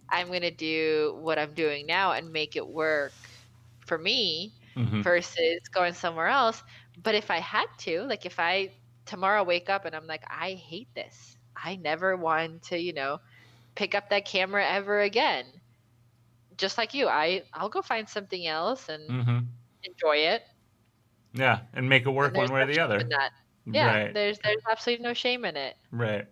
I'm 0.10 0.28
going 0.28 0.42
to 0.42 0.52
do 0.52 1.18
what 1.22 1.40
i'm 1.40 1.54
doing 1.54 1.86
now 1.88 2.12
and 2.12 2.32
make 2.32 2.56
it 2.56 2.66
work 2.66 3.14
for 3.86 3.98
me 3.98 4.56
Mhm. 4.76 5.04
versus 5.04 5.60
going 5.74 5.94
somewhere 5.94 6.28
else. 6.28 6.64
But 6.98 7.16
if 7.16 7.32
I 7.32 7.40
had 7.40 7.68
to, 7.82 8.04
like 8.04 8.26
if 8.26 8.40
I 8.40 8.76
tomorrow 9.06 9.44
wake 9.44 9.70
up 9.70 9.86
and 9.86 9.96
I'm 9.96 10.08
like, 10.08 10.24
I 10.30 10.54
hate 10.54 10.90
this. 10.96 11.38
I 11.56 11.76
never 11.78 12.18
want 12.18 12.64
to, 12.66 12.80
you 12.80 12.94
know, 12.94 13.20
pick 13.76 13.96
up 13.96 14.10
that 14.10 14.26
camera 14.26 14.66
ever 14.68 15.02
again. 15.02 15.62
Just 16.58 16.78
like 16.78 16.94
you, 16.94 17.08
I 17.08 17.44
I'll 17.54 17.70
go 17.70 17.82
find 17.82 18.08
something 18.10 18.46
else 18.48 18.90
and 18.90 19.04
hmm 19.10 19.56
enjoy 19.84 20.18
it. 20.20 20.44
Yeah, 21.34 21.66
and 21.74 21.88
make 21.90 22.06
it 22.06 22.10
work 22.12 22.36
one 22.36 22.52
way 22.52 22.62
or 22.62 22.66
the 22.66 22.80
other. 22.80 23.14
Yeah, 23.72 23.98
Right. 23.98 24.16
there's 24.16 24.40
there's 24.44 24.62
absolutely 24.70 25.04
no 25.04 25.14
shame 25.14 25.46
in 25.46 25.58
it. 25.58 25.76
Right. 25.92 26.28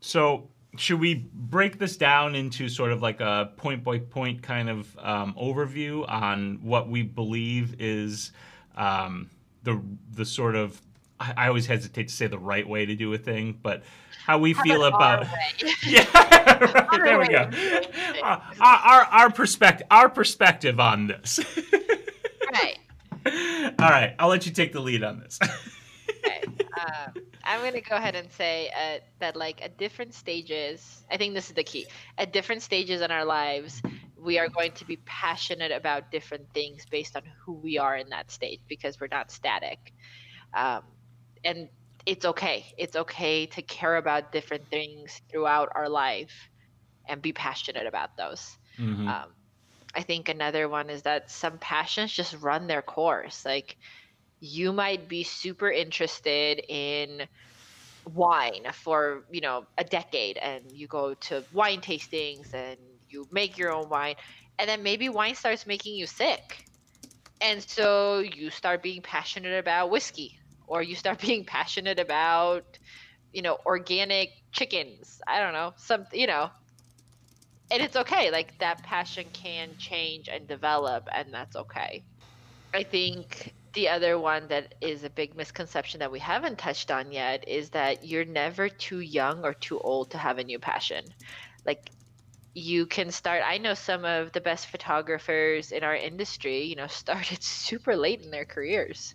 So, 0.00 0.50
should 0.76 1.00
we 1.00 1.28
break 1.32 1.78
this 1.78 1.96
down 1.96 2.34
into 2.34 2.68
sort 2.68 2.92
of 2.92 3.02
like 3.02 3.20
a 3.20 3.52
point 3.56 3.84
by 3.84 3.98
point 3.98 4.42
kind 4.42 4.68
of 4.68 4.96
um, 4.98 5.34
overview 5.40 6.08
on 6.08 6.60
what 6.62 6.88
we 6.88 7.02
believe 7.02 7.76
is 7.80 8.32
um, 8.76 9.30
the 9.62 9.80
the 10.12 10.24
sort 10.24 10.54
of 10.54 10.80
I, 11.18 11.34
I 11.36 11.48
always 11.48 11.66
hesitate 11.66 12.08
to 12.08 12.14
say 12.14 12.26
the 12.26 12.38
right 12.38 12.66
way 12.68 12.86
to 12.86 12.94
do 12.94 13.12
a 13.14 13.18
thing, 13.18 13.58
but 13.62 13.82
how 14.24 14.38
we 14.38 14.52
How 14.52 14.62
feel 14.62 14.84
about 14.84 15.26
yeah, 15.86 16.04
right, 16.14 16.74
Our 16.92 17.04
there 17.04 17.18
we 17.18 17.28
go. 17.28 17.42
of 17.44 17.50
doing 17.50 17.82
things. 17.82 18.18
Our, 18.22 18.42
our 18.60 19.00
our 19.04 19.30
perspective 19.30 19.86
our 19.90 20.08
perspective 20.08 20.80
on 20.80 21.06
this. 21.06 21.38
right. 22.52 22.78
All 23.78 23.88
right, 23.90 24.14
I'll 24.18 24.28
let 24.28 24.46
you 24.46 24.52
take 24.52 24.72
the 24.72 24.80
lead 24.80 25.02
on 25.02 25.18
this. 25.20 25.38
Okay. 25.42 26.42
Um, 26.80 27.12
I'm 27.46 27.60
going 27.60 27.74
to 27.74 27.82
go 27.82 27.96
ahead 27.96 28.16
and 28.16 28.30
say 28.32 28.70
uh, 28.76 29.00
that, 29.20 29.36
like, 29.36 29.62
at 29.64 29.78
different 29.78 30.14
stages, 30.14 31.04
I 31.10 31.18
think 31.18 31.34
this 31.34 31.48
is 31.48 31.54
the 31.54 31.64
key. 31.64 31.88
At 32.18 32.32
different 32.32 32.62
stages 32.62 33.02
in 33.02 33.10
our 33.12 33.24
lives, 33.24 33.82
we 34.16 34.38
are 34.38 34.48
going 34.48 34.72
to 34.74 34.86
be 34.86 34.98
passionate 35.06 35.72
about 35.72 36.10
different 36.10 36.48
things 36.54 36.84
based 36.90 37.16
on 37.16 37.22
who 37.44 37.60
we 37.60 37.78
are 37.78 37.96
in 37.96 38.10
that 38.10 38.30
stage 38.30 38.60
because 38.68 38.98
we're 39.00 39.08
not 39.12 39.30
static. 39.30 39.78
Um, 40.54 40.82
and 41.44 41.68
it's 42.06 42.24
okay. 42.26 42.66
It's 42.78 42.96
okay 42.96 43.46
to 43.46 43.62
care 43.62 43.96
about 43.96 44.32
different 44.32 44.70
things 44.70 45.20
throughout 45.30 45.70
our 45.74 45.88
life 45.88 46.50
and 47.08 47.22
be 47.22 47.32
passionate 47.32 47.86
about 47.86 48.10
those. 48.16 48.58
Mhm. 48.78 49.14
Um, 49.14 49.34
I 49.94 50.02
think 50.02 50.28
another 50.28 50.68
one 50.68 50.90
is 50.90 51.02
that 51.02 51.30
some 51.30 51.58
passions 51.58 52.12
just 52.12 52.34
run 52.34 52.66
their 52.66 52.82
course. 52.82 53.44
Like 53.44 53.76
you 54.40 54.72
might 54.72 55.08
be 55.08 55.24
super 55.24 55.70
interested 55.70 56.60
in 56.68 57.28
wine 58.06 58.66
for 58.72 59.24
you 59.30 59.40
know 59.40 59.66
a 59.78 59.84
decade, 59.84 60.38
and 60.38 60.64
you 60.72 60.86
go 60.88 61.14
to 61.14 61.44
wine 61.52 61.80
tastings 61.80 62.52
and 62.54 62.78
you 63.08 63.28
make 63.32 63.58
your 63.58 63.72
own 63.72 63.88
wine, 63.88 64.16
and 64.58 64.68
then 64.68 64.82
maybe 64.82 65.08
wine 65.08 65.34
starts 65.34 65.66
making 65.66 65.94
you 65.96 66.06
sick, 66.06 66.40
and 67.40 67.62
so 67.62 68.18
you 68.20 68.50
start 68.50 68.82
being 68.82 69.02
passionate 69.02 69.58
about 69.58 69.90
whiskey, 69.90 70.34
or 70.66 70.82
you 70.82 70.94
start 70.96 71.20
being 71.22 71.44
passionate 71.44 71.98
about 72.00 72.64
you 73.32 73.42
know 73.42 73.58
organic 73.66 74.30
chickens. 74.52 75.18
I 75.28 75.40
don't 75.40 75.52
know 75.54 75.72
some 75.78 76.06
you 76.12 76.26
know. 76.26 76.50
And 77.70 77.82
it's 77.82 77.96
okay 77.96 78.30
like 78.30 78.58
that 78.60 78.82
passion 78.82 79.30
can 79.32 79.76
change 79.78 80.28
and 80.28 80.46
develop 80.48 81.08
and 81.12 81.32
that's 81.32 81.56
okay. 81.56 82.04
I 82.74 82.84
think 82.84 83.54
the 83.76 83.90
other 83.90 84.18
one 84.18 84.48
that 84.48 84.74
is 84.80 85.04
a 85.04 85.10
big 85.10 85.36
misconception 85.36 86.00
that 86.00 86.10
we 86.10 86.18
haven't 86.18 86.56
touched 86.58 86.90
on 86.90 87.12
yet 87.12 87.46
is 87.46 87.68
that 87.70 88.02
you're 88.02 88.24
never 88.24 88.70
too 88.70 89.00
young 89.00 89.44
or 89.44 89.52
too 89.52 89.78
old 89.78 90.10
to 90.10 90.18
have 90.18 90.38
a 90.38 90.44
new 90.44 90.58
passion. 90.58 91.04
Like 91.66 91.90
you 92.54 92.86
can 92.86 93.10
start 93.10 93.42
i 93.44 93.58
know 93.58 93.74
some 93.74 94.06
of 94.06 94.32
the 94.32 94.40
best 94.40 94.68
photographers 94.68 95.72
in 95.72 95.84
our 95.84 95.94
industry 95.94 96.62
you 96.62 96.74
know 96.74 96.86
started 97.02 97.42
super 97.42 97.94
late 97.94 98.22
in 98.22 98.30
their 98.30 98.46
careers. 98.46 99.14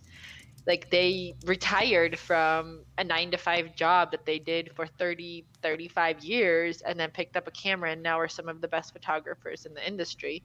Like 0.64 0.88
they 0.92 1.34
retired 1.44 2.16
from 2.20 2.84
a 2.96 3.02
9 3.02 3.32
to 3.32 3.36
5 3.36 3.74
job 3.74 4.12
that 4.12 4.24
they 4.24 4.38
did 4.38 4.70
for 4.76 4.86
30 4.86 5.44
35 5.60 6.22
years 6.22 6.82
and 6.82 7.00
then 7.00 7.10
picked 7.10 7.36
up 7.36 7.48
a 7.48 7.50
camera 7.50 7.90
and 7.90 8.02
now 8.02 8.20
are 8.20 8.28
some 8.28 8.48
of 8.48 8.60
the 8.60 8.68
best 8.68 8.92
photographers 8.92 9.66
in 9.66 9.74
the 9.74 9.84
industry. 9.84 10.44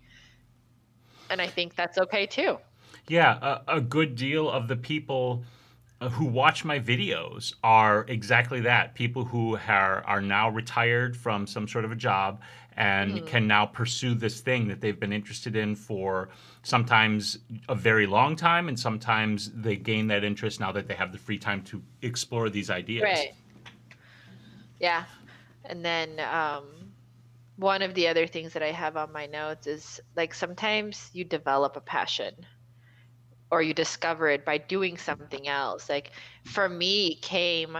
And 1.30 1.39
i 1.39 1.45
think 1.45 1.76
that's 1.76 1.99
okay 1.99 2.26
too 2.26 2.57
Yeah, 3.08 3.62
a, 3.68 3.78
a 3.78 3.82
good 3.82 4.16
deal 4.16 4.49
of 4.49 4.68
the 4.68 4.76
people 4.76 5.43
uh, 5.99 6.10
who 6.10 6.26
watch 6.26 6.64
my 6.64 6.80
videos 6.80 7.53
are 7.64 8.05
exactly 8.08 8.62
that 8.62 8.93
people 8.93 9.26
who 9.26 9.58
are, 9.68 10.03
are 10.05 10.22
now 10.22 10.49
retired 10.49 11.18
from 11.18 11.47
some 11.47 11.68
sort 11.68 11.86
of 11.86 11.91
a 11.91 11.95
job 11.95 12.41
and 12.76 13.14
mm-hmm. 13.14 13.26
can 13.26 13.47
now 13.47 13.66
pursue 13.66 14.14
this 14.14 14.39
thing 14.39 14.68
that 14.68 14.80
they've 14.80 14.99
been 14.99 15.12
interested 15.12 15.55
in 15.55 15.76
for 15.76 16.30
sometimes 16.62 17.39
a 17.70 17.74
very 17.74 18.05
long 18.05 18.36
time 18.36 18.68
and 18.68 18.80
sometimes 18.80 19.51
they 19.55 19.76
gain 19.76 20.05
that 20.05 20.24
interest 20.24 20.60
now 20.60 20.72
that 20.72 20.88
they 20.88 20.93
have 20.93 21.12
the 21.12 21.18
free 21.18 21.39
time 21.39 21.64
to 21.64 21.82
explore 22.03 22.49
these 22.49 22.70
ideas. 22.70 23.01
Right. 23.01 23.34
Yeah. 24.80 25.05
And 25.66 25.84
then 25.84 26.20
um, 26.20 26.66
one 27.55 27.82
of 27.82 27.95
the 27.95 28.08
other 28.08 28.28
things 28.28 28.53
that 28.53 28.62
i 28.62 28.72
have 28.72 28.95
on 28.95 29.12
my 29.12 29.26
notes 29.26 29.66
is 29.66 29.99
like 30.16 30.34
sometimes 30.34 31.10
you 31.14 31.24
develop 31.24 31.76
a 31.76 31.82
passion 31.82 32.34
or 33.52 33.62
you 33.62 33.74
discover 33.74 34.28
it 34.30 34.45
by 34.45 34.58
doing 34.58 34.98
something 34.98 35.48
else 35.48 35.89
like 35.89 36.12
for 36.45 36.68
me 36.68 37.16
came 37.16 37.78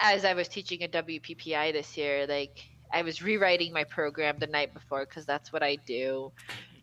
as 0.00 0.24
i 0.24 0.34
was 0.34 0.48
teaching 0.48 0.82
a 0.82 0.88
WPPI 0.88 1.72
this 1.72 1.96
year 1.96 2.26
like 2.26 2.64
I 2.94 3.02
was 3.02 3.20
rewriting 3.20 3.72
my 3.72 3.82
program 3.84 4.38
the 4.38 4.46
night 4.46 4.72
before 4.72 5.04
because 5.04 5.26
that's 5.26 5.52
what 5.52 5.64
I 5.64 5.76
do, 5.84 6.32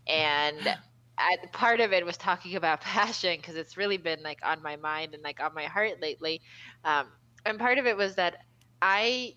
and 0.08 0.76
I, 1.18 1.38
part 1.54 1.80
of 1.80 1.94
it 1.94 2.06
was 2.06 2.18
talking 2.18 2.58
about 2.58 2.82
passion 2.82 3.38
because 3.38 3.56
it's 3.56 3.78
really 3.78 3.98
been 3.98 4.22
like 4.22 4.40
on 4.44 4.62
my 4.62 4.76
mind 4.76 5.14
and 5.14 5.24
like 5.24 5.40
on 5.42 5.54
my 5.54 5.64
heart 5.64 6.02
lately, 6.02 6.42
um, 6.84 7.08
and 7.46 7.58
part 7.58 7.78
of 7.78 7.86
it 7.86 7.96
was 7.96 8.16
that 8.16 8.36
I 8.82 9.36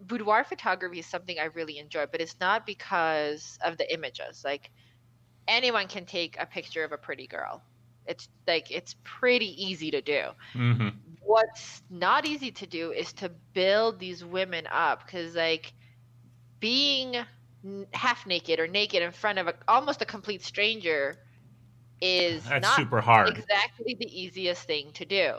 boudoir 0.00 0.44
photography 0.44 1.00
is 1.00 1.06
something 1.06 1.38
I 1.40 1.46
really 1.46 1.78
enjoy, 1.78 2.06
but 2.10 2.20
it's 2.20 2.36
not 2.40 2.66
because 2.66 3.58
of 3.64 3.76
the 3.76 3.92
images. 3.92 4.42
Like 4.44 4.70
anyone 5.48 5.88
can 5.88 6.06
take 6.06 6.36
a 6.38 6.46
picture 6.46 6.84
of 6.84 6.92
a 6.92 6.98
pretty 6.98 7.26
girl. 7.26 7.62
It's 8.06 8.28
like 8.46 8.70
it's 8.70 8.96
pretty 9.04 9.46
easy 9.64 9.90
to 9.92 10.02
do. 10.02 10.30
Mm-hmm. 10.54 10.88
What's 11.20 11.82
not 11.90 12.26
easy 12.26 12.50
to 12.52 12.66
do 12.66 12.92
is 12.92 13.12
to 13.14 13.30
build 13.54 13.98
these 14.00 14.24
women 14.24 14.66
up 14.70 15.04
because 15.06 15.34
like 15.34 15.72
being 16.60 17.16
half 17.92 18.26
naked 18.26 18.60
or 18.60 18.66
naked 18.68 19.02
in 19.02 19.12
front 19.12 19.38
of 19.38 19.48
a, 19.48 19.54
almost 19.68 20.02
a 20.02 20.06
complete 20.06 20.44
stranger 20.44 21.18
is 22.00 22.44
That's 22.48 22.60
not 22.60 22.76
super 22.76 23.00
hard. 23.00 23.36
exactly 23.36 23.96
the 23.98 24.06
easiest 24.20 24.64
thing 24.64 24.92
to 24.94 25.04
do. 25.04 25.34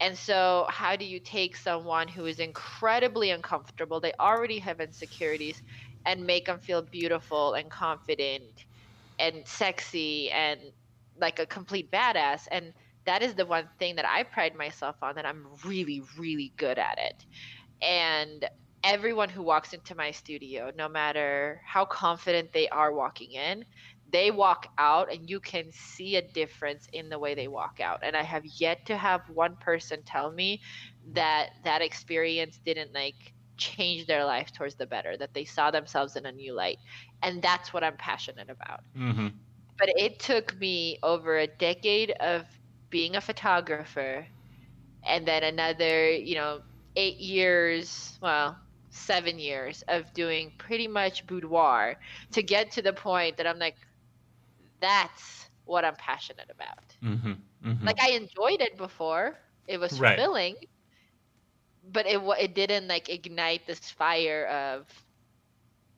And 0.00 0.18
so, 0.18 0.66
how 0.70 0.96
do 0.96 1.04
you 1.04 1.20
take 1.20 1.56
someone 1.56 2.08
who 2.08 2.26
is 2.26 2.40
incredibly 2.40 3.30
uncomfortable, 3.30 4.00
they 4.00 4.12
already 4.20 4.58
have 4.60 4.80
insecurities, 4.80 5.62
and 6.06 6.26
make 6.26 6.46
them 6.46 6.58
feel 6.60 6.82
beautiful 6.82 7.54
and 7.54 7.70
confident 7.70 8.66
and 9.18 9.46
sexy 9.46 10.30
and 10.30 10.60
like 11.20 11.38
a 11.38 11.46
complete 11.46 11.90
badass? 11.90 12.46
And 12.50 12.72
that 13.04 13.22
is 13.22 13.34
the 13.34 13.46
one 13.46 13.68
thing 13.78 13.96
that 13.96 14.04
I 14.06 14.22
pride 14.22 14.54
myself 14.54 14.96
on 15.02 15.14
that 15.14 15.26
I'm 15.26 15.46
really, 15.64 16.02
really 16.18 16.52
good 16.56 16.78
at 16.78 16.98
it. 16.98 17.24
And 17.82 18.44
everyone 18.84 19.28
who 19.28 19.42
walks 19.42 19.72
into 19.72 19.94
my 19.94 20.10
studio, 20.10 20.70
no 20.76 20.88
matter 20.88 21.60
how 21.64 21.84
confident 21.84 22.52
they 22.52 22.68
are 22.68 22.92
walking 22.92 23.32
in, 23.32 23.64
they 24.10 24.30
walk 24.30 24.68
out 24.78 25.12
and 25.12 25.28
you 25.28 25.40
can 25.40 25.70
see 25.72 26.16
a 26.16 26.22
difference 26.22 26.86
in 26.92 27.08
the 27.08 27.18
way 27.18 27.34
they 27.34 27.48
walk 27.48 27.80
out. 27.80 28.00
And 28.02 28.16
I 28.16 28.22
have 28.22 28.44
yet 28.58 28.86
to 28.86 28.96
have 28.96 29.22
one 29.32 29.56
person 29.56 30.02
tell 30.04 30.30
me 30.30 30.60
that 31.12 31.50
that 31.64 31.82
experience 31.82 32.60
didn't 32.64 32.94
like 32.94 33.34
change 33.56 34.06
their 34.06 34.24
life 34.24 34.52
towards 34.52 34.76
the 34.76 34.86
better, 34.86 35.16
that 35.16 35.34
they 35.34 35.44
saw 35.44 35.70
themselves 35.70 36.16
in 36.16 36.26
a 36.26 36.32
new 36.32 36.54
light. 36.54 36.78
And 37.22 37.42
that's 37.42 37.72
what 37.72 37.84
I'm 37.84 37.96
passionate 37.96 38.48
about. 38.48 38.80
Mm-hmm. 38.96 39.28
But 39.78 39.90
it 39.96 40.18
took 40.20 40.56
me 40.58 40.98
over 41.02 41.38
a 41.38 41.46
decade 41.46 42.10
of 42.12 42.46
being 42.90 43.16
a 43.16 43.20
photographer 43.20 44.26
and 45.04 45.26
then 45.26 45.42
another, 45.44 46.10
you 46.10 46.34
know, 46.34 46.62
eight 46.96 47.18
years, 47.18 48.18
well, 48.22 48.58
seven 48.90 49.38
years 49.38 49.82
of 49.88 50.12
doing 50.12 50.52
pretty 50.58 50.88
much 50.88 51.26
boudoir 51.26 51.96
to 52.32 52.42
get 52.42 52.72
to 52.72 52.82
the 52.82 52.92
point 52.92 53.36
that 53.38 53.46
I'm 53.46 53.58
like, 53.58 53.76
that's 54.80 55.48
what 55.64 55.84
I'm 55.84 55.96
passionate 55.96 56.50
about. 56.50 56.96
Mm-hmm, 57.02 57.32
mm-hmm. 57.64 57.86
Like 57.86 58.00
I 58.00 58.10
enjoyed 58.10 58.60
it 58.60 58.76
before; 58.76 59.38
it 59.66 59.78
was 59.78 59.96
fulfilling, 59.98 60.56
but 61.84 62.06
it 62.06 62.20
it 62.38 62.54
didn't 62.54 62.88
like 62.88 63.08
ignite 63.08 63.66
this 63.66 63.90
fire 63.90 64.46
of 64.46 65.04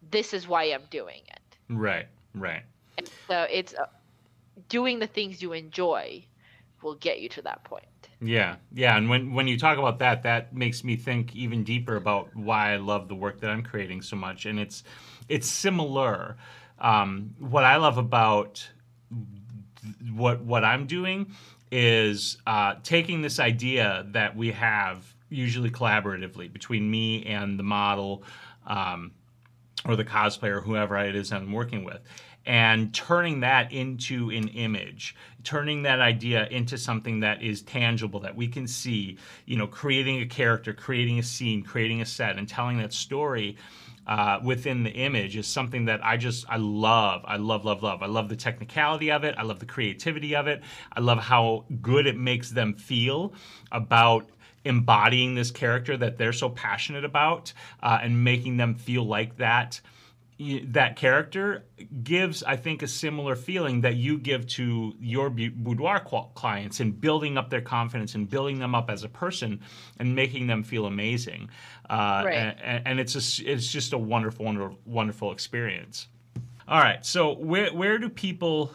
this 0.02 0.32
is 0.32 0.46
why 0.48 0.64
I'm 0.64 0.86
doing 0.90 1.22
it. 1.26 1.58
Right, 1.68 2.06
right. 2.34 2.62
And 2.98 3.10
so 3.28 3.46
it's 3.50 3.74
uh, 3.74 3.86
doing 4.68 4.98
the 4.98 5.06
things 5.06 5.42
you 5.42 5.52
enjoy 5.52 6.24
will 6.82 6.94
get 6.96 7.20
you 7.20 7.28
to 7.30 7.42
that 7.42 7.64
point. 7.64 7.84
Yeah, 8.22 8.56
yeah, 8.72 8.96
and 8.98 9.08
when 9.08 9.32
when 9.32 9.48
you 9.48 9.58
talk 9.58 9.78
about 9.78 9.98
that, 10.00 10.22
that 10.24 10.54
makes 10.54 10.84
me 10.84 10.96
think 10.96 11.34
even 11.34 11.64
deeper 11.64 11.96
about 11.96 12.34
why 12.36 12.74
I 12.74 12.76
love 12.76 13.08
the 13.08 13.14
work 13.14 13.40
that 13.40 13.50
I'm 13.50 13.62
creating 13.62 14.02
so 14.02 14.14
much, 14.16 14.44
and 14.44 14.58
it's 14.58 14.84
it's 15.28 15.48
similar. 15.48 16.36
Um, 16.78 17.34
what 17.38 17.64
I 17.64 17.76
love 17.76 17.96
about 17.96 18.68
what 20.12 20.42
what 20.42 20.64
I'm 20.64 20.86
doing 20.86 21.32
is 21.72 22.36
uh, 22.46 22.74
taking 22.82 23.22
this 23.22 23.38
idea 23.38 24.04
that 24.10 24.36
we 24.36 24.52
have 24.52 25.14
usually 25.30 25.70
collaboratively 25.70 26.52
between 26.52 26.90
me 26.90 27.24
and 27.24 27.58
the 27.58 27.62
model 27.62 28.24
um, 28.66 29.12
or 29.86 29.96
the 29.96 30.04
cosplayer, 30.04 30.62
whoever 30.62 30.98
it 30.98 31.14
is 31.14 31.32
I'm 31.32 31.52
working 31.52 31.84
with, 31.84 32.00
and 32.50 32.92
turning 32.92 33.38
that 33.38 33.72
into 33.72 34.28
an 34.30 34.48
image 34.48 35.14
turning 35.44 35.84
that 35.84 36.00
idea 36.00 36.48
into 36.48 36.76
something 36.76 37.20
that 37.20 37.40
is 37.40 37.62
tangible 37.62 38.18
that 38.18 38.34
we 38.34 38.48
can 38.48 38.66
see 38.66 39.16
you 39.46 39.56
know 39.56 39.68
creating 39.68 40.20
a 40.20 40.26
character 40.26 40.74
creating 40.74 41.20
a 41.20 41.22
scene 41.22 41.62
creating 41.62 42.02
a 42.02 42.06
set 42.06 42.36
and 42.36 42.48
telling 42.48 42.76
that 42.76 42.92
story 42.92 43.56
uh, 44.08 44.40
within 44.42 44.82
the 44.82 44.90
image 44.90 45.36
is 45.36 45.46
something 45.46 45.84
that 45.84 46.04
I 46.04 46.16
just 46.16 46.44
I 46.48 46.56
love. 46.56 47.22
I 47.26 47.36
love, 47.36 47.64
love, 47.64 47.84
love. 47.84 48.02
I 48.02 48.06
love 48.06 48.28
the 48.28 48.34
technicality 48.34 49.12
of 49.12 49.22
it. 49.22 49.36
I 49.38 49.42
love 49.42 49.60
the 49.60 49.66
creativity 49.66 50.34
of 50.34 50.48
it. 50.48 50.62
I 50.92 50.98
love 50.98 51.18
how 51.18 51.66
good 51.80 52.08
it 52.08 52.16
makes 52.16 52.50
them 52.50 52.74
feel 52.74 53.34
about 53.70 54.28
embodying 54.64 55.36
this 55.36 55.52
character 55.52 55.96
that 55.98 56.18
they're 56.18 56.32
so 56.32 56.48
passionate 56.48 57.04
about 57.04 57.52
uh, 57.84 58.00
and 58.02 58.24
making 58.24 58.56
them 58.56 58.74
feel 58.74 59.04
like 59.04 59.36
that 59.36 59.80
that 60.40 60.96
character 60.96 61.64
gives, 62.02 62.42
I 62.42 62.56
think, 62.56 62.82
a 62.82 62.88
similar 62.88 63.36
feeling 63.36 63.82
that 63.82 63.96
you 63.96 64.16
give 64.16 64.46
to 64.48 64.94
your 64.98 65.28
boudoir 65.28 66.00
clients 66.34 66.80
in 66.80 66.92
building 66.92 67.36
up 67.36 67.50
their 67.50 67.60
confidence 67.60 68.14
and 68.14 68.28
building 68.28 68.58
them 68.58 68.74
up 68.74 68.88
as 68.88 69.04
a 69.04 69.08
person 69.08 69.60
and 69.98 70.14
making 70.14 70.46
them 70.46 70.62
feel 70.62 70.86
amazing. 70.86 71.50
Uh, 71.90 72.22
right. 72.24 72.34
and, 72.34 72.86
and, 72.86 73.00
it's 73.00 73.14
a, 73.16 73.50
it's 73.50 73.70
just 73.70 73.92
a 73.92 73.98
wonderful, 73.98 74.46
wonderful, 74.46 74.78
wonderful 74.86 75.30
experience. 75.30 76.08
All 76.66 76.80
right, 76.80 77.04
so 77.04 77.34
where 77.34 77.70
where 77.74 77.98
do 77.98 78.08
people 78.08 78.72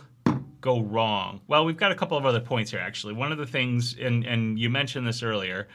go 0.60 0.82
wrong? 0.82 1.40
Well, 1.48 1.64
we've 1.66 1.78
got 1.78 1.94
a 1.94 1.96
couple 1.96 2.18
of 2.18 2.26
other 2.26 2.42
points 2.42 2.72
here 2.72 2.82
actually. 2.82 3.14
One 3.14 3.32
of 3.32 3.38
the 3.38 3.46
things, 3.48 3.96
and 4.00 4.26
and 4.26 4.60
you 4.60 4.70
mentioned 4.70 5.08
this 5.08 5.24
earlier, 5.24 5.68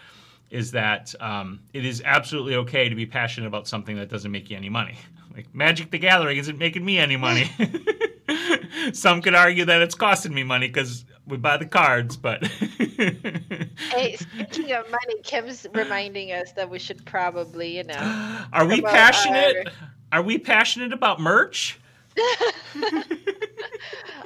is 0.50 0.70
that 0.72 1.14
um, 1.18 1.60
it 1.72 1.84
is 1.84 2.02
absolutely 2.04 2.56
okay 2.56 2.90
to 2.90 2.94
be 2.94 3.06
passionate 3.06 3.46
about 3.46 3.66
something 3.66 3.96
that 3.96 4.10
doesn't 4.10 4.30
make 4.30 4.50
you 4.50 4.56
any 4.56 4.68
money. 4.68 4.98
Like 5.34 5.54
Magic 5.54 5.90
the 5.90 5.98
Gathering 5.98 6.38
isn't 6.38 6.58
making 6.58 6.84
me 6.84 6.98
any 6.98 7.16
money. 7.16 7.50
Some 8.92 9.22
could 9.22 9.34
argue 9.34 9.64
that 9.64 9.82
it's 9.82 9.94
costing 9.94 10.34
me 10.34 10.42
money 10.42 10.68
because 10.68 11.04
we 11.26 11.36
buy 11.36 11.56
the 11.56 11.66
cards, 11.66 12.16
but. 12.16 12.44
hey, 12.46 14.16
speaking 14.16 14.72
of 14.72 14.90
money, 14.90 15.20
Kim's 15.22 15.66
reminding 15.72 16.32
us 16.32 16.52
that 16.52 16.68
we 16.68 16.78
should 16.78 17.04
probably, 17.06 17.76
you 17.76 17.84
know. 17.84 18.44
Are 18.52 18.66
we 18.66 18.80
passionate? 18.80 19.68
Our... 20.12 20.20
Are 20.20 20.22
we 20.22 20.38
passionate 20.38 20.92
about 20.92 21.20
merch? 21.20 21.78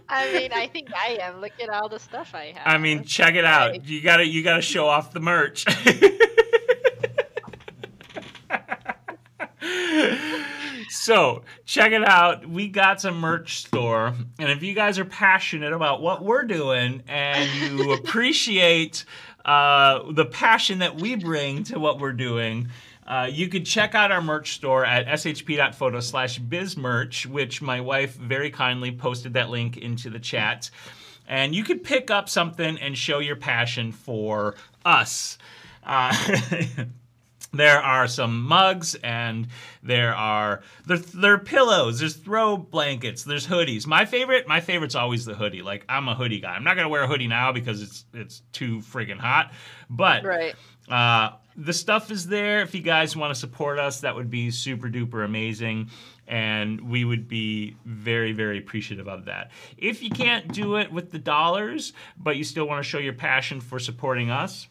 I 0.09 0.33
mean, 0.33 0.53
I 0.53 0.69
think 0.73 0.89
I 0.95 1.19
am. 1.21 1.41
Look 1.41 1.53
at 1.63 1.69
all 1.69 1.89
the 1.89 1.99
stuff 1.99 2.35
I 2.35 2.55
have. 2.57 2.67
I 2.67 2.79
mean, 2.79 3.05
check 3.05 3.35
it 3.35 3.45
out. 3.45 3.85
You 3.87 4.01
gotta, 4.01 4.27
you 4.27 4.43
gotta 4.43 4.63
show 4.63 4.87
off 4.87 5.13
the 5.13 5.21
merch. 5.21 5.65
So 10.95 11.43
check 11.65 11.93
it 11.93 12.07
out. 12.07 12.49
We 12.49 12.69
got 12.69 13.01
some 13.01 13.17
merch 13.17 13.59
store, 13.59 14.15
and 14.39 14.51
if 14.51 14.63
you 14.63 14.75
guys 14.75 14.99
are 14.99 15.05
passionate 15.05 15.73
about 15.73 16.01
what 16.01 16.25
we're 16.25 16.45
doing 16.45 17.03
and 17.09 17.51
you 17.61 17.93
appreciate 17.99 19.05
uh, 19.45 20.11
the 20.13 20.25
passion 20.25 20.79
that 20.79 20.97
we 20.97 21.17
bring 21.17 21.65
to 21.65 21.79
what 21.79 21.99
we're 21.99 22.13
doing. 22.13 22.69
Uh, 23.07 23.29
you 23.31 23.49
can 23.49 23.65
check 23.65 23.95
out 23.95 24.11
our 24.11 24.23
merch 24.23 24.55
store 24.55 24.85
at 24.85 25.07
shp.photo 25.07 26.01
slash 26.01 26.41
bizmerch, 26.41 27.27
which 27.27 27.61
my 27.61 27.81
wife 27.81 28.15
very 28.15 28.51
kindly 28.51 28.91
posted 28.91 29.35
that 29.35 29.51
link 29.51 29.77
into 29.77 30.09
the 30.09 30.19
chat. 30.19 30.71
And 31.27 31.55
you 31.55 31.65
could 31.65 31.85
pick 31.85 32.11
up 32.11 32.29
something 32.29 32.79
and 32.79 32.97
show 32.97 33.19
your 33.19 33.37
passion 33.37 33.93
for 33.93 34.55
us. 34.85 35.37
Uh, 35.85 36.17
there 37.55 37.81
are 37.83 38.07
some 38.09 38.43
mugs 38.43 38.95
and 38.97 39.49
there 39.83 40.15
are 40.15 40.63
there, 40.87 40.99
there 40.99 41.35
are 41.35 41.39
pillows 41.39 42.01
there's 42.01 42.17
throw 42.17 42.57
blankets 42.57 43.25
there's 43.25 43.47
hoodies 43.47 43.87
my 43.87 44.05
favorite 44.05 44.47
my 44.49 44.61
favorite's 44.61 44.95
always 44.95 45.25
the 45.25 45.35
hoodie 45.35 45.63
like 45.63 45.85
i'm 45.89 46.09
a 46.09 46.15
hoodie 46.15 46.41
guy 46.41 46.55
i'm 46.55 46.65
not 46.65 46.75
gonna 46.77 46.89
wear 46.89 47.03
a 47.03 47.07
hoodie 47.07 47.29
now 47.29 47.53
because 47.53 47.83
it's 47.83 48.05
it's 48.15 48.43
too 48.53 48.79
friggin' 48.79 49.19
hot 49.19 49.53
but 49.91 50.25
Right. 50.25 50.55
uh, 50.89 51.31
the 51.57 51.73
stuff 51.73 52.11
is 52.11 52.27
there. 52.27 52.63
If 52.63 52.75
you 52.75 52.81
guys 52.81 53.17
want 53.17 53.33
to 53.33 53.39
support 53.39 53.79
us, 53.79 54.01
that 54.01 54.17
would 54.17 54.29
be 54.29 54.51
super 54.51 54.89
duper 54.89 55.25
amazing. 55.25 55.89
And 56.27 56.91
we 56.91 57.05
would 57.05 57.29
be 57.29 57.77
very, 57.85 58.33
very 58.33 58.59
appreciative 58.59 59.07
of 59.07 59.27
that. 59.27 59.53
If 59.79 60.03
you 60.03 60.11
can't 60.11 60.53
do 60.53 60.75
it 60.77 60.91
with 60.91 61.13
the 61.13 61.21
dollars, 61.21 61.93
but 62.17 62.37
you 62.37 62.43
still 62.43 62.67
want 62.67 62.83
to 62.83 62.89
show 62.89 62.99
your 62.99 63.13
passion 63.13 63.61
for 63.61 63.79
supporting 63.79 64.31
us, 64.31 64.67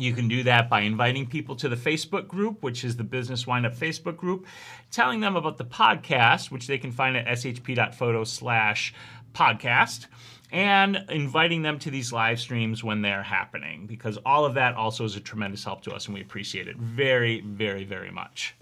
you 0.00 0.12
can 0.12 0.28
do 0.28 0.42
that 0.44 0.68
by 0.68 0.80
inviting 0.80 1.26
people 1.26 1.56
to 1.56 1.68
the 1.68 1.76
Facebook 1.76 2.26
group, 2.26 2.62
which 2.62 2.84
is 2.84 2.96
the 2.96 3.04
Business 3.04 3.46
Windup 3.46 3.74
Facebook 3.74 4.16
group, 4.16 4.46
telling 4.90 5.20
them 5.20 5.36
about 5.36 5.58
the 5.58 5.64
podcast, 5.64 6.50
which 6.50 6.66
they 6.66 6.78
can 6.78 6.92
find 6.92 7.16
at 7.16 7.26
shp.photo 7.26 8.24
slash 8.24 8.94
podcast, 9.32 10.06
and 10.52 11.04
inviting 11.08 11.62
them 11.62 11.78
to 11.78 11.90
these 11.90 12.12
live 12.12 12.40
streams 12.40 12.82
when 12.82 13.02
they're 13.02 13.22
happening, 13.22 13.86
because 13.86 14.18
all 14.26 14.44
of 14.44 14.54
that 14.54 14.74
also 14.74 15.04
is 15.04 15.14
a 15.14 15.20
tremendous 15.20 15.62
help 15.62 15.82
to 15.82 15.92
us, 15.92 16.06
and 16.06 16.14
we 16.14 16.20
appreciate 16.20 16.66
it 16.66 16.76
very, 16.76 17.40
very, 17.42 17.84
very 17.84 18.10
much. 18.10 18.56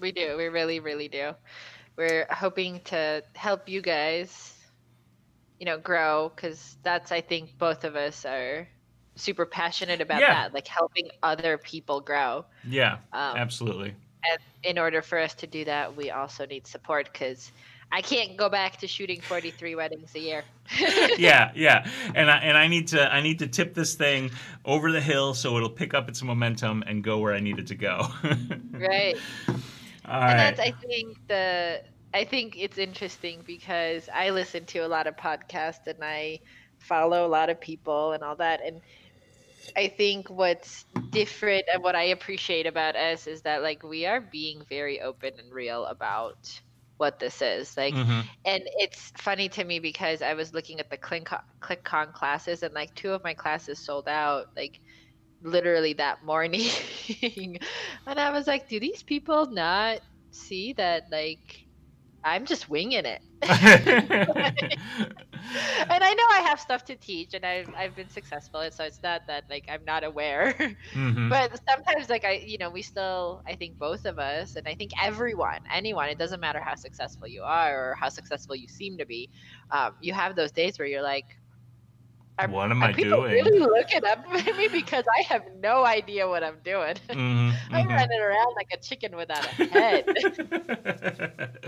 We 0.00 0.10
do. 0.12 0.36
We 0.36 0.46
really, 0.46 0.80
really 0.80 1.08
do. 1.08 1.34
We're 1.96 2.26
hoping 2.30 2.80
to 2.84 3.22
help 3.34 3.68
you 3.68 3.82
guys, 3.82 4.54
you 5.58 5.66
know, 5.66 5.78
grow 5.78 6.32
because 6.34 6.76
that's, 6.82 7.12
I 7.12 7.20
think, 7.20 7.58
both 7.58 7.84
of 7.84 7.94
us 7.94 8.24
are 8.24 8.66
super 9.16 9.46
passionate 9.46 10.00
about 10.00 10.20
Yeah. 10.20 10.34
that, 10.34 10.54
like 10.54 10.66
helping 10.66 11.10
other 11.22 11.58
people 11.58 12.00
grow. 12.00 12.46
Yeah, 12.64 12.98
Um, 13.12 13.36
absolutely. 13.36 13.94
And 14.28 14.38
in 14.62 14.78
order 14.78 15.02
for 15.02 15.18
us 15.18 15.34
to 15.36 15.46
do 15.46 15.64
that, 15.64 15.96
we 15.96 16.10
also 16.10 16.44
need 16.46 16.66
support 16.66 17.10
because 17.12 17.52
I 17.92 18.02
can't 18.02 18.36
go 18.36 18.48
back 18.48 18.76
to 18.78 18.86
shooting 18.86 19.20
43 19.20 19.74
weddings 19.74 20.14
a 20.14 20.20
year. 20.20 20.44
yeah, 21.18 21.50
yeah, 21.54 21.86
and 22.14 22.30
I 22.30 22.36
and 22.38 22.56
I 22.56 22.68
need 22.68 22.88
to 22.88 23.12
I 23.12 23.20
need 23.20 23.38
to 23.40 23.48
tip 23.48 23.74
this 23.74 23.94
thing 23.94 24.30
over 24.64 24.92
the 24.92 25.00
hill 25.00 25.34
so 25.34 25.56
it'll 25.56 25.70
pick 25.70 25.94
up 25.94 26.08
its 26.08 26.22
momentum 26.22 26.84
and 26.86 27.02
go 27.02 27.18
where 27.18 27.34
I 27.34 27.40
need 27.40 27.58
it 27.58 27.66
to 27.68 27.74
go. 27.74 28.06
right. 28.72 29.16
All 30.04 30.22
and 30.22 30.38
right. 30.38 30.56
that's 30.56 30.60
I 30.60 30.70
think 30.72 31.16
the 31.28 31.82
I 32.14 32.24
think 32.24 32.56
it's 32.58 32.78
interesting 32.78 33.42
because 33.46 34.08
I 34.12 34.30
listen 34.30 34.64
to 34.66 34.80
a 34.80 34.88
lot 34.88 35.06
of 35.06 35.16
podcasts 35.16 35.86
and 35.86 35.98
I 36.02 36.40
follow 36.78 37.26
a 37.26 37.28
lot 37.28 37.50
of 37.50 37.60
people 37.60 38.12
and 38.12 38.22
all 38.22 38.36
that 38.36 38.60
and 38.64 38.80
I 39.76 39.88
think 39.88 40.28
what's 40.30 40.84
different 41.10 41.64
and 41.72 41.82
what 41.82 41.94
I 41.96 42.04
appreciate 42.04 42.66
about 42.66 42.96
us 42.96 43.26
is 43.26 43.42
that 43.42 43.62
like 43.62 43.82
we 43.82 44.06
are 44.06 44.20
being 44.20 44.62
very 44.68 45.00
open 45.00 45.32
and 45.38 45.52
real 45.52 45.84
about 45.86 46.36
what 46.98 47.18
this 47.18 47.40
is 47.42 47.76
like 47.76 47.94
Mhm. 47.94 48.24
and 48.44 48.62
it's 48.78 49.12
funny 49.18 49.48
to 49.50 49.64
me 49.64 49.78
because 49.80 50.22
I 50.22 50.34
was 50.34 50.52
looking 50.52 50.80
at 50.80 50.90
the 50.90 50.98
ClickCon, 50.98 51.40
ClickCon 51.62 52.12
classes 52.12 52.62
and 52.62 52.74
like 52.74 52.94
two 52.94 53.12
of 53.12 53.24
my 53.24 53.34
classes 53.34 53.80
sold 53.84 54.08
out 54.08 54.46
like 54.56 54.80
literally 55.42 55.94
that 55.94 56.22
morning 56.24 56.68
and 58.06 58.18
I 58.20 58.30
was 58.30 58.46
like 58.46 58.68
do 58.68 58.80
these 58.80 59.02
people 59.02 59.50
not 59.50 60.00
see 60.30 60.72
that 60.74 61.04
like 61.10 61.40
I'm 62.24 62.46
just 62.46 62.68
winging 62.68 63.04
it 63.06 63.20
and 65.90 66.02
I 66.04 66.12
know 66.14 66.24
I 66.32 66.40
have 66.48 66.60
stuff 66.60 66.84
to 66.86 66.96
teach 66.96 67.34
and 67.34 67.44
I've, 67.44 67.70
I've 67.78 67.94
been 67.94 68.08
successful 68.08 68.60
And 68.60 68.72
so 68.72 68.84
it's 68.84 69.00
not 69.02 69.22
that 69.28 69.44
like 69.50 69.64
I'm 69.68 69.84
not 69.84 70.04
aware 70.04 70.54
Mhm. 70.94 71.36
but 71.40 71.50
sometimes 71.68 72.08
like 72.08 72.24
I 72.24 72.42
you 72.44 72.58
know 72.58 72.70
we 72.70 72.82
still 72.82 73.42
I 73.48 73.54
think 73.54 73.78
both 73.78 74.04
of 74.04 74.18
us 74.18 74.56
and 74.56 74.66
I 74.66 74.74
think 74.74 74.90
everyone 75.02 75.58
anyone 75.72 76.08
it 76.08 76.18
doesn't 76.18 76.40
matter 76.40 76.60
how 76.64 76.74
successful 76.74 77.28
you 77.28 77.42
are 77.42 77.90
or 77.90 77.94
how 77.98 78.08
successful 78.08 78.56
you 78.56 78.68
seem 78.68 78.98
to 78.98 79.06
be 79.06 79.28
um, 79.70 79.92
you 80.00 80.12
have 80.12 80.36
those 80.36 80.52
days 80.52 80.78
where 80.78 80.88
you're 80.88 81.02
like 81.02 81.26
are, 82.40 82.50
What 82.50 82.70
am 82.70 82.82
I 82.82 82.92
doing? 82.92 83.32
really 83.32 83.58
looking 83.60 84.04
up 84.04 84.18
at 84.34 84.56
me 84.56 84.68
because 84.72 85.04
I 85.18 85.22
have 85.32 85.42
no 85.60 85.84
idea 85.84 86.28
what 86.28 86.42
I'm 86.42 86.58
doing 86.64 86.96
Mhm, 87.10 87.52
I'm 87.72 87.86
mhm. 87.86 87.88
running 87.88 88.20
around 88.20 88.54
like 88.56 88.68
a 88.72 88.78
chicken 88.78 89.16
without 89.16 89.44
a 89.44 89.54
head 89.54 90.04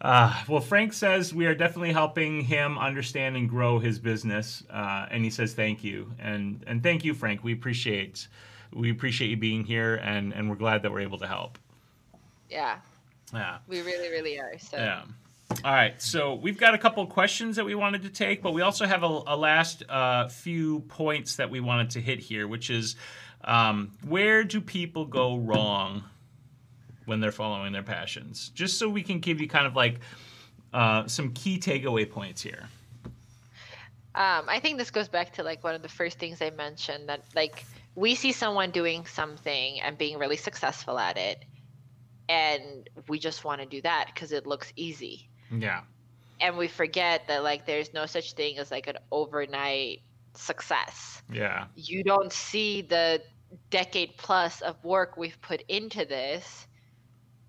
Uh, 0.00 0.44
well, 0.48 0.60
Frank 0.62 0.94
says 0.94 1.34
we 1.34 1.44
are 1.46 1.54
definitely 1.54 1.92
helping 1.92 2.40
him 2.40 2.78
understand 2.78 3.36
and 3.36 3.48
grow 3.48 3.78
his 3.78 3.98
business, 3.98 4.64
uh, 4.70 5.06
and 5.10 5.24
he 5.24 5.30
says 5.30 5.52
thank 5.52 5.84
you 5.84 6.10
and 6.18 6.64
and 6.66 6.82
thank 6.82 7.04
you, 7.04 7.12
Frank. 7.12 7.44
We 7.44 7.52
appreciate 7.52 8.26
we 8.72 8.90
appreciate 8.90 9.28
you 9.28 9.36
being 9.36 9.64
here, 9.64 9.96
and 9.96 10.32
and 10.32 10.48
we're 10.48 10.56
glad 10.56 10.82
that 10.82 10.92
we're 10.92 11.00
able 11.00 11.18
to 11.18 11.26
help. 11.26 11.58
yeah 12.48 12.78
Yeah, 13.32 13.58
we 13.68 13.80
really 13.82 14.08
really 14.10 14.38
are 14.40 14.58
so 14.58 14.76
yeah. 14.78 15.02
All 15.62 15.72
right, 15.72 16.00
so 16.00 16.34
we've 16.36 16.56
got 16.56 16.74
a 16.74 16.78
couple 16.78 17.02
of 17.02 17.10
questions 17.10 17.56
that 17.56 17.64
we 17.66 17.74
wanted 17.74 18.02
to 18.02 18.08
take, 18.08 18.40
but 18.42 18.54
we 18.54 18.62
also 18.62 18.86
have 18.86 19.02
a, 19.02 19.22
a 19.26 19.36
last 19.36 19.82
uh, 19.88 20.28
few 20.28 20.80
points 20.80 21.36
that 21.36 21.50
we 21.50 21.60
wanted 21.60 21.90
to 21.90 22.00
hit 22.00 22.18
here, 22.18 22.48
which 22.48 22.70
is 22.70 22.96
um, 23.44 23.92
where 24.06 24.42
do 24.44 24.60
people 24.60 25.04
go 25.04 25.36
wrong 25.36 26.04
when 27.04 27.20
they're 27.20 27.32
following 27.32 27.72
their 27.72 27.82
passions? 27.82 28.50
Just 28.54 28.78
so 28.78 28.88
we 28.88 29.02
can 29.02 29.18
give 29.18 29.40
you 29.40 29.48
kind 29.48 29.66
of 29.66 29.76
like 29.76 30.00
uh, 30.72 31.06
some 31.06 31.32
key 31.32 31.58
takeaway 31.58 32.10
points 32.10 32.40
here. 32.40 32.68
um, 34.14 34.44
I 34.48 34.60
think 34.60 34.78
this 34.78 34.90
goes 34.90 35.08
back 35.08 35.32
to 35.34 35.42
like 35.42 35.62
one 35.62 35.74
of 35.74 35.82
the 35.82 35.88
first 35.88 36.18
things 36.18 36.40
I 36.40 36.50
mentioned 36.50 37.08
that 37.08 37.22
like 37.34 37.64
we 37.96 38.14
see 38.14 38.32
someone 38.32 38.70
doing 38.70 39.04
something 39.04 39.80
and 39.80 39.98
being 39.98 40.16
really 40.18 40.36
successful 40.36 40.98
at 40.98 41.18
it, 41.18 41.44
and 42.28 42.88
we 43.08 43.18
just 43.18 43.44
want 43.44 43.60
to 43.60 43.66
do 43.66 43.82
that 43.82 44.06
because 44.14 44.32
it 44.32 44.46
looks 44.46 44.72
easy, 44.76 45.28
Yeah. 45.50 45.82
and 46.40 46.56
we 46.56 46.68
forget 46.68 47.26
that 47.28 47.42
like 47.42 47.66
there's 47.66 47.92
no 47.92 48.06
such 48.06 48.32
thing 48.34 48.58
as 48.58 48.70
like 48.70 48.86
an 48.86 48.96
overnight 49.10 50.02
success. 50.34 51.22
Yeah. 51.32 51.66
You 51.74 52.02
don't 52.04 52.32
see 52.32 52.82
the 52.82 53.22
decade 53.70 54.16
plus 54.18 54.60
of 54.62 54.82
work 54.84 55.16
we've 55.16 55.40
put 55.40 55.62
into 55.68 56.04
this. 56.04 56.66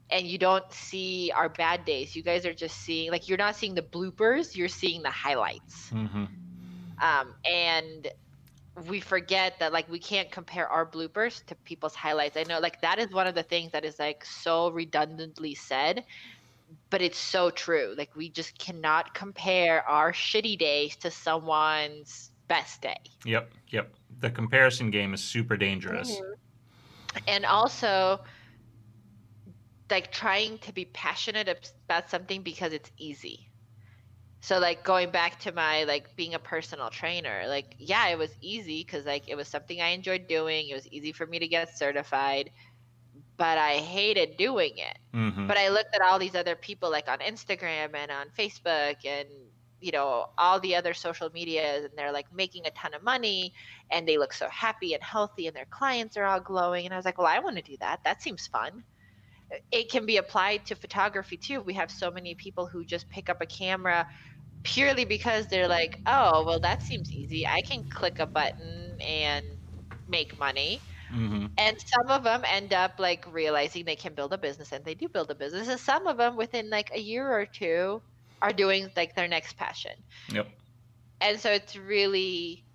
And 0.10 0.28
you 0.28 0.38
don't 0.38 0.72
see 0.72 1.32
our 1.36 1.50
bad 1.50 1.86
days. 1.86 2.16
You 2.16 2.24
guys 2.24 2.46
are 2.46 2.54
just 2.54 2.78
seeing, 2.78 3.12
like, 3.12 3.28
you're 3.30 3.38
not 3.38 3.56
seeing 3.56 3.76
the 3.76 3.82
bloopers, 3.82 4.56
you're 4.56 4.68
seeing 4.68 5.02
the 5.04 5.10
highlights. 5.12 5.90
hmm 5.90 6.26
um, 7.02 7.34
and 7.46 8.08
we 8.88 9.00
forget 9.00 9.60
that 9.60 9.74
like 9.74 9.90
we 9.90 10.00
can't 10.00 10.32
compare 10.32 10.68
our 10.68 10.86
bloopers 10.90 11.44
to 11.46 11.56
people's 11.66 11.96
highlights 11.96 12.38
i 12.38 12.44
know 12.44 12.60
like 12.60 12.80
that 12.82 13.00
is 13.00 13.12
one 13.12 13.28
of 13.28 13.36
the 13.36 13.44
things 13.44 13.72
that 13.72 13.84
is 13.84 14.00
like 14.00 14.24
so 14.24 14.70
redundantly 14.72 15.54
said 15.54 16.04
but 16.90 17.02
it's 17.02 17.18
so 17.18 17.50
true 17.50 17.94
like 17.98 18.16
we 18.16 18.30
just 18.30 18.58
cannot 18.58 19.14
compare 19.14 19.88
our 19.88 20.12
shitty 20.12 20.58
days 20.58 20.96
to 20.96 21.12
someone's 21.12 22.32
best 22.48 22.82
day 22.82 22.98
Yep. 23.26 23.52
Yep. 23.70 23.94
The 24.20 24.30
comparison 24.30 24.92
game 24.92 25.14
is 25.14 25.24
super 25.24 25.56
dangerous. 25.58 26.12
Mm-hmm. 26.12 27.18
and 27.28 27.46
also 27.46 28.20
like 29.90 30.12
trying 30.12 30.58
to 30.60 30.74
be 30.74 30.86
passionate 30.86 31.50
about 31.86 32.10
something 32.10 32.42
because 32.42 32.72
it's 32.74 32.92
easy 32.98 33.52
so 34.40 34.58
like 34.58 34.84
going 34.84 35.12
back 35.12 35.40
to 35.40 35.52
my 35.52 35.84
like 35.84 36.16
being 36.16 36.34
a 36.34 36.40
personal 36.40 36.90
trainer 36.90 37.44
like 37.48 37.76
yeah 37.78 38.08
it 38.08 38.18
was 38.18 38.32
easy 38.42 38.84
because 38.84 39.06
like 39.06 39.28
it 39.28 39.36
was 39.36 39.48
something 39.48 39.82
i 39.82 39.90
enjoyed 39.90 40.28
doing 40.28 40.70
it 40.70 40.74
was 40.74 40.88
easy 40.88 41.12
for 41.12 41.28
me 41.28 41.40
to 41.40 41.48
get 41.48 41.78
certified 41.78 42.50
but 43.42 43.58
i 43.58 43.74
hated 43.78 44.38
doing 44.38 44.74
it. 44.78 44.98
Hmm 45.14 45.48
but 45.48 45.58
i 45.58 45.70
looked 45.70 45.96
at 45.96 46.02
all 46.08 46.20
these 46.20 46.36
other 46.36 46.56
people 46.56 46.92
like 46.92 47.10
on 47.10 47.20
instagram 47.20 47.90
and 47.96 48.12
on 48.12 48.28
facebook 48.38 48.98
and 49.06 49.28
you 49.80 49.92
know 49.92 50.28
all 50.38 50.60
the 50.60 50.76
other 50.76 50.94
social 50.94 51.30
medias 51.34 51.84
and 51.86 51.94
they're 51.98 52.12
like 52.20 52.28
making 52.32 52.64
a 52.68 52.72
ton 52.72 52.94
of 52.94 53.04
money 53.04 53.52
and 53.92 54.08
they 54.08 54.18
look 54.18 54.34
so 54.34 54.48
happy 54.50 54.94
and 54.94 55.04
healthy 55.04 55.48
and 55.48 55.56
their 55.56 55.72
clients 55.80 56.16
are 56.18 56.26
all 56.26 56.40
glowing 56.40 56.86
and 56.86 56.94
i 56.94 56.98
was 56.98 57.06
like 57.06 57.18
well 57.18 57.28
i 57.28 57.40
want 57.40 57.56
to 57.58 57.64
do 57.64 57.76
that. 57.80 58.00
That 58.06 58.22
seems 58.22 58.48
fun. 58.48 58.84
It 59.72 59.92
can 59.92 60.06
be 60.06 60.18
applied 60.18 60.66
to 60.68 60.76
photography 60.76 61.38
too. 61.38 61.62
We 61.62 61.74
have 61.74 61.92
so 61.92 62.12
many 62.12 62.36
people 62.36 62.68
who 62.68 62.86
just 62.86 63.10
pick 63.10 63.30
up 63.30 63.42
a 63.42 63.46
camera 63.46 64.08
purely 64.64 65.06
because 65.06 65.48
they're 65.48 65.68
like 65.68 65.98
oh 66.06 66.44
well 66.46 66.60
that 66.62 66.82
seems 66.84 67.12
easy. 67.12 67.48
I 67.48 67.62
can 67.68 67.84
click 67.90 68.20
a 68.20 68.28
button 68.28 68.98
and 69.06 69.46
make 70.08 70.38
money 70.40 70.80
hmm 71.12 71.46
and 71.58 71.78
some 71.80 72.12
of 72.12 72.24
them 72.24 72.44
end 72.46 72.74
up 72.74 72.94
like 73.00 73.26
realizing 73.28 73.86
they 73.86 73.96
can 73.96 74.16
build 74.16 74.34
a 74.34 74.38
business 74.38 74.72
and 74.72 74.86
they 74.86 74.96
do 74.96 75.08
build 75.10 75.32
a 75.32 75.36
business 75.36 75.68
and 75.68 75.80
some 75.80 76.08
of 76.08 76.18
them 76.18 76.36
within 76.38 76.70
like 76.70 76.90
a 76.94 77.00
year 77.00 77.32
or 77.32 77.46
two 77.46 78.02
are 78.42 78.54
doing 78.54 78.90
like 78.96 79.16
their 79.16 79.28
next 79.28 79.58
passion. 79.58 79.94
Yep. 80.32 80.48
and 81.20 81.40
so 81.40 81.52
it's 81.52 81.76
really 81.76 82.66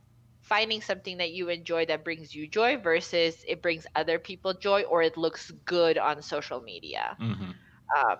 finding 0.42 0.80
something 0.80 1.18
that 1.18 1.32
you 1.32 1.48
enjoy 1.48 1.84
that 1.86 2.04
brings 2.04 2.34
you 2.34 2.48
joy 2.48 2.76
versus 2.76 3.42
it 3.46 3.62
brings 3.62 3.86
other 3.94 4.18
people 4.18 4.54
joy 4.54 4.82
or 4.84 5.02
it 5.02 5.16
looks 5.16 5.50
good 5.64 5.98
on 5.98 6.22
social 6.22 6.60
media. 6.60 7.18
Hmm 7.18 7.52
um, 7.96 8.18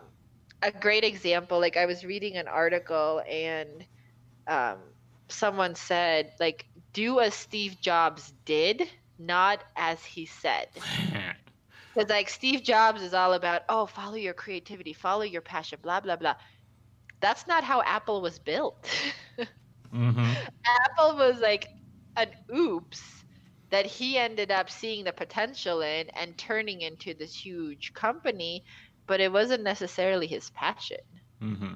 a 0.62 0.72
great 0.72 1.04
example 1.04 1.60
like 1.60 1.76
i 1.76 1.86
was 1.86 2.04
reading 2.04 2.36
an 2.36 2.48
article 2.48 3.22
and 3.28 3.86
um, 4.48 4.94
someone 5.30 5.74
said 5.74 6.32
like 6.40 6.66
do 6.94 7.20
as 7.20 7.34
steve 7.34 7.80
jobs 7.82 8.32
did 8.46 8.82
not 9.18 9.64
as 9.76 10.04
he 10.04 10.26
said 10.26 10.68
Because 11.96 12.10
like 12.10 12.28
Steve 12.28 12.62
Jobs 12.62 13.00
is 13.00 13.14
all 13.14 13.32
about, 13.32 13.62
oh, 13.70 13.86
follow 13.86 14.16
your 14.16 14.34
creativity, 14.34 14.92
follow 14.92 15.22
your 15.22 15.40
passion, 15.40 15.78
blah 15.80 16.00
blah 16.00 16.16
blah. 16.16 16.34
That's 17.20 17.46
not 17.46 17.64
how 17.64 17.80
Apple 17.82 18.20
was 18.20 18.38
built. 18.38 18.86
Mm-hmm. 19.94 20.32
Apple 20.84 21.16
was 21.16 21.40
like 21.40 21.68
an 22.16 22.28
oops 22.54 23.24
that 23.70 23.86
he 23.86 24.18
ended 24.18 24.50
up 24.50 24.68
seeing 24.68 25.04
the 25.04 25.12
potential 25.12 25.80
in 25.80 26.08
and 26.10 26.36
turning 26.36 26.82
into 26.82 27.14
this 27.14 27.34
huge 27.34 27.94
company, 27.94 28.64
but 29.06 29.20
it 29.20 29.32
wasn't 29.32 29.62
necessarily 29.62 30.26
his 30.26 30.50
passion. 30.50 30.98
Mm-hmm. 31.40 31.74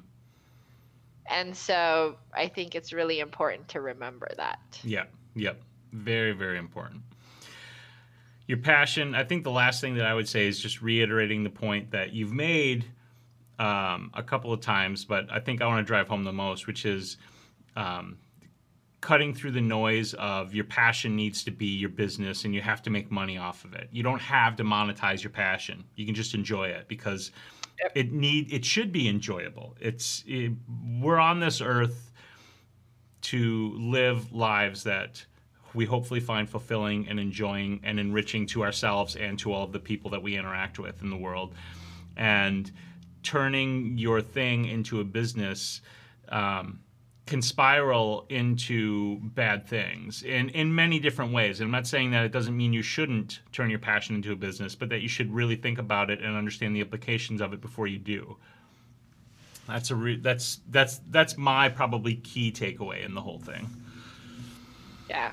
And 1.29 1.55
so 1.55 2.17
I 2.35 2.47
think 2.47 2.75
it's 2.75 2.93
really 2.93 3.21
important 3.21 3.69
to 3.69 3.81
remember 3.81 4.29
that. 4.37 4.59
Yeah. 4.83 5.05
Yep. 5.35 5.61
Very, 5.93 6.33
very 6.33 6.57
important. 6.57 7.01
Your 8.47 8.57
passion. 8.57 9.15
I 9.15 9.23
think 9.23 9.43
the 9.43 9.51
last 9.51 9.81
thing 9.81 9.95
that 9.95 10.05
I 10.05 10.13
would 10.13 10.27
say 10.27 10.47
is 10.47 10.59
just 10.59 10.81
reiterating 10.81 11.43
the 11.43 11.49
point 11.49 11.91
that 11.91 12.13
you've 12.13 12.33
made 12.33 12.85
um, 13.59 14.11
a 14.13 14.23
couple 14.23 14.51
of 14.51 14.59
times, 14.59 15.05
but 15.05 15.31
I 15.31 15.39
think 15.39 15.61
I 15.61 15.67
want 15.67 15.85
to 15.85 15.87
drive 15.87 16.07
home 16.07 16.23
the 16.23 16.33
most, 16.33 16.67
which 16.67 16.85
is 16.85 17.17
um, 17.75 18.17
cutting 18.99 19.33
through 19.33 19.51
the 19.51 19.61
noise 19.61 20.13
of 20.15 20.53
your 20.53 20.63
passion 20.65 21.15
needs 21.15 21.43
to 21.43 21.51
be 21.51 21.65
your 21.65 21.89
business 21.89 22.45
and 22.45 22.53
you 22.53 22.61
have 22.61 22.81
to 22.83 22.89
make 22.89 23.11
money 23.11 23.37
off 23.37 23.63
of 23.65 23.73
it. 23.73 23.89
You 23.91 24.03
don't 24.03 24.21
have 24.21 24.55
to 24.57 24.63
monetize 24.63 25.23
your 25.23 25.31
passion. 25.31 25.83
You 25.95 26.05
can 26.05 26.15
just 26.15 26.33
enjoy 26.33 26.67
it 26.67 26.87
because 26.87 27.31
Yep. 27.79 27.91
it 27.95 28.11
need 28.11 28.53
it 28.53 28.63
should 28.63 28.91
be 28.91 29.07
enjoyable. 29.07 29.75
It's 29.79 30.23
it, 30.27 30.51
we're 30.99 31.17
on 31.17 31.39
this 31.39 31.61
earth 31.61 32.11
to 33.21 33.73
live 33.77 34.31
lives 34.31 34.83
that 34.83 35.25
we 35.73 35.85
hopefully 35.85 36.19
find 36.19 36.49
fulfilling 36.49 37.07
and 37.07 37.19
enjoying 37.19 37.79
and 37.83 37.99
enriching 37.99 38.45
to 38.47 38.63
ourselves 38.63 39.15
and 39.15 39.39
to 39.39 39.53
all 39.53 39.63
of 39.63 39.71
the 39.71 39.79
people 39.79 40.11
that 40.11 40.21
we 40.21 40.37
interact 40.37 40.79
with 40.79 41.01
in 41.01 41.09
the 41.09 41.17
world. 41.17 41.53
And 42.17 42.71
turning 43.23 43.97
your 43.97 44.21
thing 44.21 44.65
into 44.65 44.99
a 44.99 45.03
business 45.03 45.81
um, 46.29 46.79
can 47.25 47.41
spiral 47.41 48.25
into 48.29 49.17
bad 49.21 49.67
things 49.67 50.23
in, 50.23 50.49
in 50.49 50.73
many 50.73 50.99
different 50.99 51.31
ways. 51.31 51.59
And 51.59 51.67
I'm 51.67 51.71
not 51.71 51.87
saying 51.87 52.11
that 52.11 52.25
it 52.25 52.31
doesn't 52.31 52.55
mean 52.55 52.73
you 52.73 52.81
shouldn't 52.81 53.39
turn 53.51 53.69
your 53.69 53.79
passion 53.79 54.15
into 54.15 54.31
a 54.31 54.35
business, 54.35 54.75
but 54.75 54.89
that 54.89 55.01
you 55.01 55.07
should 55.07 55.33
really 55.33 55.55
think 55.55 55.77
about 55.77 56.09
it 56.09 56.19
and 56.21 56.35
understand 56.35 56.75
the 56.75 56.81
implications 56.81 57.39
of 57.39 57.53
it 57.53 57.61
before 57.61 57.87
you 57.87 57.99
do. 57.99 58.37
That's 59.67 59.91
a 59.91 59.95
re- 59.95 60.19
that's 60.19 60.59
that's 60.69 60.99
that's 61.09 61.37
my 61.37 61.69
probably 61.69 62.15
key 62.15 62.51
takeaway 62.51 63.05
in 63.05 63.13
the 63.13 63.21
whole 63.21 63.39
thing. 63.39 63.69
Yeah. 65.09 65.31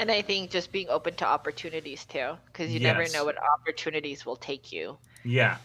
And 0.00 0.10
I 0.10 0.22
think 0.22 0.50
just 0.50 0.72
being 0.72 0.88
open 0.88 1.14
to 1.16 1.26
opportunities 1.26 2.06
too, 2.06 2.32
because 2.46 2.72
you 2.72 2.80
never 2.80 3.06
know 3.12 3.26
what 3.26 3.36
opportunities 3.60 4.24
will 4.24 4.36
take 4.36 4.72
you. 4.72 4.96
Yeah. 5.24 5.58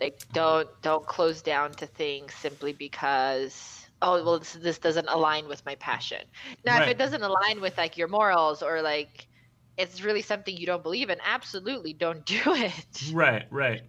Like 0.00 0.20
don't 0.32 0.68
don't 0.82 1.06
close 1.06 1.40
down 1.40 1.70
to 1.74 1.86
things 1.86 2.34
simply 2.34 2.72
because 2.72 3.86
oh 4.02 4.24
well 4.24 4.40
this, 4.40 4.54
this 4.54 4.78
doesn't 4.78 5.08
align 5.08 5.46
with 5.46 5.64
my 5.64 5.76
passion. 5.76 6.18
Now 6.64 6.82
if 6.82 6.88
it 6.88 6.98
doesn't 6.98 7.22
align 7.22 7.60
with 7.60 7.78
like 7.78 7.96
your 7.96 8.08
morals 8.08 8.60
or 8.60 8.82
like 8.82 9.28
it's 9.76 10.02
really 10.02 10.22
something 10.22 10.56
you 10.56 10.66
don't 10.66 10.82
believe 10.82 11.08
in, 11.08 11.18
absolutely 11.24 11.92
don't 11.92 12.26
do 12.26 12.40
it. 12.46 13.12
Right, 13.12 13.44
right. 13.52 13.82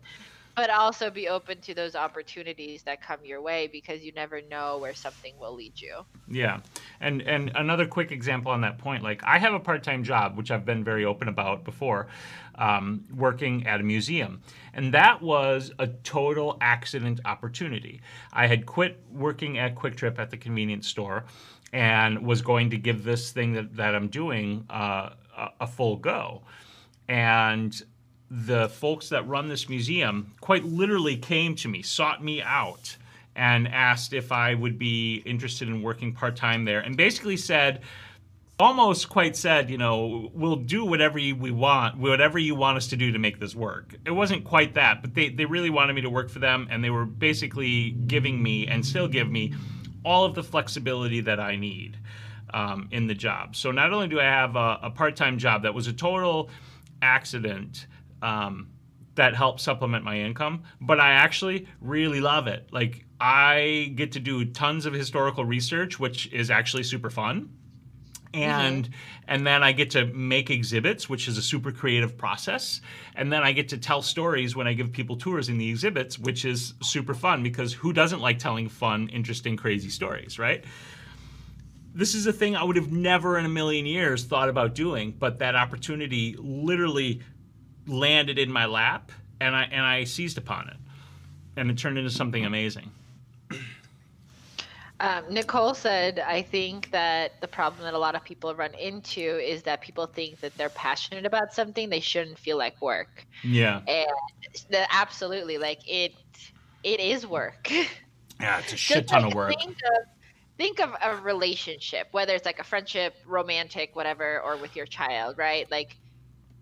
But 0.55 0.69
also 0.69 1.09
be 1.09 1.27
open 1.27 1.59
to 1.61 1.73
those 1.73 1.95
opportunities 1.95 2.83
that 2.83 3.01
come 3.01 3.19
your 3.25 3.41
way 3.41 3.67
because 3.67 4.03
you 4.03 4.13
never 4.13 4.41
know 4.41 4.77
where 4.77 4.93
something 4.93 5.37
will 5.37 5.53
lead 5.53 5.79
you. 5.81 6.05
Yeah, 6.29 6.61
and 7.01 7.21
and 7.23 7.51
another 7.55 7.85
quick 7.85 8.11
example 8.11 8.51
on 8.51 8.61
that 8.61 8.77
point, 8.77 9.03
like 9.03 9.21
I 9.25 9.37
have 9.37 9.53
a 9.53 9.59
part-time 9.59 10.03
job, 10.03 10.37
which 10.37 10.51
I've 10.51 10.65
been 10.65 10.83
very 10.83 11.03
open 11.03 11.27
about 11.27 11.65
before, 11.65 12.07
um, 12.55 13.03
working 13.13 13.67
at 13.67 13.81
a 13.81 13.83
museum, 13.83 14.41
and 14.73 14.93
that 14.93 15.21
was 15.21 15.73
a 15.77 15.87
total 15.87 16.57
accident 16.61 17.19
opportunity. 17.25 18.01
I 18.31 18.47
had 18.47 18.65
quit 18.65 19.01
working 19.11 19.57
at 19.57 19.75
QuikTrip 19.75 20.17
at 20.19 20.29
the 20.29 20.37
convenience 20.37 20.87
store, 20.87 21.25
and 21.73 22.25
was 22.25 22.41
going 22.41 22.69
to 22.69 22.77
give 22.77 23.03
this 23.03 23.31
thing 23.31 23.53
that 23.53 23.75
that 23.75 23.93
I'm 23.93 24.07
doing 24.07 24.65
uh, 24.69 25.09
a, 25.37 25.49
a 25.61 25.67
full 25.67 25.97
go, 25.97 26.43
and 27.09 27.75
the 28.43 28.67
folks 28.67 29.09
that 29.09 29.27
run 29.27 29.47
this 29.47 29.69
museum 29.69 30.33
quite 30.41 30.65
literally 30.65 31.15
came 31.15 31.55
to 31.55 31.69
me, 31.69 31.81
sought 31.81 32.23
me 32.23 32.41
out, 32.41 32.97
and 33.35 33.67
asked 33.67 34.13
if 34.13 34.31
I 34.31 34.53
would 34.53 34.77
be 34.77 35.21
interested 35.25 35.69
in 35.69 35.81
working 35.81 36.13
part 36.13 36.35
time 36.35 36.65
there, 36.65 36.81
and 36.81 36.97
basically 36.97 37.37
said, 37.37 37.81
almost 38.59 39.09
quite 39.09 39.35
said, 39.35 39.69
you 39.69 39.77
know, 39.77 40.31
we'll 40.33 40.55
do 40.57 40.85
whatever 40.85 41.17
you, 41.17 41.35
we 41.35 41.51
want, 41.51 41.97
whatever 41.97 42.37
you 42.37 42.55
want 42.55 42.77
us 42.77 42.87
to 42.87 42.97
do 42.97 43.11
to 43.11 43.19
make 43.19 43.39
this 43.39 43.55
work. 43.55 43.95
It 44.05 44.11
wasn't 44.11 44.43
quite 44.43 44.73
that, 44.73 45.01
but 45.01 45.13
they, 45.13 45.29
they 45.29 45.45
really 45.45 45.69
wanted 45.69 45.93
me 45.93 46.01
to 46.01 46.09
work 46.09 46.29
for 46.29 46.39
them, 46.39 46.67
and 46.69 46.83
they 46.83 46.89
were 46.89 47.05
basically 47.05 47.91
giving 47.91 48.41
me 48.41 48.67
and 48.67 48.85
still 48.85 49.07
give 49.07 49.29
me 49.29 49.53
all 50.03 50.25
of 50.25 50.35
the 50.35 50.43
flexibility 50.43 51.21
that 51.21 51.39
I 51.39 51.55
need 51.55 51.97
um, 52.53 52.89
in 52.91 53.07
the 53.07 53.15
job. 53.15 53.55
So 53.55 53.71
not 53.71 53.93
only 53.93 54.07
do 54.07 54.19
I 54.19 54.23
have 54.23 54.55
a, 54.55 54.79
a 54.83 54.89
part 54.89 55.15
time 55.15 55.37
job 55.37 55.63
that 55.63 55.73
was 55.73 55.87
a 55.87 55.93
total 55.93 56.49
accident. 57.01 57.87
Um, 58.21 58.69
that 59.15 59.33
helps 59.33 59.63
supplement 59.63 60.03
my 60.03 60.19
income, 60.19 60.63
but 60.81 60.99
I 60.99 61.11
actually 61.11 61.67
really 61.79 62.19
love 62.19 62.47
it. 62.47 62.67
Like 62.73 63.05
I 63.17 63.93
get 63.95 64.11
to 64.13 64.19
do 64.19 64.43
tons 64.43 64.85
of 64.85 64.93
historical 64.93 65.45
research, 65.45 65.97
which 65.97 66.27
is 66.33 66.51
actually 66.51 66.83
super 66.83 67.09
fun 67.09 67.49
and 68.35 68.89
and 69.27 69.47
then 69.47 69.63
I 69.63 69.71
get 69.71 69.91
to 69.91 70.05
make 70.05 70.49
exhibits, 70.49 71.09
which 71.09 71.27
is 71.27 71.37
a 71.37 71.41
super 71.41 71.71
creative 71.71 72.17
process, 72.17 72.81
and 73.15 73.31
then 73.31 73.41
I 73.41 73.51
get 73.53 73.69
to 73.69 73.77
tell 73.77 74.01
stories 74.01 74.55
when 74.55 74.67
I 74.67 74.73
give 74.73 74.91
people 74.91 75.15
tours 75.15 75.49
in 75.49 75.57
the 75.57 75.69
exhibits, 75.69 76.19
which 76.19 76.45
is 76.45 76.73
super 76.81 77.13
fun 77.13 77.41
because 77.41 77.73
who 77.73 77.93
doesn't 77.93 78.19
like 78.19 78.37
telling 78.37 78.69
fun, 78.69 79.09
interesting, 79.09 79.57
crazy 79.57 79.89
stories, 79.89 80.37
right? 80.37 80.63
This 81.95 82.13
is 82.13 82.27
a 82.27 82.33
thing 82.33 82.55
I 82.55 82.63
would 82.63 82.75
have 82.75 82.91
never 82.91 83.39
in 83.39 83.45
a 83.45 83.49
million 83.49 83.85
years 83.85 84.25
thought 84.25 84.49
about 84.49 84.75
doing, 84.75 85.15
but 85.17 85.39
that 85.39 85.55
opportunity 85.55 86.35
literally 86.37 87.21
landed 87.87 88.39
in 88.39 88.51
my 88.51 88.65
lap, 88.65 89.11
and 89.39 89.55
I 89.55 89.63
and 89.63 89.81
I 89.81 90.03
seized 90.03 90.37
upon 90.37 90.69
it, 90.69 90.77
and 91.55 91.69
it 91.69 91.77
turned 91.77 91.97
into 91.97 92.11
something 92.11 92.45
amazing. 92.45 92.91
Um, 95.01 95.25
Nicole 95.29 95.73
said, 95.73 96.19
I 96.19 96.41
think 96.41 96.89
that 96.91 97.41
the 97.41 97.47
problem 97.47 97.83
that 97.83 97.93
a 97.93 97.97
lot 97.97 98.15
of 98.15 98.23
people 98.23 98.55
run 98.55 98.73
into 98.75 99.21
is 99.21 99.61
that 99.63 99.81
people 99.81 100.05
think 100.05 100.39
that 100.39 100.55
they're 100.57 100.69
passionate 100.69 101.25
about 101.25 101.53
something, 101.53 101.89
they 101.89 101.99
shouldn't 101.99 102.39
feel 102.39 102.57
like 102.57 102.81
work. 102.81 103.25
Yeah, 103.43 103.81
And 103.87 104.07
the, 104.69 104.87
absolutely, 104.93 105.57
like 105.57 105.81
it, 105.85 106.13
it 106.83 107.01
is 107.01 107.27
work. 107.27 107.69
yeah, 108.39 108.59
it's 108.59 108.71
a 108.71 108.77
shit 108.77 109.07
ton 109.07 109.23
like 109.23 109.31
of 109.31 109.35
work. 109.35 109.59
Think 109.59 109.77
of, 109.77 110.05
think 110.57 110.79
of 110.79 110.95
a 111.01 111.17
relationship, 111.17 112.07
whether 112.11 112.33
it's 112.33 112.45
like 112.45 112.59
a 112.59 112.63
friendship, 112.63 113.15
romantic, 113.27 113.97
whatever, 113.97 114.39
or 114.39 114.55
with 114.55 114.77
your 114.77 114.85
child, 114.85 115.37
right? 115.37 115.69
Like 115.69 115.97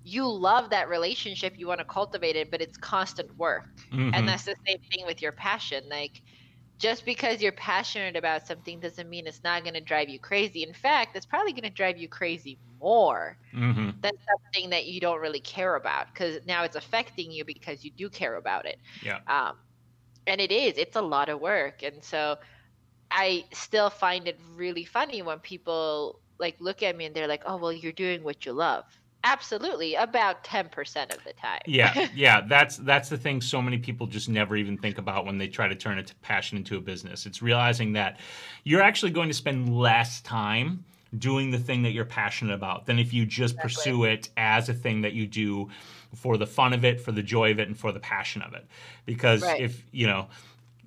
you 0.04 0.28
love 0.30 0.70
that 0.72 0.90
relationship, 0.90 1.54
you 1.58 1.68
want 1.68 1.80
to 1.80 1.86
cultivate 1.86 2.36
it, 2.36 2.52
but 2.52 2.62
it's 2.62 2.78
constant 2.78 3.36
work. 3.38 3.64
Mhm. 3.92 4.14
And 4.14 4.28
that's 4.28 4.46
the 4.46 4.56
same 4.68 4.78
thing 4.94 5.06
with 5.06 5.22
your 5.22 5.32
passion. 5.32 5.84
Like 5.90 6.22
just 6.80 7.06
because 7.06 7.42
you're 7.42 7.52
passionate 7.54 8.16
about 8.18 8.48
something 8.48 8.80
doesn't 8.80 9.10
mean 9.10 9.28
it's 9.28 9.44
not 9.44 9.64
going 9.64 9.76
to 9.76 9.82
drive 9.82 10.10
you 10.10 10.20
crazy. 10.20 10.64
In 10.64 10.74
fact, 10.74 11.16
it's 11.16 11.26
probably 11.26 11.54
going 11.54 11.64
to 11.64 11.70
drive 11.70 11.98
you 11.98 12.10
crazy 12.10 12.60
more 12.80 13.38
Mhm. 13.54 14.04
than 14.04 14.12
something 14.54 14.72
that 14.72 14.86
you 14.88 15.00
don't 15.00 15.22
really 15.22 15.40
care 15.42 15.76
about 15.76 16.08
because 16.14 16.40
now 16.46 16.64
it's 16.64 16.76
affecting 16.76 17.32
you 17.32 17.46
because 17.46 17.84
you 17.84 17.92
do 17.92 18.10
care 18.10 18.36
about 18.36 18.66
it. 18.66 18.78
Yeah. 19.02 19.20
Um, 19.28 19.54
and 20.28 20.42
it 20.42 20.52
is, 20.52 20.78
it's 20.78 20.96
a 20.98 21.02
lot 21.02 21.30
of 21.30 21.42
work. 21.42 21.84
And 21.84 22.04
so 22.04 22.38
I 23.12 23.46
still 23.54 23.90
find 23.90 24.28
it 24.28 24.40
really 24.42 24.86
funny 24.86 25.22
when 25.22 25.40
people 25.40 26.22
like 26.40 26.58
look 26.60 26.84
at 26.84 26.96
me 26.98 27.06
and 27.06 27.16
they're 27.16 27.28
like, 27.28 27.44
oh, 27.46 27.58
well, 27.58 27.74
you're 27.74 27.92
doing 27.94 28.24
what 28.24 28.46
you 28.46 28.54
love. 28.54 28.86
Absolutely, 29.26 29.96
about 29.96 30.44
10% 30.44 31.16
of 31.16 31.24
the 31.24 31.34
time. 31.34 31.62
yeah 31.66 32.08
yeah 32.16 32.42
that's 32.42 32.78
that's 32.78 33.10
the 33.10 33.18
thing 33.18 33.40
so 33.42 33.62
many 33.62 33.78
people 33.78 34.06
just 34.06 34.28
never 34.28 34.56
even 34.56 34.78
think 34.78 34.98
about 34.98 35.26
when 35.26 35.38
they 35.38 35.48
try 35.48 35.68
to 35.68 35.76
turn 35.76 35.98
a 35.98 36.04
passion 36.22 36.58
into 36.58 36.76
a 36.78 36.82
business 36.82 37.26
it's 37.26 37.42
realizing 37.42 37.94
that 37.94 38.20
you're 38.64 38.82
actually 38.82 39.12
going 39.12 39.30
to 39.30 39.34
spend 39.34 39.76
less 39.78 40.20
time 40.22 40.84
doing 41.20 41.52
the 41.52 41.60
thing 41.60 41.84
that 41.84 41.92
you're 41.92 42.06
passionate 42.06 42.54
about 42.54 42.86
than 42.86 42.98
if 43.00 43.14
you 43.14 43.26
just 43.26 43.54
Exactly. 43.56 43.70
pursue 43.70 44.04
it 44.06 44.30
as 44.36 44.68
a 44.68 44.74
thing 44.74 45.02
that 45.02 45.14
you 45.14 45.28
do 45.28 45.70
for 46.16 46.38
the 46.38 46.48
fun 46.48 46.74
of 46.74 46.84
it 46.84 47.00
for 47.00 47.12
the 47.12 47.24
joy 47.24 47.52
of 47.52 47.60
it 47.60 47.68
and 47.68 47.78
for 47.78 47.92
the 47.92 48.00
passion 48.00 48.42
of 48.42 48.54
it 48.54 48.66
because 49.06 49.42
Right. 49.44 49.62
if 49.62 49.84
you 49.92 50.08
know 50.08 50.28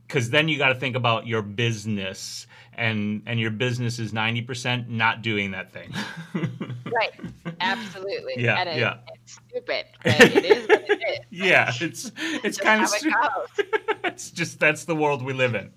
because 0.06 0.30
then 0.30 0.46
you 0.48 0.58
got 0.58 0.68
to 0.68 0.74
think 0.74 0.94
about 0.94 1.26
your 1.26 1.42
business 1.42 2.46
and 2.76 3.22
and 3.26 3.40
your 3.40 3.50
business 3.50 3.98
is 3.98 4.12
90% 4.12 4.88
not 4.88 5.22
doing 5.22 5.50
that 5.50 5.72
thing 5.72 5.92
Right. 6.92 7.12
Absolutely. 7.60 8.34
Yeah, 8.36 8.60
And 8.60 8.68
it, 8.68 8.78
yeah. 8.78 8.98
it's 9.12 9.40
stupid, 9.48 9.86
but 10.04 10.20
it 10.20 10.44
is 10.44 10.68
what 10.68 10.84
it 10.88 11.02
is. 11.02 11.18
yeah 11.30 11.72
it's 11.80 12.12
it's 12.16 12.58
kind 12.58 12.82
of 12.82 12.88
stupid 12.88 13.14
it 13.58 13.86
it's 14.04 14.30
just 14.30 14.58
that's 14.60 14.84
the 14.84 14.94
world 14.94 15.22
we 15.22 15.32
live 15.32 15.54
in. 15.54 15.70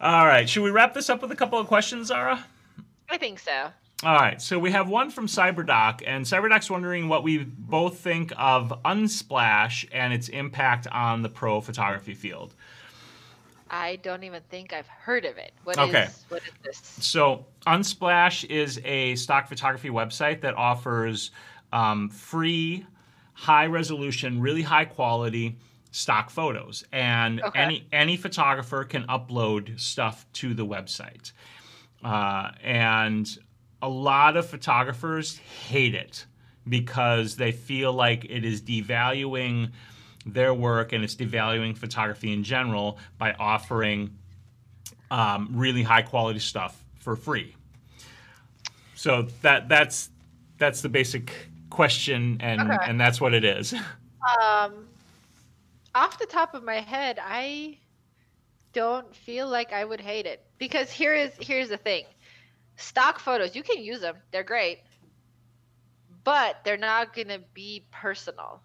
All 0.00 0.26
right, 0.26 0.48
should 0.48 0.64
we 0.64 0.70
wrap 0.70 0.94
this 0.94 1.08
up 1.08 1.22
with 1.22 1.30
a 1.30 1.36
couple 1.36 1.58
of 1.58 1.68
questions, 1.68 2.08
Zara? 2.08 2.44
I 3.08 3.18
think 3.18 3.38
so. 3.38 3.68
All 4.04 4.16
right, 4.16 4.42
so 4.42 4.58
we 4.58 4.72
have 4.72 4.88
one 4.88 5.10
from 5.10 5.28
CyberDoc, 5.28 6.02
and 6.04 6.24
CyberDoc's 6.24 6.68
wondering 6.68 7.08
what 7.08 7.22
we 7.22 7.38
both 7.44 7.98
think 7.98 8.32
of 8.36 8.72
Unsplash 8.84 9.86
and 9.92 10.12
its 10.12 10.28
impact 10.28 10.88
on 10.88 11.22
the 11.22 11.28
pro 11.28 11.60
photography 11.60 12.14
field. 12.14 12.54
I 13.72 13.96
don't 13.96 14.22
even 14.22 14.42
think 14.50 14.72
I've 14.74 14.86
heard 14.86 15.24
of 15.24 15.38
it. 15.38 15.52
What 15.64 15.78
Okay. 15.78 16.04
is 16.04 16.26
what 16.28 16.42
is 16.46 16.52
this? 16.62 16.82
So, 16.98 17.46
Unsplash 17.66 18.44
is 18.50 18.78
a 18.84 19.14
stock 19.16 19.48
photography 19.48 19.88
website 19.88 20.42
that 20.42 20.54
offers 20.54 21.30
um, 21.72 22.10
free, 22.10 22.86
high 23.32 23.66
resolution, 23.66 24.40
really 24.40 24.62
high 24.62 24.84
quality 24.84 25.58
stock 25.90 26.30
photos, 26.30 26.84
and 26.92 27.40
Okay. 27.40 27.60
any 27.62 27.88
any 27.92 28.16
photographer 28.16 28.84
can 28.84 29.04
upload 29.04 29.80
stuff 29.80 30.26
to 30.34 30.52
the 30.52 30.66
website. 30.66 31.32
Uh, 32.04 32.50
and 32.62 33.38
a 33.80 33.88
lot 33.88 34.36
of 34.36 34.46
photographers 34.46 35.38
hate 35.38 35.94
it 35.94 36.26
because 36.68 37.36
they 37.36 37.52
feel 37.52 37.92
like 37.92 38.24
it 38.26 38.44
is 38.44 38.60
devaluing 38.60 39.70
their 40.24 40.54
work 40.54 40.92
and 40.92 41.04
it's 41.04 41.14
devaluing 41.14 41.76
photography 41.76 42.32
in 42.32 42.44
general 42.44 42.98
by 43.18 43.32
offering 43.34 44.16
um, 45.10 45.48
really 45.52 45.82
high 45.82 46.02
quality 46.02 46.38
stuff 46.38 46.82
for 47.00 47.16
free. 47.16 47.54
So 48.94 49.22
that 49.42 49.68
that's 49.68 50.10
that's 50.58 50.80
the 50.80 50.88
basic 50.88 51.32
question, 51.70 52.38
and 52.40 52.60
Okay. 52.60 52.76
and 52.86 53.00
that's 53.00 53.20
what 53.20 53.34
it 53.34 53.44
is. 53.44 53.74
Um, 54.40 54.88
off 55.94 56.18
the 56.18 56.26
top 56.26 56.54
of 56.54 56.62
my 56.62 56.80
head, 56.80 57.18
I 57.20 57.78
don't 58.72 59.14
feel 59.14 59.48
like 59.48 59.72
I 59.72 59.84
would 59.84 60.00
hate 60.00 60.26
it 60.26 60.44
because 60.58 60.90
here 60.90 61.14
is 61.14 61.32
here's 61.40 61.68
the 61.68 61.76
thing: 61.76 62.04
stock 62.76 63.18
photos 63.18 63.56
you 63.56 63.62
can 63.62 63.82
use 63.82 64.00
them; 64.00 64.16
they're 64.30 64.44
great, 64.44 64.80
but 66.24 66.58
they're 66.64 66.76
not 66.76 67.14
gonna 67.14 67.40
be 67.52 67.84
personal. 67.90 68.62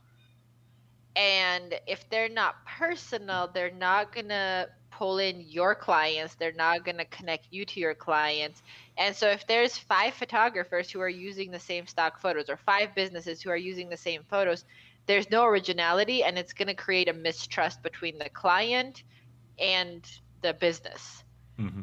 And 1.18 1.76
if 1.88 2.10
they're 2.10 2.30
not 2.30 2.56
personal, 2.66 3.50
they're 3.54 3.72
not 3.72 4.14
gonna 4.14 4.68
pull 4.92 5.20
in 5.20 5.42
your 5.42 5.76
clients. 5.76 6.36
They're 6.36 6.54
not 6.54 6.86
gonna 6.86 7.06
connect 7.06 7.48
you 7.52 7.66
to 7.66 7.80
your 7.82 7.96
clients. 7.96 8.64
And 8.98 9.16
so 9.16 9.30
if 9.30 9.48
there's 9.48 9.78
five 9.78 10.16
photographers 10.16 10.92
who 10.92 11.02
are 11.02 11.10
using 11.10 11.52
the 11.52 11.60
same 11.60 11.88
stock 11.88 12.20
photos 12.22 12.50
or 12.50 12.58
five 12.58 12.96
businesses 12.96 13.42
who 13.42 13.50
are 13.52 13.58
using 13.58 13.90
the 13.90 13.98
same 13.98 14.24
photos, 14.30 14.66
there's 15.08 15.30
no 15.32 15.46
originality 15.46 16.24
and 16.24 16.38
it's 16.40 16.54
going 16.54 16.68
to 16.70 16.76
create 16.76 17.10
a 17.10 17.14
mistrust 17.14 17.84
between 17.84 18.20
the 18.20 18.30
client 18.30 19.04
and 19.60 20.06
the 20.42 20.54
business. 20.54 21.24
hmm 21.58 21.82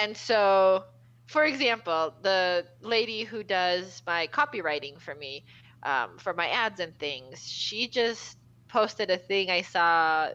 And 0.00 0.16
so, 0.16 0.86
for 1.26 1.44
example, 1.44 2.14
the 2.22 2.66
lady 2.80 3.24
who 3.24 3.42
does 3.44 4.02
my 4.06 4.28
copywriting 4.28 5.00
for 5.00 5.14
me, 5.14 5.44
um, 5.84 6.18
for 6.18 6.34
my 6.34 6.48
ads 6.48 6.80
and 6.80 6.98
things, 6.98 7.42
she 7.46 7.88
just 7.88 8.38
posted 8.74 9.08
a 9.08 9.16
thing 9.16 9.50
I 9.50 9.62
saw 9.62 10.30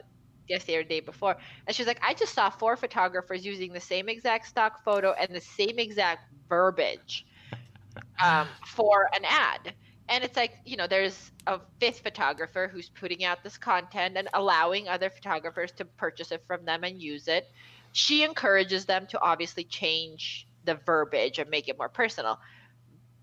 yesterday 0.48 0.78
or 0.78 0.84
the 0.84 0.90
day 0.90 1.00
before. 1.02 1.36
And 1.68 1.76
she's 1.76 1.88
like, 1.88 2.00
I 2.02 2.14
just 2.14 2.34
saw 2.34 2.50
four 2.50 2.78
photographers 2.78 3.46
using 3.46 3.74
the 3.74 3.82
same 3.82 4.08
exact 4.08 4.48
stock 4.48 4.82
photo 4.86 5.14
and 5.20 5.36
the 5.36 5.42
same 5.42 5.78
exact 5.78 6.32
verbiage 6.48 7.26
um, 8.24 8.48
for 8.66 9.10
an 9.14 9.26
ad. 9.26 9.74
And 10.08 10.24
it's 10.24 10.38
like, 10.38 10.54
you 10.66 10.78
know, 10.78 10.88
there's 10.88 11.32
a 11.48 11.60
fifth 11.82 12.00
photographer 12.00 12.70
who's 12.72 12.88
putting 12.88 13.26
out 13.26 13.44
this 13.44 13.58
content 13.58 14.16
and 14.18 14.30
allowing 14.34 14.88
other 14.88 15.10
photographers 15.10 15.74
to 15.74 15.84
purchase 15.86 16.32
it 16.32 16.42
from 16.48 16.64
them 16.64 16.86
and 16.86 17.02
use 17.02 17.28
it. 17.28 17.46
She 17.92 18.24
encourages 18.24 18.86
them 18.86 19.06
to 19.08 19.20
obviously 19.20 19.66
change 19.66 20.48
the 20.64 20.76
verbiage 20.86 21.40
and 21.40 21.50
make 21.50 21.68
it 21.68 21.78
more 21.78 21.90
personal. 21.90 22.40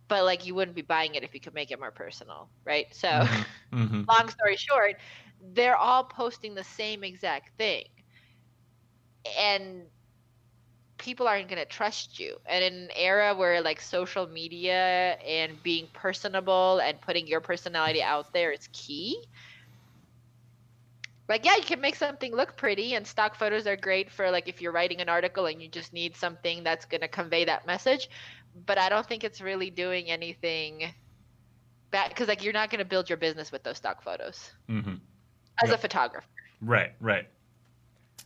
But 0.08 0.24
like, 0.24 0.46
you 0.46 0.54
wouldn't 0.54 0.76
be 0.76 0.82
buying 0.82 1.14
it 1.14 1.24
if 1.24 1.34
you 1.34 1.40
could 1.40 1.54
make 1.54 1.70
it 1.70 1.80
more 1.80 1.92
personal, 1.92 2.50
right? 2.64 2.86
So, 2.92 3.08
hmm 3.10 3.42
long 4.08 4.28
story 4.28 4.56
short, 4.56 4.96
they're 5.40 5.76
all 5.76 6.04
posting 6.04 6.54
the 6.54 6.64
same 6.64 7.04
exact 7.04 7.50
thing. 7.58 7.84
And 9.38 9.90
people 10.98 11.28
aren't 11.28 11.48
going 11.48 11.58
to 11.58 11.66
trust 11.66 12.18
you. 12.18 12.36
And 12.46 12.64
in 12.64 12.74
an 12.84 12.90
era 12.96 13.34
where 13.34 13.60
like 13.62 13.80
social 13.80 14.26
media 14.26 15.16
and 15.24 15.62
being 15.62 15.88
personable 15.92 16.80
and 16.82 17.00
putting 17.00 17.26
your 17.26 17.40
personality 17.40 18.02
out 18.02 18.32
there 18.32 18.52
is 18.52 18.68
key, 18.72 19.16
like 21.28 21.44
yeah, 21.44 21.56
you 21.56 21.62
can 21.64 21.80
make 21.80 21.96
something 21.96 22.34
look 22.34 22.56
pretty 22.56 22.94
and 22.94 23.06
stock 23.06 23.34
photos 23.34 23.66
are 23.66 23.76
great 23.76 24.10
for 24.10 24.30
like 24.30 24.48
if 24.48 24.60
you're 24.60 24.72
writing 24.72 25.00
an 25.00 25.08
article 25.08 25.46
and 25.46 25.60
you 25.62 25.68
just 25.68 25.92
need 25.92 26.16
something 26.16 26.62
that's 26.62 26.86
going 26.86 27.00
to 27.00 27.08
convey 27.08 27.44
that 27.44 27.66
message, 27.66 28.08
but 28.64 28.78
I 28.78 28.88
don't 28.88 29.06
think 29.06 29.24
it's 29.24 29.40
really 29.40 29.70
doing 29.70 30.10
anything 30.10 30.92
bad 31.90 32.14
cuz 32.16 32.28
like 32.28 32.42
you're 32.42 32.52
not 32.52 32.70
going 32.70 32.78
to 32.78 32.84
build 32.84 33.08
your 33.08 33.18
business 33.18 33.52
with 33.52 33.62
those 33.62 33.76
stock 33.76 34.02
photos 34.02 34.50
hmm 34.68 34.94
as 35.62 35.70
a 35.70 35.78
photographer. 35.78 36.26
Right, 36.60 36.92
right. 37.00 37.28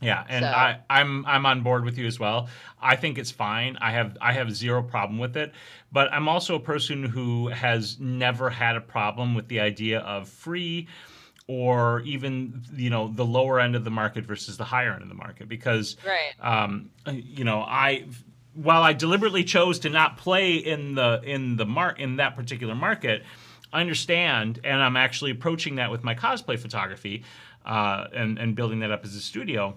Yeah, 0.01 0.25
and 0.27 0.43
So- 0.43 0.49
I, 0.51 0.79
I'm 0.89 1.25
I'm 1.25 1.45
on 1.45 1.61
board 1.61 1.85
with 1.85 1.97
you 1.97 2.07
as 2.07 2.19
well. 2.19 2.49
I 2.81 2.95
think 2.95 3.17
it's 3.17 3.29
fine. 3.31 3.77
I 3.79 3.91
have 3.91 4.17
I 4.19 4.33
have 4.33 4.53
zero 4.53 4.81
problem 4.81 5.19
with 5.19 5.37
it, 5.37 5.53
but 5.91 6.11
I'm 6.11 6.27
also 6.27 6.55
a 6.55 6.59
person 6.59 7.03
who 7.03 7.47
has 7.49 7.99
never 7.99 8.49
had 8.49 8.75
a 8.75 8.81
problem 8.81 9.35
with 9.35 9.47
the 9.47 9.59
idea 9.59 9.99
of 9.99 10.27
free 10.27 10.87
or 11.47 11.99
even 12.01 12.63
you 12.73 12.89
know 12.89 13.09
the 13.09 13.25
lower 13.25 13.59
end 13.59 13.75
of 13.75 13.83
the 13.83 13.91
market 13.91 14.25
versus 14.25 14.57
the 14.57 14.63
higher 14.63 14.91
end 14.91 15.03
of 15.03 15.09
the 15.09 15.15
market 15.15 15.47
because 15.47 15.97
Right. 16.05 16.33
um, 16.39 16.89
you 17.11 17.43
know 17.43 17.61
I 17.61 18.05
while 18.53 18.83
I 18.83 18.93
deliberately 18.93 19.43
chose 19.43 19.79
to 19.79 19.89
not 19.89 20.17
play 20.17 20.55
in 20.55 20.95
the 20.95 21.21
in 21.23 21.57
the 21.57 21.65
mar- 21.65 21.95
in 21.97 22.17
that 22.17 22.35
particular 22.35 22.75
market, 22.75 23.23
I 23.71 23.81
understand, 23.81 24.59
and 24.63 24.81
I'm 24.81 24.97
actually 24.97 25.31
approaching 25.31 25.75
that 25.75 25.91
with 25.91 26.03
my 26.03 26.15
cosplay 26.15 26.59
photography 26.59 27.23
uh, 27.65 28.07
and 28.13 28.37
and 28.37 28.55
building 28.55 28.79
that 28.79 28.91
up 28.91 29.05
as 29.05 29.15
a 29.15 29.21
studio. 29.21 29.75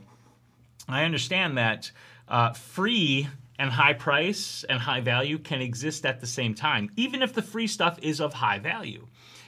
I 0.89 1.05
understand 1.05 1.57
that 1.59 1.91
uh, 2.29 2.53
free 2.53 3.29
and 3.59 3.71
high 3.71 3.93
price 3.93 4.65
and 4.69 4.81
high 4.81 5.01
value 5.01 5.39
can 5.39 5.63
exist 5.63 6.05
at 6.05 6.21
the 6.21 6.27
same 6.27 6.55
time, 6.55 6.91
even 6.97 7.23
if 7.23 7.33
the 7.33 7.43
free 7.43 7.67
stuff 7.67 7.99
is 8.03 8.21
of 8.21 8.35
high 8.35 8.59
value. 8.59 9.07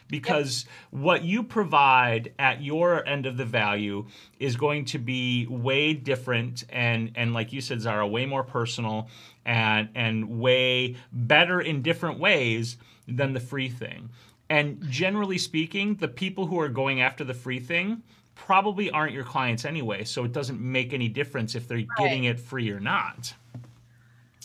Because 0.08 0.66
what 0.90 1.24
you 1.24 1.42
provide 1.42 2.32
at 2.38 2.62
your 2.62 3.06
end 3.06 3.26
of 3.26 3.36
the 3.36 3.44
value 3.44 4.06
is 4.38 4.56
going 4.56 4.84
to 4.86 4.98
be 4.98 5.46
way 5.48 5.94
different 5.94 6.64
and, 6.70 7.10
and 7.16 7.34
like 7.34 7.52
you 7.52 7.60
said, 7.60 7.80
Zara, 7.80 8.06
way 8.06 8.24
more 8.24 8.44
personal 8.44 9.08
and, 9.44 9.88
and 9.94 10.40
way 10.40 10.96
better 11.12 11.60
in 11.60 11.82
different 11.82 12.20
ways 12.20 12.76
than 13.08 13.32
the 13.32 13.40
free 13.40 13.68
thing. 13.68 14.08
And 14.48 14.80
generally 14.88 15.38
speaking, 15.38 15.96
the 15.96 16.08
people 16.08 16.46
who 16.46 16.60
are 16.60 16.68
going 16.68 17.00
after 17.00 17.24
the 17.24 17.34
free 17.34 17.58
thing 17.58 18.02
probably 18.36 18.90
aren't 18.90 19.12
your 19.12 19.24
clients 19.24 19.64
anyway, 19.64 20.04
so 20.04 20.24
it 20.24 20.32
doesn't 20.32 20.60
make 20.60 20.92
any 20.92 21.08
difference 21.08 21.54
if 21.54 21.66
they're 21.66 21.86
getting 21.98 22.24
it 22.24 22.38
free 22.38 22.70
or 22.70 22.78
not. 22.78 23.32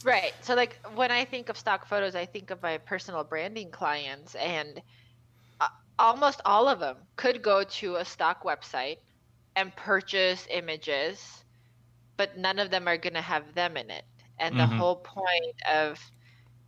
Right. 0.04 0.34
So 0.42 0.56
like 0.56 0.80
when 0.96 1.12
I 1.12 1.26
think 1.26 1.50
of 1.50 1.58
stock 1.58 1.86
photos, 1.86 2.16
I 2.16 2.26
think 2.26 2.50
of 2.50 2.62
my 2.64 2.78
personal 2.80 3.24
branding 3.24 3.70
clients 3.70 4.34
and 4.36 4.82
almost 6.02 6.42
all 6.46 6.68
of 6.70 6.80
them 6.80 7.08
could 7.18 7.44
go 7.44 7.64
to 7.64 7.98
a 7.98 8.06
stock 8.06 8.44
website 8.44 8.98
and 9.56 9.76
purchase 9.76 10.48
images, 10.50 11.46
but 12.18 12.38
none 12.38 12.60
of 12.60 12.72
them 12.72 12.88
are 12.88 12.98
going 12.98 13.14
to 13.16 13.22
have 13.22 13.54
them 13.56 13.78
in 13.78 13.90
it. 13.92 14.06
And 14.40 14.58
the 14.58 14.68
Mhm. 14.68 14.68
whole 14.68 14.98
point 14.98 15.58
of 15.70 16.00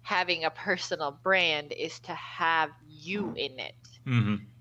having 0.03 0.45
a 0.45 0.51
personal 0.51 1.11
brand 1.23 1.73
is 1.73 1.99
to 2.01 2.15
have 2.15 2.71
you 2.86 3.34
in 3.36 3.59
it. 3.59 3.75
hmm 4.05 4.53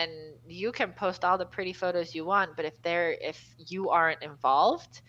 and 0.00 0.38
you 0.46 0.72
can 0.72 0.92
post 0.92 1.24
all 1.24 1.38
the 1.38 1.46
pretty 1.46 1.72
photos 1.72 2.14
you 2.14 2.24
want 2.24 2.56
but 2.56 2.64
if 2.64 2.80
they're 2.82 3.12
if 3.20 3.42
you 3.58 3.90
aren't 3.90 4.22
involved 4.22 5.02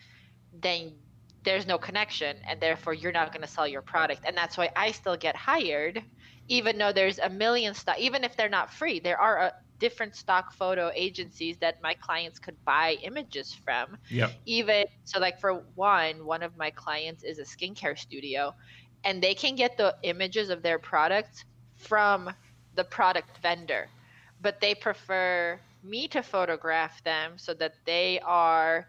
then 0.52 1.00
there's 1.44 1.66
no 1.66 1.78
connection 1.78 2.36
and 2.48 2.60
therefore 2.60 2.94
you're 2.94 3.12
not 3.12 3.32
going 3.32 3.42
to 3.42 3.48
sell 3.48 3.68
your 3.68 3.82
product 3.82 4.24
and 4.26 4.36
that's 4.36 4.58
why 4.58 4.70
i 4.76 4.92
still 4.92 5.16
get 5.16 5.36
hired 5.36 6.02
even 6.48 6.78
though 6.78 6.92
there's 6.92 7.18
a 7.18 7.28
million 7.30 7.74
stock 7.74 7.98
even 7.98 8.24
if 8.24 8.36
they're 8.36 8.48
not 8.48 8.70
free 8.72 9.00
there 9.00 9.20
are 9.20 9.38
uh 9.38 9.50
different 9.78 10.14
stock 10.14 10.52
photo 10.52 10.90
agencies 10.94 11.58
that 11.58 11.76
my 11.82 11.94
clients 11.94 12.38
could 12.38 12.56
buy 12.64 12.96
images 13.02 13.52
from 13.64 13.96
Yep. 14.10 14.32
even 14.46 14.84
so 15.04 15.18
like 15.18 15.38
for 15.40 15.64
one 15.74 16.24
one 16.24 16.42
of 16.42 16.56
my 16.56 16.70
clients 16.70 17.22
is 17.24 17.38
a 17.38 17.42
skincare 17.42 17.98
studio 17.98 18.52
and 19.04 19.22
they 19.22 19.34
can 19.34 19.56
get 19.56 19.76
the 19.76 19.94
images 20.02 20.50
of 20.50 20.62
their 20.62 20.78
products 20.78 21.44
from 21.76 22.30
the 22.74 22.84
product 22.84 23.38
vendor 23.38 23.90
but 24.40 24.60
they 24.60 24.74
prefer 24.74 25.60
me 25.82 26.08
to 26.08 26.22
photograph 26.22 27.02
them 27.04 27.38
so 27.38 27.54
that 27.54 27.72
they 27.86 28.20
are 28.20 28.86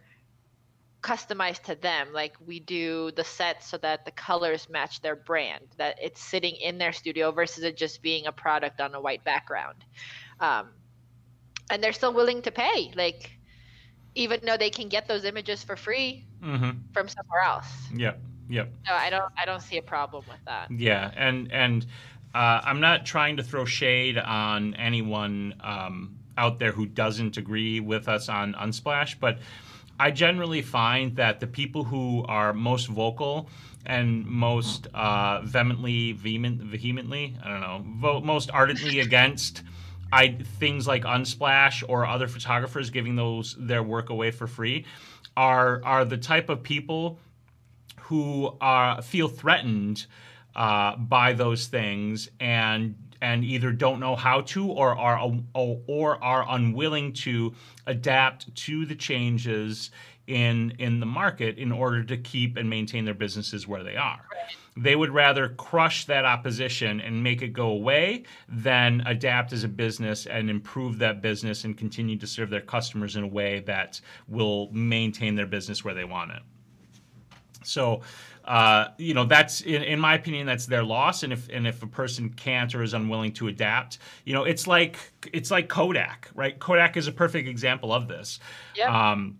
customized 1.03 1.61
to 1.63 1.75
them 1.75 2.07
like 2.13 2.35
we 2.45 2.59
do 2.59 3.11
the 3.11 3.23
sets 3.23 3.67
so 3.67 3.77
that 3.77 4.05
the 4.05 4.11
colors 4.11 4.69
match 4.69 5.01
their 5.01 5.15
brand 5.15 5.65
that 5.77 5.95
it's 6.01 6.21
sitting 6.21 6.55
in 6.55 6.77
their 6.77 6.93
studio 6.93 7.31
versus 7.31 7.63
it 7.63 7.77
just 7.77 8.01
being 8.01 8.25
a 8.27 8.31
product 8.31 8.81
on 8.81 8.95
a 8.95 9.01
white 9.01 9.23
background 9.23 9.85
um, 10.39 10.69
and 11.69 11.83
they're 11.83 11.93
still 11.93 12.13
willing 12.13 12.41
to 12.41 12.51
pay 12.51 12.91
like 12.95 13.37
even 14.15 14.39
though 14.43 14.57
they 14.57 14.69
can 14.69 14.89
get 14.89 15.07
those 15.07 15.25
images 15.25 15.63
for 15.63 15.75
free 15.75 16.25
hmm 16.41 16.71
from 16.93 17.07
somewhere 17.07 17.41
else 17.45 17.89
Yep. 17.95 18.19
Yep. 18.49 18.73
So 18.87 18.93
I 18.93 19.09
don't 19.09 19.31
I 19.41 19.45
don't 19.45 19.61
see 19.61 19.77
a 19.77 19.81
problem 19.81 20.23
with 20.27 20.39
that. 20.45 20.69
Yeah, 20.69 21.11
and 21.15 21.51
and 21.51 21.85
uh, 22.35 22.61
I'm 22.63 22.79
not 22.79 23.05
trying 23.05 23.37
to 23.37 23.43
throw 23.43 23.65
shade 23.65 24.17
on 24.17 24.73
anyone 24.75 25.55
um, 25.61 26.17
out 26.37 26.59
there 26.59 26.71
who 26.71 26.85
doesn't 26.85 27.37
agree 27.37 27.79
with 27.79 28.07
us 28.07 28.27
on 28.27 28.53
Unsplash, 28.53 29.19
but 29.19 29.39
I 30.03 30.11
generally 30.11 30.61
find 30.61 31.15
that 31.15 31.39
the 31.39 31.47
people 31.47 31.85
who 31.85 32.25
are 32.27 32.51
most 32.51 32.87
vocal 32.87 33.47
and 33.85 34.25
most 34.25 34.85
uh, 34.93 35.39
vehemently, 35.45 36.11
vehement, 36.11 36.61
vehemently, 36.61 37.37
I 37.41 37.47
don't 37.47 37.61
know, 37.61 37.85
vote 38.01 38.25
most 38.25 38.51
ardently 38.51 38.99
against 39.07 39.63
I, 40.11 40.39
things 40.59 40.85
like 40.87 41.03
Unsplash 41.03 41.85
or 41.87 42.05
other 42.05 42.27
photographers 42.27 42.89
giving 42.89 43.15
those 43.15 43.55
their 43.57 43.81
work 43.81 44.09
away 44.09 44.31
for 44.31 44.45
free 44.45 44.85
are 45.37 45.81
are 45.85 46.03
the 46.03 46.17
type 46.17 46.49
of 46.49 46.63
people 46.63 47.17
who 48.01 48.57
are 48.59 49.01
feel 49.01 49.29
threatened 49.29 50.05
uh, 50.53 50.97
by 50.97 51.31
those 51.31 51.67
things 51.67 52.29
and 52.41 53.12
and 53.23 53.45
either 53.45 53.71
don't 53.71 54.01
know 54.01 54.17
how 54.17 54.41
to 54.41 54.69
or 54.69 54.97
are 54.97 55.17
uh, 55.17 55.75
or 55.87 56.21
are 56.21 56.45
unwilling 56.49 57.13
to 57.13 57.55
adapt 57.87 58.53
to 58.53 58.85
the 58.85 58.95
changes 58.95 59.91
in 60.27 60.71
in 60.77 60.99
the 60.99 61.05
market 61.05 61.57
in 61.57 61.71
order 61.71 62.03
to 62.03 62.17
keep 62.17 62.57
and 62.57 62.69
maintain 62.69 63.05
their 63.05 63.13
businesses 63.13 63.65
where 63.65 63.81
they 63.81 63.95
are. 63.95 64.25
They 64.75 64.95
would 64.95 65.11
rather 65.11 65.49
crush 65.49 66.05
that 66.05 66.25
opposition 66.25 66.99
and 66.99 67.23
make 67.23 67.41
it 67.41 67.49
go 67.49 67.69
away 67.69 68.23
than 68.49 69.01
adapt 69.05 69.53
as 69.53 69.63
a 69.63 69.69
business 69.69 70.25
and 70.25 70.49
improve 70.49 70.97
that 70.99 71.21
business 71.21 71.63
and 71.63 71.77
continue 71.77 72.17
to 72.17 72.27
serve 72.27 72.49
their 72.49 72.61
customers 72.61 73.15
in 73.15 73.23
a 73.23 73.27
way 73.27 73.59
that 73.61 74.01
will 74.27 74.69
maintain 74.73 75.35
their 75.35 75.45
business 75.45 75.85
where 75.85 75.93
they 75.93 76.05
want 76.05 76.31
it. 76.31 76.41
So, 77.63 78.01
uh, 78.45 78.89
you 78.97 79.13
know, 79.13 79.25
that's 79.25 79.61
in, 79.61 79.83
in, 79.83 79.99
my 79.99 80.15
opinion, 80.15 80.45
that's 80.45 80.65
their 80.65 80.83
loss. 80.83 81.23
And 81.23 81.31
if 81.31 81.47
and 81.49 81.65
if 81.65 81.81
a 81.83 81.87
person 81.87 82.29
can't 82.29 82.73
or 82.75 82.83
is 82.83 82.93
unwilling 82.93 83.31
to 83.33 83.47
adapt, 83.47 83.99
you 84.25 84.33
know, 84.33 84.43
it's 84.43 84.67
like 84.67 84.97
it's 85.31 85.49
like 85.49 85.69
Kodak, 85.69 86.29
right? 86.35 86.57
Kodak 86.59 86.97
is 86.97 87.07
a 87.07 87.11
perfect 87.11 87.47
example 87.47 87.93
of 87.93 88.07
this. 88.07 88.39
Yeah. 88.75 89.11
Um, 89.11 89.39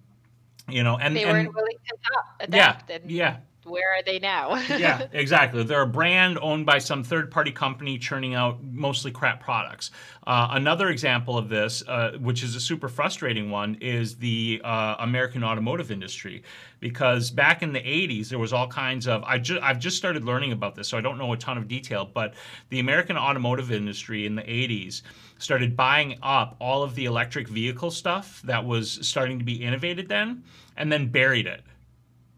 you 0.69 0.83
know, 0.83 0.97
and 0.97 1.15
they 1.15 1.25
weren't 1.25 1.53
willing 1.53 1.77
to 1.87 2.45
adapt. 2.45 2.89
Yeah, 2.89 2.95
and 2.95 3.11
yeah 3.11 3.37
where 3.65 3.91
are 3.93 4.03
they 4.03 4.19
now? 4.19 4.55
yeah, 4.55 5.07
exactly. 5.13 5.63
They're 5.63 5.81
a 5.81 5.87
brand 5.87 6.37
owned 6.41 6.65
by 6.65 6.79
some 6.79 7.03
third 7.03 7.31
party 7.31 7.51
company 7.51 7.97
churning 7.97 8.35
out 8.35 8.63
mostly 8.63 9.11
crap 9.11 9.41
products. 9.41 9.91
Uh, 10.25 10.49
another 10.51 10.89
example 10.89 11.37
of 11.37 11.49
this, 11.49 11.83
uh, 11.87 12.17
which 12.19 12.43
is 12.43 12.55
a 12.55 12.59
super 12.59 12.87
frustrating 12.89 13.49
one, 13.49 13.75
is 13.81 14.15
the 14.15 14.61
uh, 14.63 14.95
American 14.99 15.43
automotive 15.43 15.91
industry. 15.91 16.43
Because 16.79 17.31
back 17.31 17.63
in 17.63 17.71
the 17.71 17.79
80s, 17.79 18.29
there 18.29 18.39
was 18.39 18.51
all 18.53 18.67
kinds 18.67 19.07
of. 19.07 19.23
I 19.23 19.37
ju- 19.37 19.59
I've 19.61 19.79
just 19.79 19.97
started 19.97 20.23
learning 20.23 20.51
about 20.51 20.75
this, 20.75 20.89
so 20.89 20.97
I 20.97 21.01
don't 21.01 21.17
know 21.17 21.31
a 21.33 21.37
ton 21.37 21.57
of 21.57 21.67
detail, 21.67 22.09
but 22.13 22.33
the 22.69 22.79
American 22.79 23.17
automotive 23.17 23.71
industry 23.71 24.25
in 24.25 24.35
the 24.35 24.43
80s 24.43 25.01
started 25.37 25.75
buying 25.75 26.17
up 26.21 26.55
all 26.59 26.83
of 26.83 26.95
the 26.95 27.05
electric 27.05 27.47
vehicle 27.47 27.91
stuff 27.91 28.41
that 28.43 28.63
was 28.63 28.99
starting 29.01 29.39
to 29.39 29.45
be 29.45 29.63
innovated 29.63 30.07
then 30.07 30.43
and 30.77 30.91
then 30.91 31.07
buried 31.07 31.47
it 31.47 31.63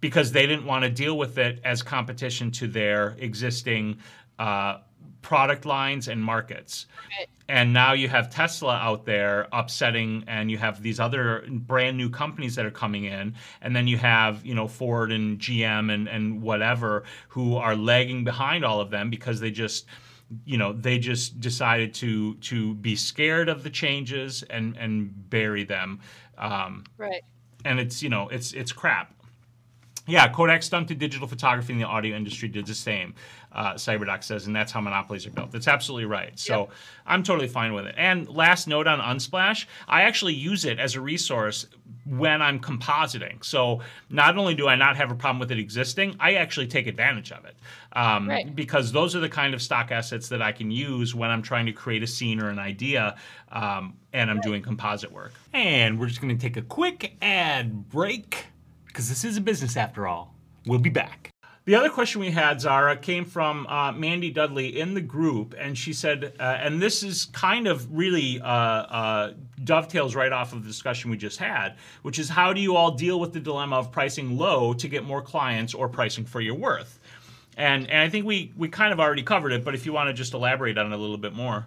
because 0.05 0.31
they 0.31 0.45
didn't 0.45 0.67
want 0.67 0.83
to 0.83 0.89
deal 0.91 1.17
with 1.17 1.39
it 1.39 1.59
as 1.63 1.81
competition 1.81 2.51
to 2.51 2.67
their 2.67 3.15
existing 3.17 3.97
uh, 4.37 4.77
product 5.23 5.65
lines 5.65 6.07
and 6.07 6.23
markets. 6.23 6.85
Right. 7.17 7.27
And 7.49 7.73
now 7.73 7.93
you 7.93 8.07
have 8.07 8.29
Tesla 8.29 8.75
out 8.75 9.07
there 9.07 9.47
upsetting, 9.51 10.23
and 10.27 10.51
you 10.51 10.59
have 10.59 10.83
these 10.83 10.99
other 10.99 11.43
brand 11.49 11.97
new 11.97 12.11
companies 12.11 12.53
that 12.53 12.67
are 12.67 12.77
coming 12.85 13.05
in, 13.05 13.33
and 13.63 13.75
then 13.75 13.87
you 13.87 13.97
have 13.97 14.45
you 14.45 14.53
know 14.53 14.67
Ford 14.67 15.11
and 15.11 15.39
GM 15.39 15.91
and 15.91 16.07
and 16.07 16.43
whatever 16.43 17.03
who 17.29 17.55
are 17.55 17.75
lagging 17.75 18.23
behind 18.23 18.63
all 18.63 18.79
of 18.79 18.91
them 18.91 19.09
because 19.09 19.39
they 19.39 19.49
just 19.49 19.87
you 20.45 20.59
know 20.59 20.71
they 20.71 20.99
just 20.99 21.39
decided 21.39 21.95
to 21.95 22.35
to 22.35 22.75
be 22.75 22.95
scared 22.95 23.49
of 23.49 23.63
the 23.63 23.71
changes 23.71 24.43
and 24.51 24.77
and 24.77 25.31
bury 25.31 25.63
them. 25.63 25.99
Um, 26.37 26.83
right. 26.95 27.23
And 27.63 27.79
it's 27.79 28.03
you 28.03 28.09
know 28.09 28.29
it's 28.29 28.53
it's 28.53 28.71
crap 28.71 29.14
yeah, 30.07 30.27
Kodak 30.27 30.61
stunted 30.61 30.99
digital 30.99 31.27
photography 31.27 31.73
in 31.73 31.79
the 31.79 31.85
audio 31.85 32.15
industry 32.15 32.47
did 32.47 32.65
the 32.65 32.75
same, 32.75 33.15
uh, 33.51 33.73
Cyberdoc 33.73 34.23
says, 34.23 34.45
and 34.45 34.55
that's 34.55 34.71
how 34.71 34.79
monopolies 34.81 35.25
are 35.25 35.31
built. 35.31 35.51
That's 35.51 35.67
absolutely 35.67 36.05
right. 36.05 36.37
So 36.37 36.61
yep. 36.61 36.71
I'm 37.07 37.23
totally 37.23 37.47
fine 37.47 37.73
with 37.73 37.87
it. 37.87 37.95
And 37.97 38.29
last 38.29 38.67
note 38.67 38.85
on 38.85 38.99
Unsplash, 38.99 39.65
I 39.87 40.03
actually 40.03 40.33
use 40.33 40.65
it 40.65 40.79
as 40.79 40.95
a 40.95 41.01
resource 41.01 41.65
when 42.05 42.41
I'm 42.41 42.59
compositing. 42.59 43.43
So 43.43 43.81
not 44.11 44.37
only 44.37 44.53
do 44.53 44.67
I 44.67 44.75
not 44.75 44.95
have 44.95 45.09
a 45.09 45.15
problem 45.15 45.39
with 45.39 45.51
it 45.51 45.57
existing, 45.57 46.15
I 46.19 46.35
actually 46.35 46.67
take 46.67 46.85
advantage 46.85 47.31
of 47.31 47.45
it. 47.45 47.55
Um, 47.93 48.29
right. 48.29 48.55
Because 48.55 48.91
those 48.91 49.15
are 49.15 49.19
the 49.19 49.29
kind 49.29 49.55
of 49.55 49.61
stock 49.61 49.91
assets 49.91 50.29
that 50.29 50.41
I 50.41 50.51
can 50.51 50.69
use 50.69 51.15
when 51.15 51.31
I'm 51.31 51.41
trying 51.41 51.65
to 51.65 51.71
create 51.71 52.03
a 52.03 52.07
scene 52.07 52.39
or 52.39 52.49
an 52.49 52.59
idea 52.59 53.15
um, 53.51 53.95
and 54.13 54.29
I'm 54.29 54.37
right. 54.37 54.45
doing 54.45 54.61
composite 54.61 55.11
work. 55.11 55.33
And 55.53 55.99
we're 55.99 56.07
just 56.07 56.21
going 56.21 56.37
to 56.37 56.41
take 56.41 56.57
a 56.57 56.61
quick 56.61 57.15
ad 57.23 57.89
break 57.89 58.45
because 58.95 59.09
this 59.09 59.25
is 59.25 59.35
a 59.35 59.41
business 59.41 59.75
after 59.75 60.07
all. 60.07 60.33
We'll 60.67 60.79
be 60.79 60.89
back. 60.89 61.29
The 61.65 61.75
other 61.75 61.89
question 61.89 62.21
we 62.21 62.31
had, 62.31 62.61
Zara, 62.61 62.95
came 62.95 63.25
from 63.25 63.67
uh, 63.67 63.91
Mandy 63.91 64.31
Dudley 64.31 64.79
in 64.79 64.93
the 64.93 65.01
group, 65.01 65.53
and 65.57 65.77
she 65.77 65.91
said, 65.91 66.33
uh, 66.39 66.43
and 66.43 66.81
this 66.81 67.03
is 67.03 67.25
kind 67.25 67.67
of 67.67 67.91
really 67.91 68.39
uh, 68.39 68.47
uh, 68.47 69.33
dovetails 69.65 70.15
right 70.15 70.31
off 70.31 70.53
of 70.53 70.63
the 70.63 70.67
discussion 70.69 71.11
we 71.11 71.17
just 71.17 71.37
had, 71.37 71.75
which 72.03 72.19
is 72.19 72.29
how 72.29 72.53
do 72.53 72.61
you 72.61 72.77
all 72.77 72.91
deal 72.91 73.19
with 73.19 73.33
the 73.33 73.39
dilemma 73.41 73.75
of 73.75 73.91
pricing 73.91 74.37
low 74.37 74.73
to 74.73 74.87
get 74.87 75.03
more 75.03 75.21
clients 75.21 75.73
or 75.73 75.89
pricing 75.89 76.23
for 76.23 76.39
your 76.39 76.55
worth? 76.55 76.97
And, 77.57 77.89
and 77.89 77.99
I 77.99 78.09
think 78.09 78.25
we, 78.25 78.53
we 78.55 78.69
kind 78.69 78.93
of 78.93 79.01
already 79.01 79.23
covered 79.23 79.51
it, 79.51 79.65
but 79.65 79.75
if 79.75 79.85
you 79.85 79.91
want 79.91 80.07
to 80.07 80.13
just 80.13 80.33
elaborate 80.33 80.77
on 80.77 80.93
it 80.93 80.95
a 80.95 80.97
little 80.97 81.17
bit 81.17 81.33
more. 81.33 81.65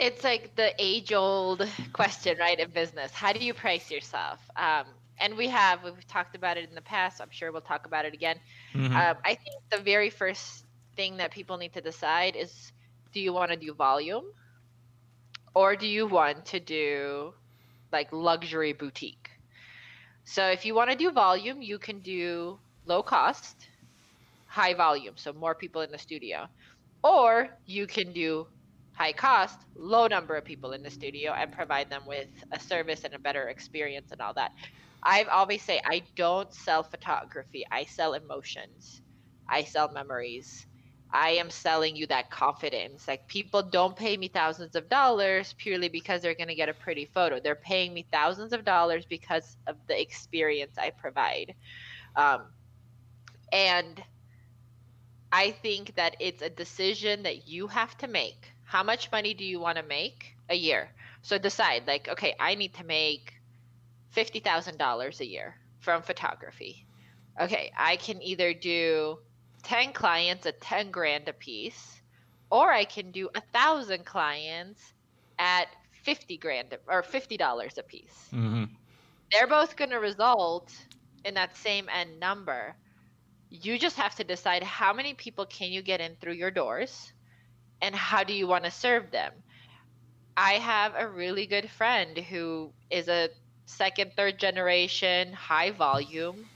It's 0.00 0.24
like 0.24 0.56
the 0.56 0.72
age 0.80 1.12
old 1.12 1.68
question, 1.92 2.36
right, 2.40 2.58
in 2.58 2.70
business. 2.70 3.12
How 3.12 3.32
do 3.32 3.38
you 3.38 3.54
price 3.54 3.92
yourself? 3.92 4.40
Um, 4.56 4.86
and 5.20 5.36
we 5.36 5.48
have 5.48 5.84
we've 5.84 6.06
talked 6.06 6.34
about 6.34 6.56
it 6.56 6.68
in 6.68 6.74
the 6.74 6.82
past. 6.82 7.20
I'm 7.20 7.30
sure 7.30 7.52
we'll 7.52 7.60
talk 7.60 7.86
about 7.86 8.04
it 8.04 8.14
again. 8.14 8.36
Mm-hmm. 8.74 8.96
Um, 8.96 9.16
I 9.24 9.34
think 9.34 9.62
the 9.70 9.78
very 9.78 10.10
first 10.10 10.64
thing 10.96 11.16
that 11.18 11.30
people 11.30 11.56
need 11.56 11.72
to 11.74 11.80
decide 11.80 12.36
is: 12.36 12.72
Do 13.12 13.20
you 13.20 13.32
want 13.32 13.50
to 13.50 13.56
do 13.56 13.72
volume, 13.74 14.24
or 15.54 15.76
do 15.76 15.86
you 15.86 16.06
want 16.06 16.44
to 16.46 16.60
do 16.60 17.34
like 17.92 18.08
luxury 18.12 18.72
boutique? 18.72 19.30
So 20.24 20.46
if 20.46 20.64
you 20.64 20.74
want 20.74 20.90
to 20.90 20.96
do 20.96 21.10
volume, 21.10 21.60
you 21.62 21.78
can 21.78 22.00
do 22.00 22.58
low 22.86 23.02
cost, 23.02 23.68
high 24.46 24.74
volume, 24.74 25.14
so 25.16 25.32
more 25.32 25.54
people 25.54 25.82
in 25.82 25.90
the 25.90 25.98
studio, 25.98 26.46
or 27.02 27.48
you 27.66 27.86
can 27.86 28.12
do 28.12 28.46
high 28.92 29.12
cost, 29.12 29.58
low 29.76 30.06
number 30.06 30.36
of 30.36 30.44
people 30.44 30.72
in 30.72 30.82
the 30.82 30.90
studio 30.90 31.32
and 31.32 31.50
provide 31.50 31.88
them 31.88 32.02
with 32.06 32.28
a 32.52 32.60
service 32.60 33.04
and 33.04 33.14
a 33.14 33.18
better 33.18 33.48
experience 33.48 34.12
and 34.12 34.20
all 34.20 34.34
that. 34.34 34.52
I've 35.02 35.28
always 35.28 35.62
say 35.62 35.80
I 35.84 36.02
don't 36.16 36.52
sell 36.54 36.82
photography. 36.82 37.64
I 37.70 37.84
sell 37.84 38.14
emotions. 38.14 39.00
I 39.48 39.64
sell 39.64 39.90
memories. 39.92 40.66
I 41.12 41.30
am 41.30 41.50
selling 41.50 41.96
you 41.96 42.06
that 42.06 42.30
confidence. 42.30 43.08
Like 43.08 43.26
people 43.28 43.62
don't 43.62 43.96
pay 43.96 44.16
me 44.16 44.28
thousands 44.28 44.76
of 44.76 44.88
dollars 44.88 45.54
purely 45.58 45.88
because 45.88 46.22
they're 46.22 46.36
going 46.36 46.48
to 46.48 46.54
get 46.54 46.68
a 46.68 46.74
pretty 46.74 47.06
photo. 47.06 47.40
They're 47.40 47.56
paying 47.56 47.92
me 47.94 48.06
thousands 48.12 48.52
of 48.52 48.64
dollars 48.64 49.06
because 49.06 49.56
of 49.66 49.76
the 49.88 50.00
experience 50.00 50.78
I 50.78 50.90
provide. 50.90 51.54
Um, 52.16 52.52
and 53.52 54.02
I 55.32 55.50
think 55.50 55.96
that 55.96 56.16
it's 56.20 56.42
a 56.42 56.50
decision 56.50 57.24
that 57.24 57.48
you 57.48 57.66
have 57.68 57.96
to 57.98 58.06
make. 58.08 58.52
How 58.64 58.82
much 58.84 59.10
money 59.10 59.34
do 59.34 59.44
you 59.44 59.58
want 59.60 59.78
to 59.78 59.82
make 59.82 60.36
a 60.48 60.54
year? 60.54 60.92
So 61.22 61.38
decide 61.38 61.86
like, 61.88 62.08
okay, 62.08 62.34
I 62.38 62.54
need 62.54 62.74
to 62.74 62.84
make 62.84 63.39
$50,000 64.14 65.20
a 65.20 65.26
year 65.26 65.56
from 65.78 66.02
photography. 66.02 66.86
Okay, 67.40 67.72
I 67.76 67.96
can 67.96 68.22
either 68.22 68.52
do 68.52 69.18
10 69.62 69.92
clients 69.92 70.46
at 70.46 70.60
10 70.60 70.90
grand 70.90 71.28
a 71.28 71.32
piece, 71.32 72.00
or 72.50 72.72
I 72.72 72.84
can 72.84 73.10
do 73.10 73.28
a 73.34 73.40
thousand 73.52 74.04
clients 74.04 74.92
at 75.38 75.68
50 76.02 76.36
grand 76.38 76.76
or 76.88 77.02
$50 77.02 77.78
a 77.78 77.82
piece. 77.82 78.28
Mm-hmm. 78.32 78.64
They're 79.30 79.46
both 79.46 79.76
going 79.76 79.90
to 79.90 79.98
result 79.98 80.72
in 81.24 81.34
that 81.34 81.56
same 81.56 81.88
end 81.88 82.18
number. 82.18 82.74
You 83.48 83.78
just 83.78 83.96
have 83.96 84.14
to 84.16 84.24
decide 84.24 84.62
how 84.62 84.92
many 84.92 85.14
people 85.14 85.46
can 85.46 85.70
you 85.70 85.82
get 85.82 86.00
in 86.00 86.16
through 86.20 86.34
your 86.34 86.50
doors 86.50 87.12
and 87.80 87.94
how 87.94 88.24
do 88.24 88.32
you 88.32 88.46
want 88.46 88.64
to 88.64 88.70
serve 88.70 89.10
them. 89.10 89.32
I 90.36 90.54
have 90.54 90.94
a 90.96 91.08
really 91.08 91.46
good 91.46 91.70
friend 91.70 92.16
who 92.16 92.72
is 92.90 93.08
a 93.08 93.28
second, 93.70 94.12
third 94.16 94.38
generation, 94.38 95.32
high 95.32 95.70
volume 95.70 96.46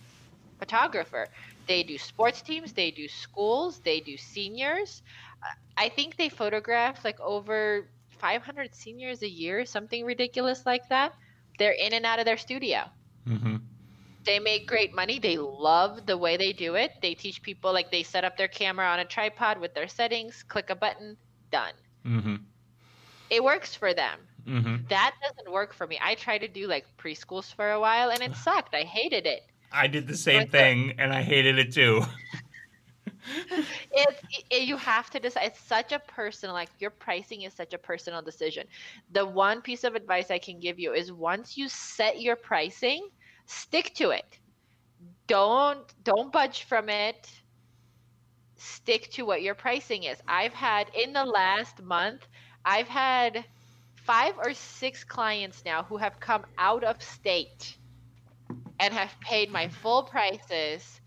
photographer. 0.59 1.29
They 1.67 1.83
do 1.83 1.97
sports 1.97 2.43
teams, 2.43 2.73
they 2.73 2.91
do 2.91 3.09
schools, 3.09 3.79
they 3.79 4.01
do 4.01 4.17
seniors. 4.17 5.03
I 5.77 5.89
think 5.89 6.17
they 6.17 6.29
photograph 6.29 7.05
like 7.05 7.21
over 7.21 7.87
500 8.19 8.75
seniors 8.75 9.23
a 9.23 9.29
year, 9.29 9.65
something 9.65 10.05
ridiculous 10.05 10.67
like 10.67 10.89
that. 10.89 11.15
They're 11.59 11.73
in 11.73 11.93
and 11.93 12.05
out 12.05 12.19
of 12.19 12.25
their 12.25 12.37
studio. 12.37 12.85
Mm-hmm. 13.29 13.57
They 14.25 14.39
make 14.39 14.67
great 14.67 14.95
money. 14.95 15.19
They 15.19 15.37
love 15.37 16.07
the 16.07 16.17
way 16.17 16.37
they 16.37 16.53
do 16.53 16.75
it. 16.75 16.93
They 17.03 17.15
teach 17.15 17.43
people 17.43 17.73
like 17.73 17.91
they 17.91 18.03
set 18.03 18.25
up 18.25 18.37
their 18.37 18.49
camera 18.49 18.87
on 18.87 19.01
a 19.01 19.05
tripod 19.05 19.59
with 19.61 19.75
their 19.75 19.89
settings, 19.89 20.43
click 20.43 20.71
a 20.71 20.75
button, 20.75 21.17
done. 21.53 21.75
Mm-hmm. 22.07 22.37
It 23.31 23.45
works 23.45 23.75
for 23.75 23.93
them. 23.95 24.19
Mm-hmm. 24.47 24.87
That 24.89 25.15
doesn't 25.23 25.51
work 25.53 25.73
for 25.73 25.87
me. 25.87 25.99
I 26.03 26.15
tried 26.15 26.39
to 26.39 26.49
do 26.49 26.67
like 26.67 26.87
preschools 26.97 27.55
for 27.55 27.73
a 27.73 27.81
while 27.81 28.11
and 28.11 28.21
it 28.21 28.37
sucked. 28.47 28.75
I 28.75 28.83
hated 28.83 29.27
it. 29.27 29.43
I 29.73 29.89
did 29.89 30.07
the 30.07 30.17
same 30.17 30.47
thing, 30.47 30.95
and 30.99 31.13
I 31.13 31.23
hated 31.23 31.59
it 31.59 31.73
too. 31.73 32.05
It's 33.91 34.21
it, 34.51 34.63
you 34.63 34.77
have 34.77 35.09
to 35.11 35.19
decide. 35.19 35.45
It's 35.47 35.61
such 35.61 35.93
a 35.93 35.99
personal, 35.99 36.55
like 36.55 36.69
your 36.79 36.91
pricing 36.91 37.43
is 37.43 37.55
such 37.55 37.73
a 37.73 37.79
personal 37.79 38.21
decision. 38.23 38.67
The 39.13 39.25
one 39.25 39.63
piece 39.63 39.85
of 39.85 39.95
advice 39.95 40.31
I 40.31 40.39
can 40.39 40.61
give 40.61 40.79
you 40.79 40.93
is 40.93 41.13
once 41.13 41.57
you 41.57 41.69
set 41.69 42.21
your 42.21 42.37
pricing, 42.37 43.09
stick 43.47 43.95
to 43.95 44.11
it. 44.11 44.39
Don't 45.27 45.81
don't 46.05 46.33
budge 46.33 46.65
from 46.65 46.89
it. 46.89 47.31
Stick 48.57 49.11
to 49.13 49.25
what 49.25 49.43
your 49.43 49.55
pricing 49.55 50.05
is. 50.05 50.19
I've 50.29 50.55
had 50.55 50.91
in 50.95 51.13
the 51.13 51.25
last 51.25 51.83
month, 51.83 52.27
I've 52.65 52.89
had 52.89 53.45
five 54.05 54.35
or 54.39 54.53
six 54.55 55.03
clients 55.03 55.65
now 55.65 55.83
who 55.83 55.97
have 55.97 56.21
come 56.21 56.45
out 56.59 56.85
of 56.85 57.03
state 57.03 57.77
and 58.79 58.93
have 58.93 59.15
paid 59.21 59.51
my 59.51 59.69
full 59.69 60.03
prices 60.03 61.01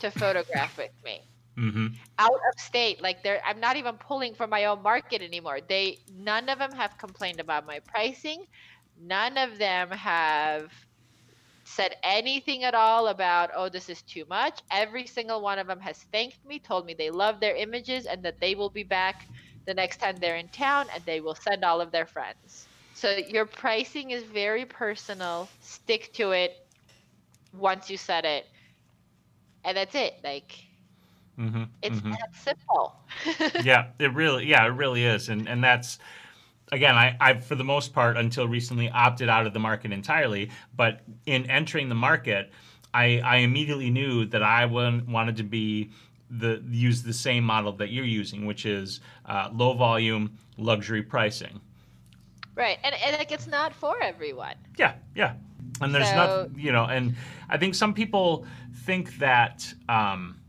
to 0.00 0.10
photograph 0.22 0.76
with 0.76 0.92
me. 1.04 1.22
Mm-hmm. 1.58 1.88
out 2.20 2.30
of 2.30 2.60
state 2.60 3.02
like 3.02 3.24
they're 3.24 3.40
i'm 3.44 3.58
not 3.58 3.74
even 3.74 3.96
pulling 3.96 4.32
from 4.32 4.48
my 4.48 4.66
own 4.66 4.80
market 4.80 5.22
anymore. 5.22 5.58
They 5.68 5.98
none 6.16 6.48
of 6.48 6.60
them 6.60 6.70
have 6.70 6.96
complained 6.98 7.40
about 7.40 7.66
my 7.66 7.80
pricing. 7.80 8.44
None 9.00 9.36
of 9.36 9.58
them 9.58 9.90
have 9.90 10.70
said 11.64 11.96
anything 12.04 12.62
at 12.62 12.74
all 12.76 13.08
about 13.08 13.50
oh 13.56 13.68
this 13.68 13.88
is 13.88 14.02
too 14.02 14.24
much. 14.28 14.60
Every 14.70 15.04
single 15.04 15.40
one 15.40 15.58
of 15.58 15.66
them 15.66 15.80
has 15.80 15.98
thanked 16.12 16.44
me 16.46 16.60
told 16.60 16.86
me 16.86 16.94
they 16.94 17.10
love 17.10 17.40
their 17.40 17.56
images 17.56 18.06
and 18.06 18.22
that 18.22 18.38
they 18.38 18.54
will 18.54 18.70
be 18.70 18.84
back 18.84 19.26
the 19.68 19.76
next 19.76 20.00
time 20.00 20.20
they're 20.20 20.38
in 20.38 20.50
town 20.50 20.88
and 20.94 21.06
they 21.06 21.20
will 21.22 21.36
send 21.36 21.64
all 21.64 21.82
of 21.82 21.92
their 21.92 22.06
friends 22.06 22.70
so 22.94 23.16
your 23.16 23.46
pricing 23.46 24.12
is 24.12 24.24
very 24.24 24.66
personal 24.66 25.54
stick 25.60 26.14
to 26.14 26.32
it 26.32 26.68
once 27.52 27.90
you 27.90 27.98
set 27.98 28.26
it 28.26 28.46
and 29.64 29.76
that's 29.76 29.96
it 29.96 30.14
like 30.24 30.56
Mm-hmm. 31.38 31.64
it's 31.82 32.00
mm-hmm. 32.00 32.12
that 32.12 32.34
simple 32.34 32.94
yeah, 33.58 33.88
it 33.98 34.14
really, 34.14 34.46
yeah, 34.46 34.64
it 34.66 34.70
really 34.70 35.04
is, 35.04 35.28
and 35.28 35.48
and 35.48 35.62
that's 35.64 35.98
again, 36.72 36.96
I, 36.96 37.16
I 37.20 37.34
for 37.38 37.56
the 37.56 37.64
most 37.64 37.92
part 37.94 38.16
until 38.16 38.48
recently 38.48 38.90
opted 38.90 39.28
out 39.28 39.46
of 39.46 39.54
the 39.54 39.60
market 39.60 39.92
entirely. 39.92 40.50
But 40.76 41.02
in 41.26 41.50
entering 41.50 41.88
the 41.88 41.94
market, 41.96 42.52
I 42.94 43.20
I 43.20 43.36
immediately 43.38 43.90
knew 43.90 44.26
that 44.26 44.42
I 44.42 44.66
wa- 44.66 45.00
wanted 45.08 45.36
to 45.38 45.44
be 45.44 45.90
the 46.30 46.62
use 46.70 47.02
the 47.02 47.12
same 47.12 47.44
model 47.44 47.72
that 47.72 47.90
you're 47.90 48.04
using, 48.04 48.46
which 48.46 48.66
is 48.66 49.00
uh, 49.26 49.48
low 49.52 49.74
volume 49.74 50.36
luxury 50.56 51.02
pricing. 51.02 51.60
Right, 52.54 52.78
and, 52.82 52.94
and 53.04 53.16
like 53.16 53.30
it's 53.32 53.46
not 53.46 53.72
for 53.72 54.02
everyone. 54.02 54.54
Yeah, 54.76 54.94
yeah. 55.14 55.34
And 55.80 55.94
there's 55.94 56.08
So- 56.08 56.16
nothing, 56.16 56.58
you 56.58 56.72
know, 56.72 56.84
and 56.86 57.14
I 57.48 57.56
think 57.56 57.74
some 57.74 57.94
people 57.94 58.44
think 58.84 59.16
that 59.18 59.72
um, 59.88 60.40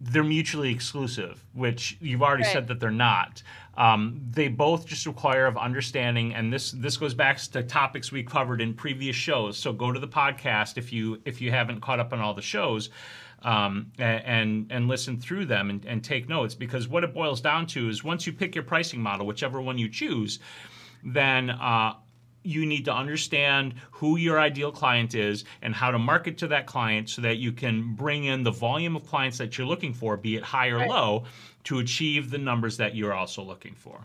they're 0.00 0.22
mutually 0.24 0.70
exclusive, 0.70 1.44
which 1.54 1.96
you've 2.00 2.22
already 2.22 2.44
Right. 2.44 2.52
said 2.52 2.68
that 2.68 2.78
they're 2.78 2.90
not. 2.90 3.42
Um, 3.76 4.20
they 4.30 4.48
both 4.48 4.86
just 4.86 5.06
require 5.06 5.46
of 5.46 5.56
understanding, 5.56 6.34
and 6.34 6.52
this 6.52 6.72
this 6.72 6.96
goes 6.96 7.14
back 7.14 7.38
to 7.38 7.62
topics 7.62 8.10
we 8.12 8.22
covered 8.22 8.60
in 8.60 8.74
previous 8.74 9.14
shows. 9.16 9.56
So 9.56 9.72
go 9.72 9.92
to 9.92 10.00
the 10.00 10.08
podcast 10.08 10.78
if 10.78 10.92
you 10.92 11.20
if 11.24 11.40
you 11.40 11.50
haven't 11.50 11.80
caught 11.80 12.00
up 12.00 12.12
on 12.12 12.20
all 12.20 12.34
the 12.34 12.42
shows. 12.42 12.90
Um, 13.42 13.92
and 14.00 14.66
and 14.70 14.88
listen 14.88 15.20
through 15.20 15.46
them 15.46 15.70
and, 15.70 15.84
and 15.84 16.02
take 16.02 16.28
notes 16.28 16.56
because 16.56 16.88
what 16.88 17.04
it 17.04 17.14
boils 17.14 17.40
down 17.40 17.68
to 17.68 17.88
is 17.88 18.02
once 18.02 18.26
you 18.26 18.32
pick 18.32 18.56
your 18.56 18.64
pricing 18.64 19.00
model, 19.00 19.26
whichever 19.28 19.60
one 19.60 19.78
you 19.78 19.88
choose, 19.88 20.40
then 21.04 21.50
uh, 21.50 21.94
you 22.42 22.64
need 22.64 22.84
to 22.84 22.92
understand 22.92 23.74
who 23.90 24.16
your 24.16 24.40
ideal 24.40 24.72
client 24.72 25.14
is 25.14 25.44
and 25.62 25.74
how 25.74 25.90
to 25.90 25.98
market 25.98 26.38
to 26.38 26.48
that 26.48 26.66
client 26.66 27.10
so 27.10 27.20
that 27.22 27.36
you 27.36 27.52
can 27.52 27.94
bring 27.94 28.24
in 28.24 28.42
the 28.42 28.50
volume 28.50 28.96
of 28.96 29.06
clients 29.06 29.38
that 29.38 29.58
you're 29.58 29.66
looking 29.66 29.92
for, 29.92 30.16
be 30.16 30.36
it 30.36 30.42
high 30.42 30.68
or 30.68 30.86
low, 30.86 31.24
to 31.64 31.78
achieve 31.80 32.30
the 32.30 32.38
numbers 32.38 32.76
that 32.76 32.94
you're 32.94 33.12
also 33.12 33.42
looking 33.42 33.74
for. 33.74 34.00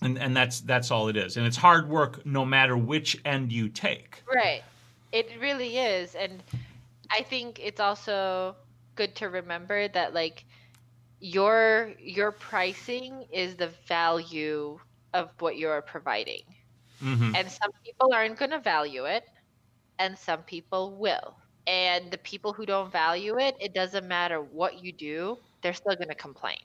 And, 0.00 0.18
and 0.18 0.36
that's 0.36 0.60
that's 0.62 0.90
all 0.90 1.06
it 1.06 1.16
is. 1.16 1.36
And 1.36 1.46
it's 1.46 1.56
hard 1.56 1.88
work 1.88 2.26
no 2.26 2.44
matter 2.44 2.76
which 2.76 3.16
end 3.24 3.52
you 3.52 3.68
take. 3.68 4.22
Right, 4.32 4.62
it 5.12 5.30
really 5.40 5.78
is, 5.78 6.16
and 6.16 6.42
I 7.12 7.22
think 7.22 7.58
it's 7.60 7.80
also 7.80 8.56
good 8.96 9.16
to 9.16 9.26
remember 9.28 9.88
that 9.88 10.14
like 10.14 10.44
your 11.20 11.94
your 12.00 12.32
pricing 12.32 13.26
is 13.32 13.56
the 13.56 13.68
value 13.88 14.78
of 15.14 15.30
what 15.40 15.56
you're 15.58 15.82
providing, 15.82 16.42
hmm 17.00 17.34
and 17.34 17.50
some 17.50 17.70
people 17.84 18.12
aren't 18.14 18.38
going 18.38 18.50
to 18.52 18.60
value 18.60 19.06
it, 19.06 19.24
and 19.98 20.18
some 20.18 20.44
people 20.44 20.98
will. 20.98 21.36
And 21.66 22.10
the 22.12 22.18
people 22.18 22.52
who 22.54 22.66
don't 22.66 22.90
value 22.92 23.38
it, 23.38 23.56
it 23.60 23.74
doesn't 23.74 24.08
matter 24.08 24.40
what 24.42 24.82
you 24.82 24.92
do, 24.92 25.38
they're 25.62 25.74
still 25.74 25.96
going 25.96 26.08
to 26.08 26.14
complain. 26.16 26.58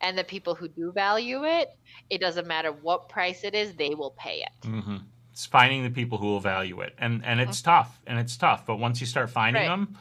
And 0.00 0.16
the 0.16 0.22
people 0.24 0.54
who 0.54 0.68
do 0.68 0.92
value 0.92 1.44
it, 1.44 1.68
it 2.08 2.20
doesn't 2.20 2.46
matter 2.46 2.70
what 2.70 3.08
price 3.08 3.42
it 3.42 3.56
is, 3.56 3.74
they 3.74 3.94
will 3.94 4.12
pay 4.12 4.42
it. 4.42 4.52
hmm 4.64 5.13
It's 5.34 5.46
finding 5.46 5.82
the 5.82 5.90
people 5.90 6.18
who 6.18 6.26
will 6.28 6.40
value 6.40 6.80
it, 6.80 6.94
and 6.98 7.24
and 7.24 7.40
it's 7.40 7.60
tough, 7.60 8.00
and 8.06 8.20
it's 8.20 8.36
tough. 8.36 8.66
But 8.66 8.76
once 8.76 9.00
you 9.00 9.06
start 9.06 9.30
finding 9.30 9.64
Right. 9.64 9.66
them, 9.66 9.98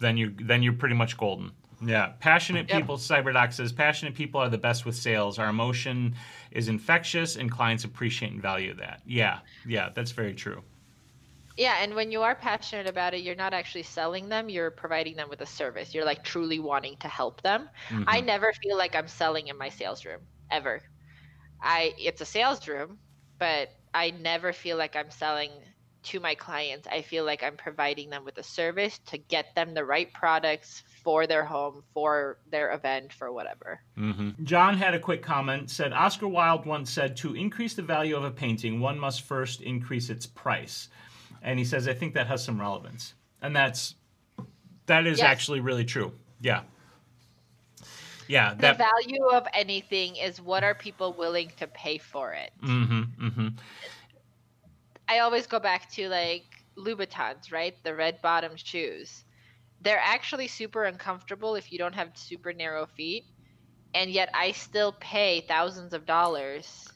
then 0.00 0.16
you 0.16 0.30
then 0.30 0.64
you're 0.64 0.72
pretty 0.72 0.96
much 0.96 1.16
golden. 1.16 1.52
Yeah, 1.80 2.14
passionate 2.20 2.68
Yep. 2.68 2.82
people. 2.82 2.96
Cyberdoc 2.98 3.52
says 3.52 3.72
passionate 3.72 4.16
people 4.16 4.40
are 4.40 4.48
the 4.48 4.58
best 4.58 4.84
with 4.84 4.96
sales. 4.96 5.38
Our 5.38 5.48
emotion 5.50 6.16
is 6.50 6.68
infectious, 6.68 7.36
and 7.36 7.50
clients 7.50 7.84
appreciate 7.84 8.32
and 8.32 8.42
value 8.42 8.74
that. 8.74 9.02
Yeah, 9.06 9.40
yeah, 9.64 9.90
that's 9.94 10.12
very 10.12 10.34
true. 10.34 10.64
Yeah, 11.56 11.82
and 11.82 11.94
when 11.94 12.10
you 12.10 12.22
are 12.22 12.34
passionate 12.34 12.86
about 12.86 13.12
it, 13.14 13.18
you're 13.22 13.34
not 13.34 13.52
actually 13.52 13.82
selling 13.82 14.28
them, 14.28 14.48
you're 14.48 14.70
providing 14.70 15.16
them 15.16 15.28
with 15.28 15.40
a 15.42 15.46
service. 15.46 15.92
You're 15.94 16.04
like 16.04 16.24
truly 16.24 16.58
wanting 16.58 16.96
to 16.98 17.08
help 17.08 17.42
them. 17.42 17.68
I 18.06 18.20
Mhm. 18.20 18.22
never 18.22 18.52
feel 18.62 18.78
like 18.78 18.94
I'm 18.94 19.08
selling 19.08 19.48
in 19.48 19.58
my 19.58 19.68
sales 19.68 20.04
room 20.06 20.28
ever. 20.50 20.82
I 21.62 21.94
it's 21.98 22.20
a 22.22 22.26
sales 22.26 22.68
room, 22.68 23.00
but 23.38 23.70
I 23.94 24.10
never 24.10 24.52
feel 24.52 24.76
like 24.76 24.96
I'm 24.96 25.10
selling 25.10 25.50
to 26.04 26.18
my 26.18 26.34
clients. 26.34 26.88
I 26.88 27.02
feel 27.02 27.24
like 27.24 27.44
I'm 27.44 27.56
providing 27.56 28.10
them 28.10 28.24
with 28.24 28.36
a 28.38 28.42
service 28.42 28.98
to 29.06 29.18
get 29.18 29.54
them 29.54 29.72
the 29.72 29.84
right 29.84 30.12
products 30.12 30.82
for 31.04 31.28
their 31.28 31.44
home, 31.44 31.84
for 31.94 32.38
their 32.50 32.72
event, 32.72 33.12
for 33.12 33.30
whatever. 33.32 33.80
Mhm. 33.96 34.42
John 34.42 34.76
had 34.76 34.94
a 34.94 34.98
quick 34.98 35.22
comment. 35.22 35.70
Said 35.70 35.92
Oscar 35.92 36.26
Wilde 36.26 36.66
once 36.66 36.90
said, 36.90 37.16
"To 37.18 37.36
increase 37.36 37.74
the 37.74 37.82
value 37.82 38.16
of 38.16 38.24
a 38.24 38.32
painting, 38.32 38.80
one 38.80 38.98
must 38.98 39.22
first 39.22 39.60
increase 39.60 40.10
its 40.10 40.26
price." 40.26 40.88
And 41.40 41.58
he 41.58 41.64
says, 41.64 41.86
"I 41.86 41.94
think 41.94 42.14
that 42.14 42.26
has 42.26 42.42
some 42.42 42.60
relevance," 42.60 43.14
and 43.40 43.54
that's 43.54 43.94
that 44.86 45.06
is 45.06 45.18
Yes. 45.18 45.26
actually 45.26 45.60
really 45.60 45.84
true. 45.84 46.18
Yeah, 46.40 46.64
yeah. 48.32 48.54
The 48.54 48.60
That. 48.62 48.78
value 48.78 49.24
of 49.32 49.46
anything 49.54 50.16
is 50.16 50.40
what 50.40 50.62
are 50.64 50.74
people 50.74 51.12
willing 51.12 51.50
to 51.58 51.66
pay 51.66 51.98
for 51.98 52.32
it. 52.32 52.50
mm-hmm, 52.62 53.26
mm-hmm. 53.26 53.48
I 55.08 55.18
always 55.20 55.46
go 55.46 55.58
back 55.60 55.90
to 55.92 56.08
like 56.08 56.44
Louboutins, 56.76 57.52
right? 57.52 57.74
The 57.84 57.94
red 57.94 58.20
bottom 58.22 58.52
shoes. 58.56 59.24
They're 59.80 60.00
actually 60.02 60.48
super 60.48 60.84
uncomfortable 60.84 61.54
if 61.56 61.72
you 61.72 61.78
don't 61.78 61.94
have 61.94 62.10
super 62.14 62.52
narrow 62.52 62.86
feet, 62.86 63.24
and 63.94 64.10
yet 64.10 64.30
I 64.34 64.52
still 64.52 64.92
pay 64.92 65.40
thousands 65.48 65.92
of 65.92 66.06
dollars 66.06 66.88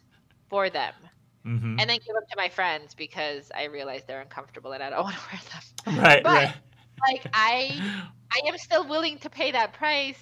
for 0.49 0.71
them, 0.71 0.95
Mm-hmm. 1.47 1.79
and 1.79 1.89
then 1.91 1.99
give 2.05 2.15
them 2.15 2.25
to 2.31 2.37
my 2.37 2.49
friends 2.49 2.95
because 2.95 3.53
I 3.55 3.65
realize 3.65 4.03
they're 4.07 4.21
uncomfortable 4.21 4.73
and 4.73 4.83
I 4.83 4.91
don't 4.91 5.05
want 5.09 5.17
to 5.17 5.23
wear 5.31 5.41
them. 5.53 6.03
Right, 6.05 6.23
but- 6.25 6.31
right. 6.33 6.55
Like 7.09 7.27
I, 7.35 7.79
I 8.33 8.49
am 8.49 8.57
still 8.59 8.89
willing 8.89 9.19
to 9.19 9.29
pay 9.31 9.53
that 9.53 9.75
price 9.75 10.19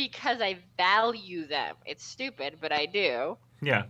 because 0.00 0.40
I 0.40 0.58
value 0.78 1.46
them. 1.46 1.76
It's 1.84 2.04
stupid, 2.04 2.58
but 2.60 2.72
I 2.72 2.86
do. 2.86 3.36
Yeah. 3.60 3.84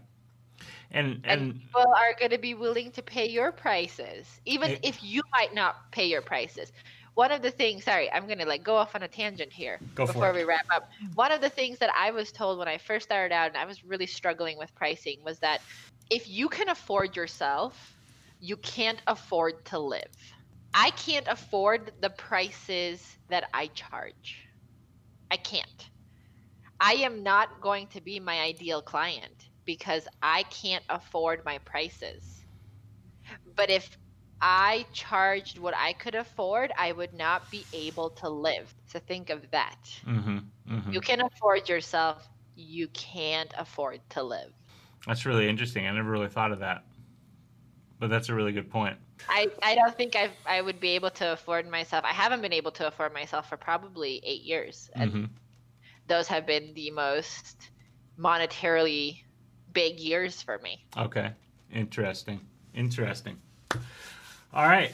And 0.91 1.21
and, 1.25 1.41
and 1.43 1.55
people 1.55 1.83
are 1.83 2.15
going 2.19 2.31
to 2.33 2.39
be 2.39 2.55
willing 2.55 2.91
to 2.93 3.03
pay 3.03 3.29
your 3.29 3.53
prices 3.53 4.41
even 4.45 4.71
It- 4.73 4.81
if 4.83 5.03
you 5.03 5.23
might 5.39 5.55
not 5.55 5.77
pay 5.93 6.07
your 6.07 6.23
prices 6.23 6.73
one 7.15 7.31
of 7.33 7.43
the 7.43 7.51
things 7.51 7.85
sorry 7.85 8.11
i'm 8.13 8.27
going 8.27 8.39
to 8.39 8.47
like 8.47 8.63
go 8.65 8.77
off 8.77 8.95
on 8.95 9.03
a 9.03 9.09
tangent 9.09 9.53
here 9.53 9.81
before 10.07 10.33
we 10.33 10.43
wrap 10.45 10.67
up 10.75 10.83
one 11.15 11.33
of 11.33 11.41
the 11.41 11.49
things 11.51 11.79
that 11.79 11.91
i 11.97 12.11
was 12.11 12.33
told 12.33 12.59
when 12.59 12.69
i 12.69 12.79
first 12.79 13.05
started 13.05 13.33
out 13.35 13.49
and 13.49 13.57
i 13.57 13.65
was 13.65 13.85
really 13.85 14.07
struggling 14.07 14.59
with 14.59 14.75
pricing 14.75 15.17
was 15.25 15.39
that 15.41 15.61
if 16.11 16.29
you 16.29 16.49
can 16.49 16.69
afford 16.69 17.17
yourself 17.17 17.99
you 18.41 18.57
can't 18.57 19.03
afford 19.07 19.55
to 19.67 19.79
live 19.79 20.15
i 20.75 20.91
can't 20.93 21.29
afford 21.29 21.93
the 22.01 22.11
prices 22.11 23.19
that 23.29 23.45
i 23.55 23.67
charge 23.69 24.39
i 25.31 25.37
can't 25.37 25.90
I 26.81 26.95
am 26.95 27.23
not 27.23 27.61
going 27.61 27.89
to 27.89 28.01
be 28.01 28.21
my 28.21 28.41
ideal 28.41 28.83
client 28.83 29.49
because 29.67 30.09
I 30.23 30.45
can't 30.45 30.85
afford 30.89 31.45
my 31.45 31.59
prices. 31.59 32.45
But 33.57 33.71
if 33.71 33.99
I 34.41 34.87
charged 34.93 35.59
what 35.59 35.75
I 35.77 35.93
could 35.93 36.15
afford, 36.15 36.73
I 36.79 36.93
would 36.93 37.13
not 37.13 37.51
be 37.51 37.67
able 37.73 38.11
to 38.11 38.29
live. 38.29 38.75
So 38.87 38.99
think 38.99 39.31
of 39.31 39.51
that. 39.51 39.79
Mm-hmm. 40.07 40.39
Mm-hmm. 40.75 40.93
You 40.93 41.01
can 41.01 41.21
afford 41.21 41.69
yourself, 41.69 42.29
you 42.57 42.89
can't 42.89 43.53
afford 43.59 44.01
to 44.11 44.23
live. 44.23 44.53
That's 45.07 45.27
really 45.27 45.49
interesting. 45.49 45.87
I 45.87 45.93
never 45.93 46.11
really 46.11 46.29
thought 46.29 46.53
of 46.53 46.61
that. 46.61 46.85
But 47.99 48.09
that's 48.09 48.31
a 48.31 48.35
really 48.35 48.53
good 48.53 48.71
point. 48.71 48.97
I, 49.29 49.49
I 49.63 49.75
don't 49.75 49.95
think 49.97 50.17
I 50.17 50.31
I 50.47 50.63
would 50.63 50.81
be 50.81 50.91
able 50.91 51.11
to 51.11 51.33
afford 51.33 51.69
myself. 51.69 52.05
I 52.05 52.13
haven't 52.13 52.41
been 52.41 52.53
able 52.55 52.71
to 52.73 52.87
afford 52.87 53.13
myself 53.13 53.49
for 53.49 53.59
probably 53.59 54.21
eight 54.25 54.43
years, 54.43 54.91
and 54.95 55.11
hmm 55.13 55.25
those 56.11 56.27
have 56.27 56.45
been 56.45 56.75
the 56.75 56.91
most 56.91 57.71
monetarily 58.19 59.23
big 59.73 60.01
years 60.01 60.43
for 60.43 60.59
me. 60.59 60.85
Okay. 60.99 61.31
Interesting. 61.73 62.41
Interesting. 62.75 63.39
All 64.53 64.67
right. 64.67 64.91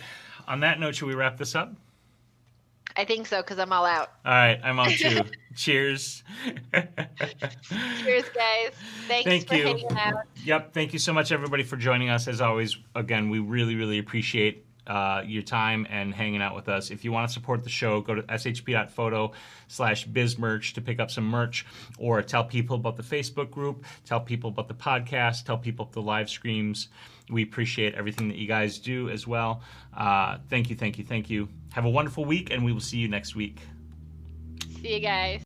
On 0.47 0.61
that 0.61 0.79
note, 0.79 0.95
should 0.95 1.09
we 1.09 1.15
wrap 1.15 1.39
this 1.39 1.55
up? 1.55 1.73
I 2.99 3.07
think 3.07 3.27
so 3.27 3.41
because 3.41 3.59
I'm 3.59 3.73
all 3.73 3.87
out. 3.87 4.11
All 4.27 4.33
right. 4.33 4.61
I'm 4.63 4.79
on 4.79 4.91
too. 4.91 5.23
Cheers. 5.57 6.23
Cheers, 6.75 8.25
guys. 8.35 8.73
Thanks 9.09 9.25
Thank 9.25 9.49
for 9.49 9.55
you. 9.55 9.65
hanging 9.65 9.97
out. 9.97 10.25
Yep. 10.45 10.75
Thank 10.75 10.93
you 10.93 10.99
so 10.99 11.15
much, 11.15 11.33
everybody, 11.33 11.63
for 11.63 11.77
joining 11.77 12.11
us. 12.11 12.29
As 12.29 12.43
always, 12.43 12.77
again, 12.95 13.31
we 13.31 13.39
really, 13.39 13.75
really 13.75 13.99
appreciate 13.99 14.66
uh, 14.87 15.23
your 15.25 15.43
time 15.43 15.87
and 15.91 16.15
hanging 16.15 16.43
out 16.43 16.55
with 16.55 16.69
us. 16.69 16.91
If 16.91 17.05
you 17.05 17.13
want 17.13 17.29
to 17.29 17.33
support 17.33 17.65
the 17.65 17.71
show, 17.71 18.01
go 18.01 18.15
to 18.15 18.23
shp.photo 18.23 19.33
slash 19.69 20.07
bizmerch 20.07 20.75
to 20.75 20.81
pick 20.81 21.01
up 21.01 21.11
some 21.11 21.25
merch 21.25 21.67
or 21.99 22.23
tell 22.23 22.45
people 22.45 22.77
about 22.77 22.97
the 22.97 23.03
Facebook 23.03 23.51
group, 23.51 23.85
tell 24.05 24.21
people 24.21 24.51
about 24.51 24.69
the 24.69 24.75
podcast, 24.75 25.45
tell 25.45 25.59
people 25.59 25.85
about 25.85 25.93
the 25.93 26.03
live 26.03 26.29
streams. 26.29 26.89
We 27.29 27.43
appreciate 27.43 27.95
everything 27.95 28.29
that 28.29 28.37
you 28.37 28.47
guys 28.47 28.79
do 28.79 29.11
as 29.11 29.27
well. 29.27 29.63
Uh, 29.97 30.39
thank 30.49 30.71
you, 30.71 30.77
thank 30.77 30.99
you, 30.99 31.05
thank 31.05 31.29
you. 31.29 31.49
Have 31.73 31.85
a 31.85 31.91
wonderful 31.91 32.25
week, 32.25 32.51
and 32.51 32.65
we 32.65 32.73
will 32.73 32.81
see 32.81 32.99
you 32.99 33.09
next 33.09 33.35
week. 33.35 33.61
See 34.81 34.95
you 34.95 35.01
guys. 35.01 35.43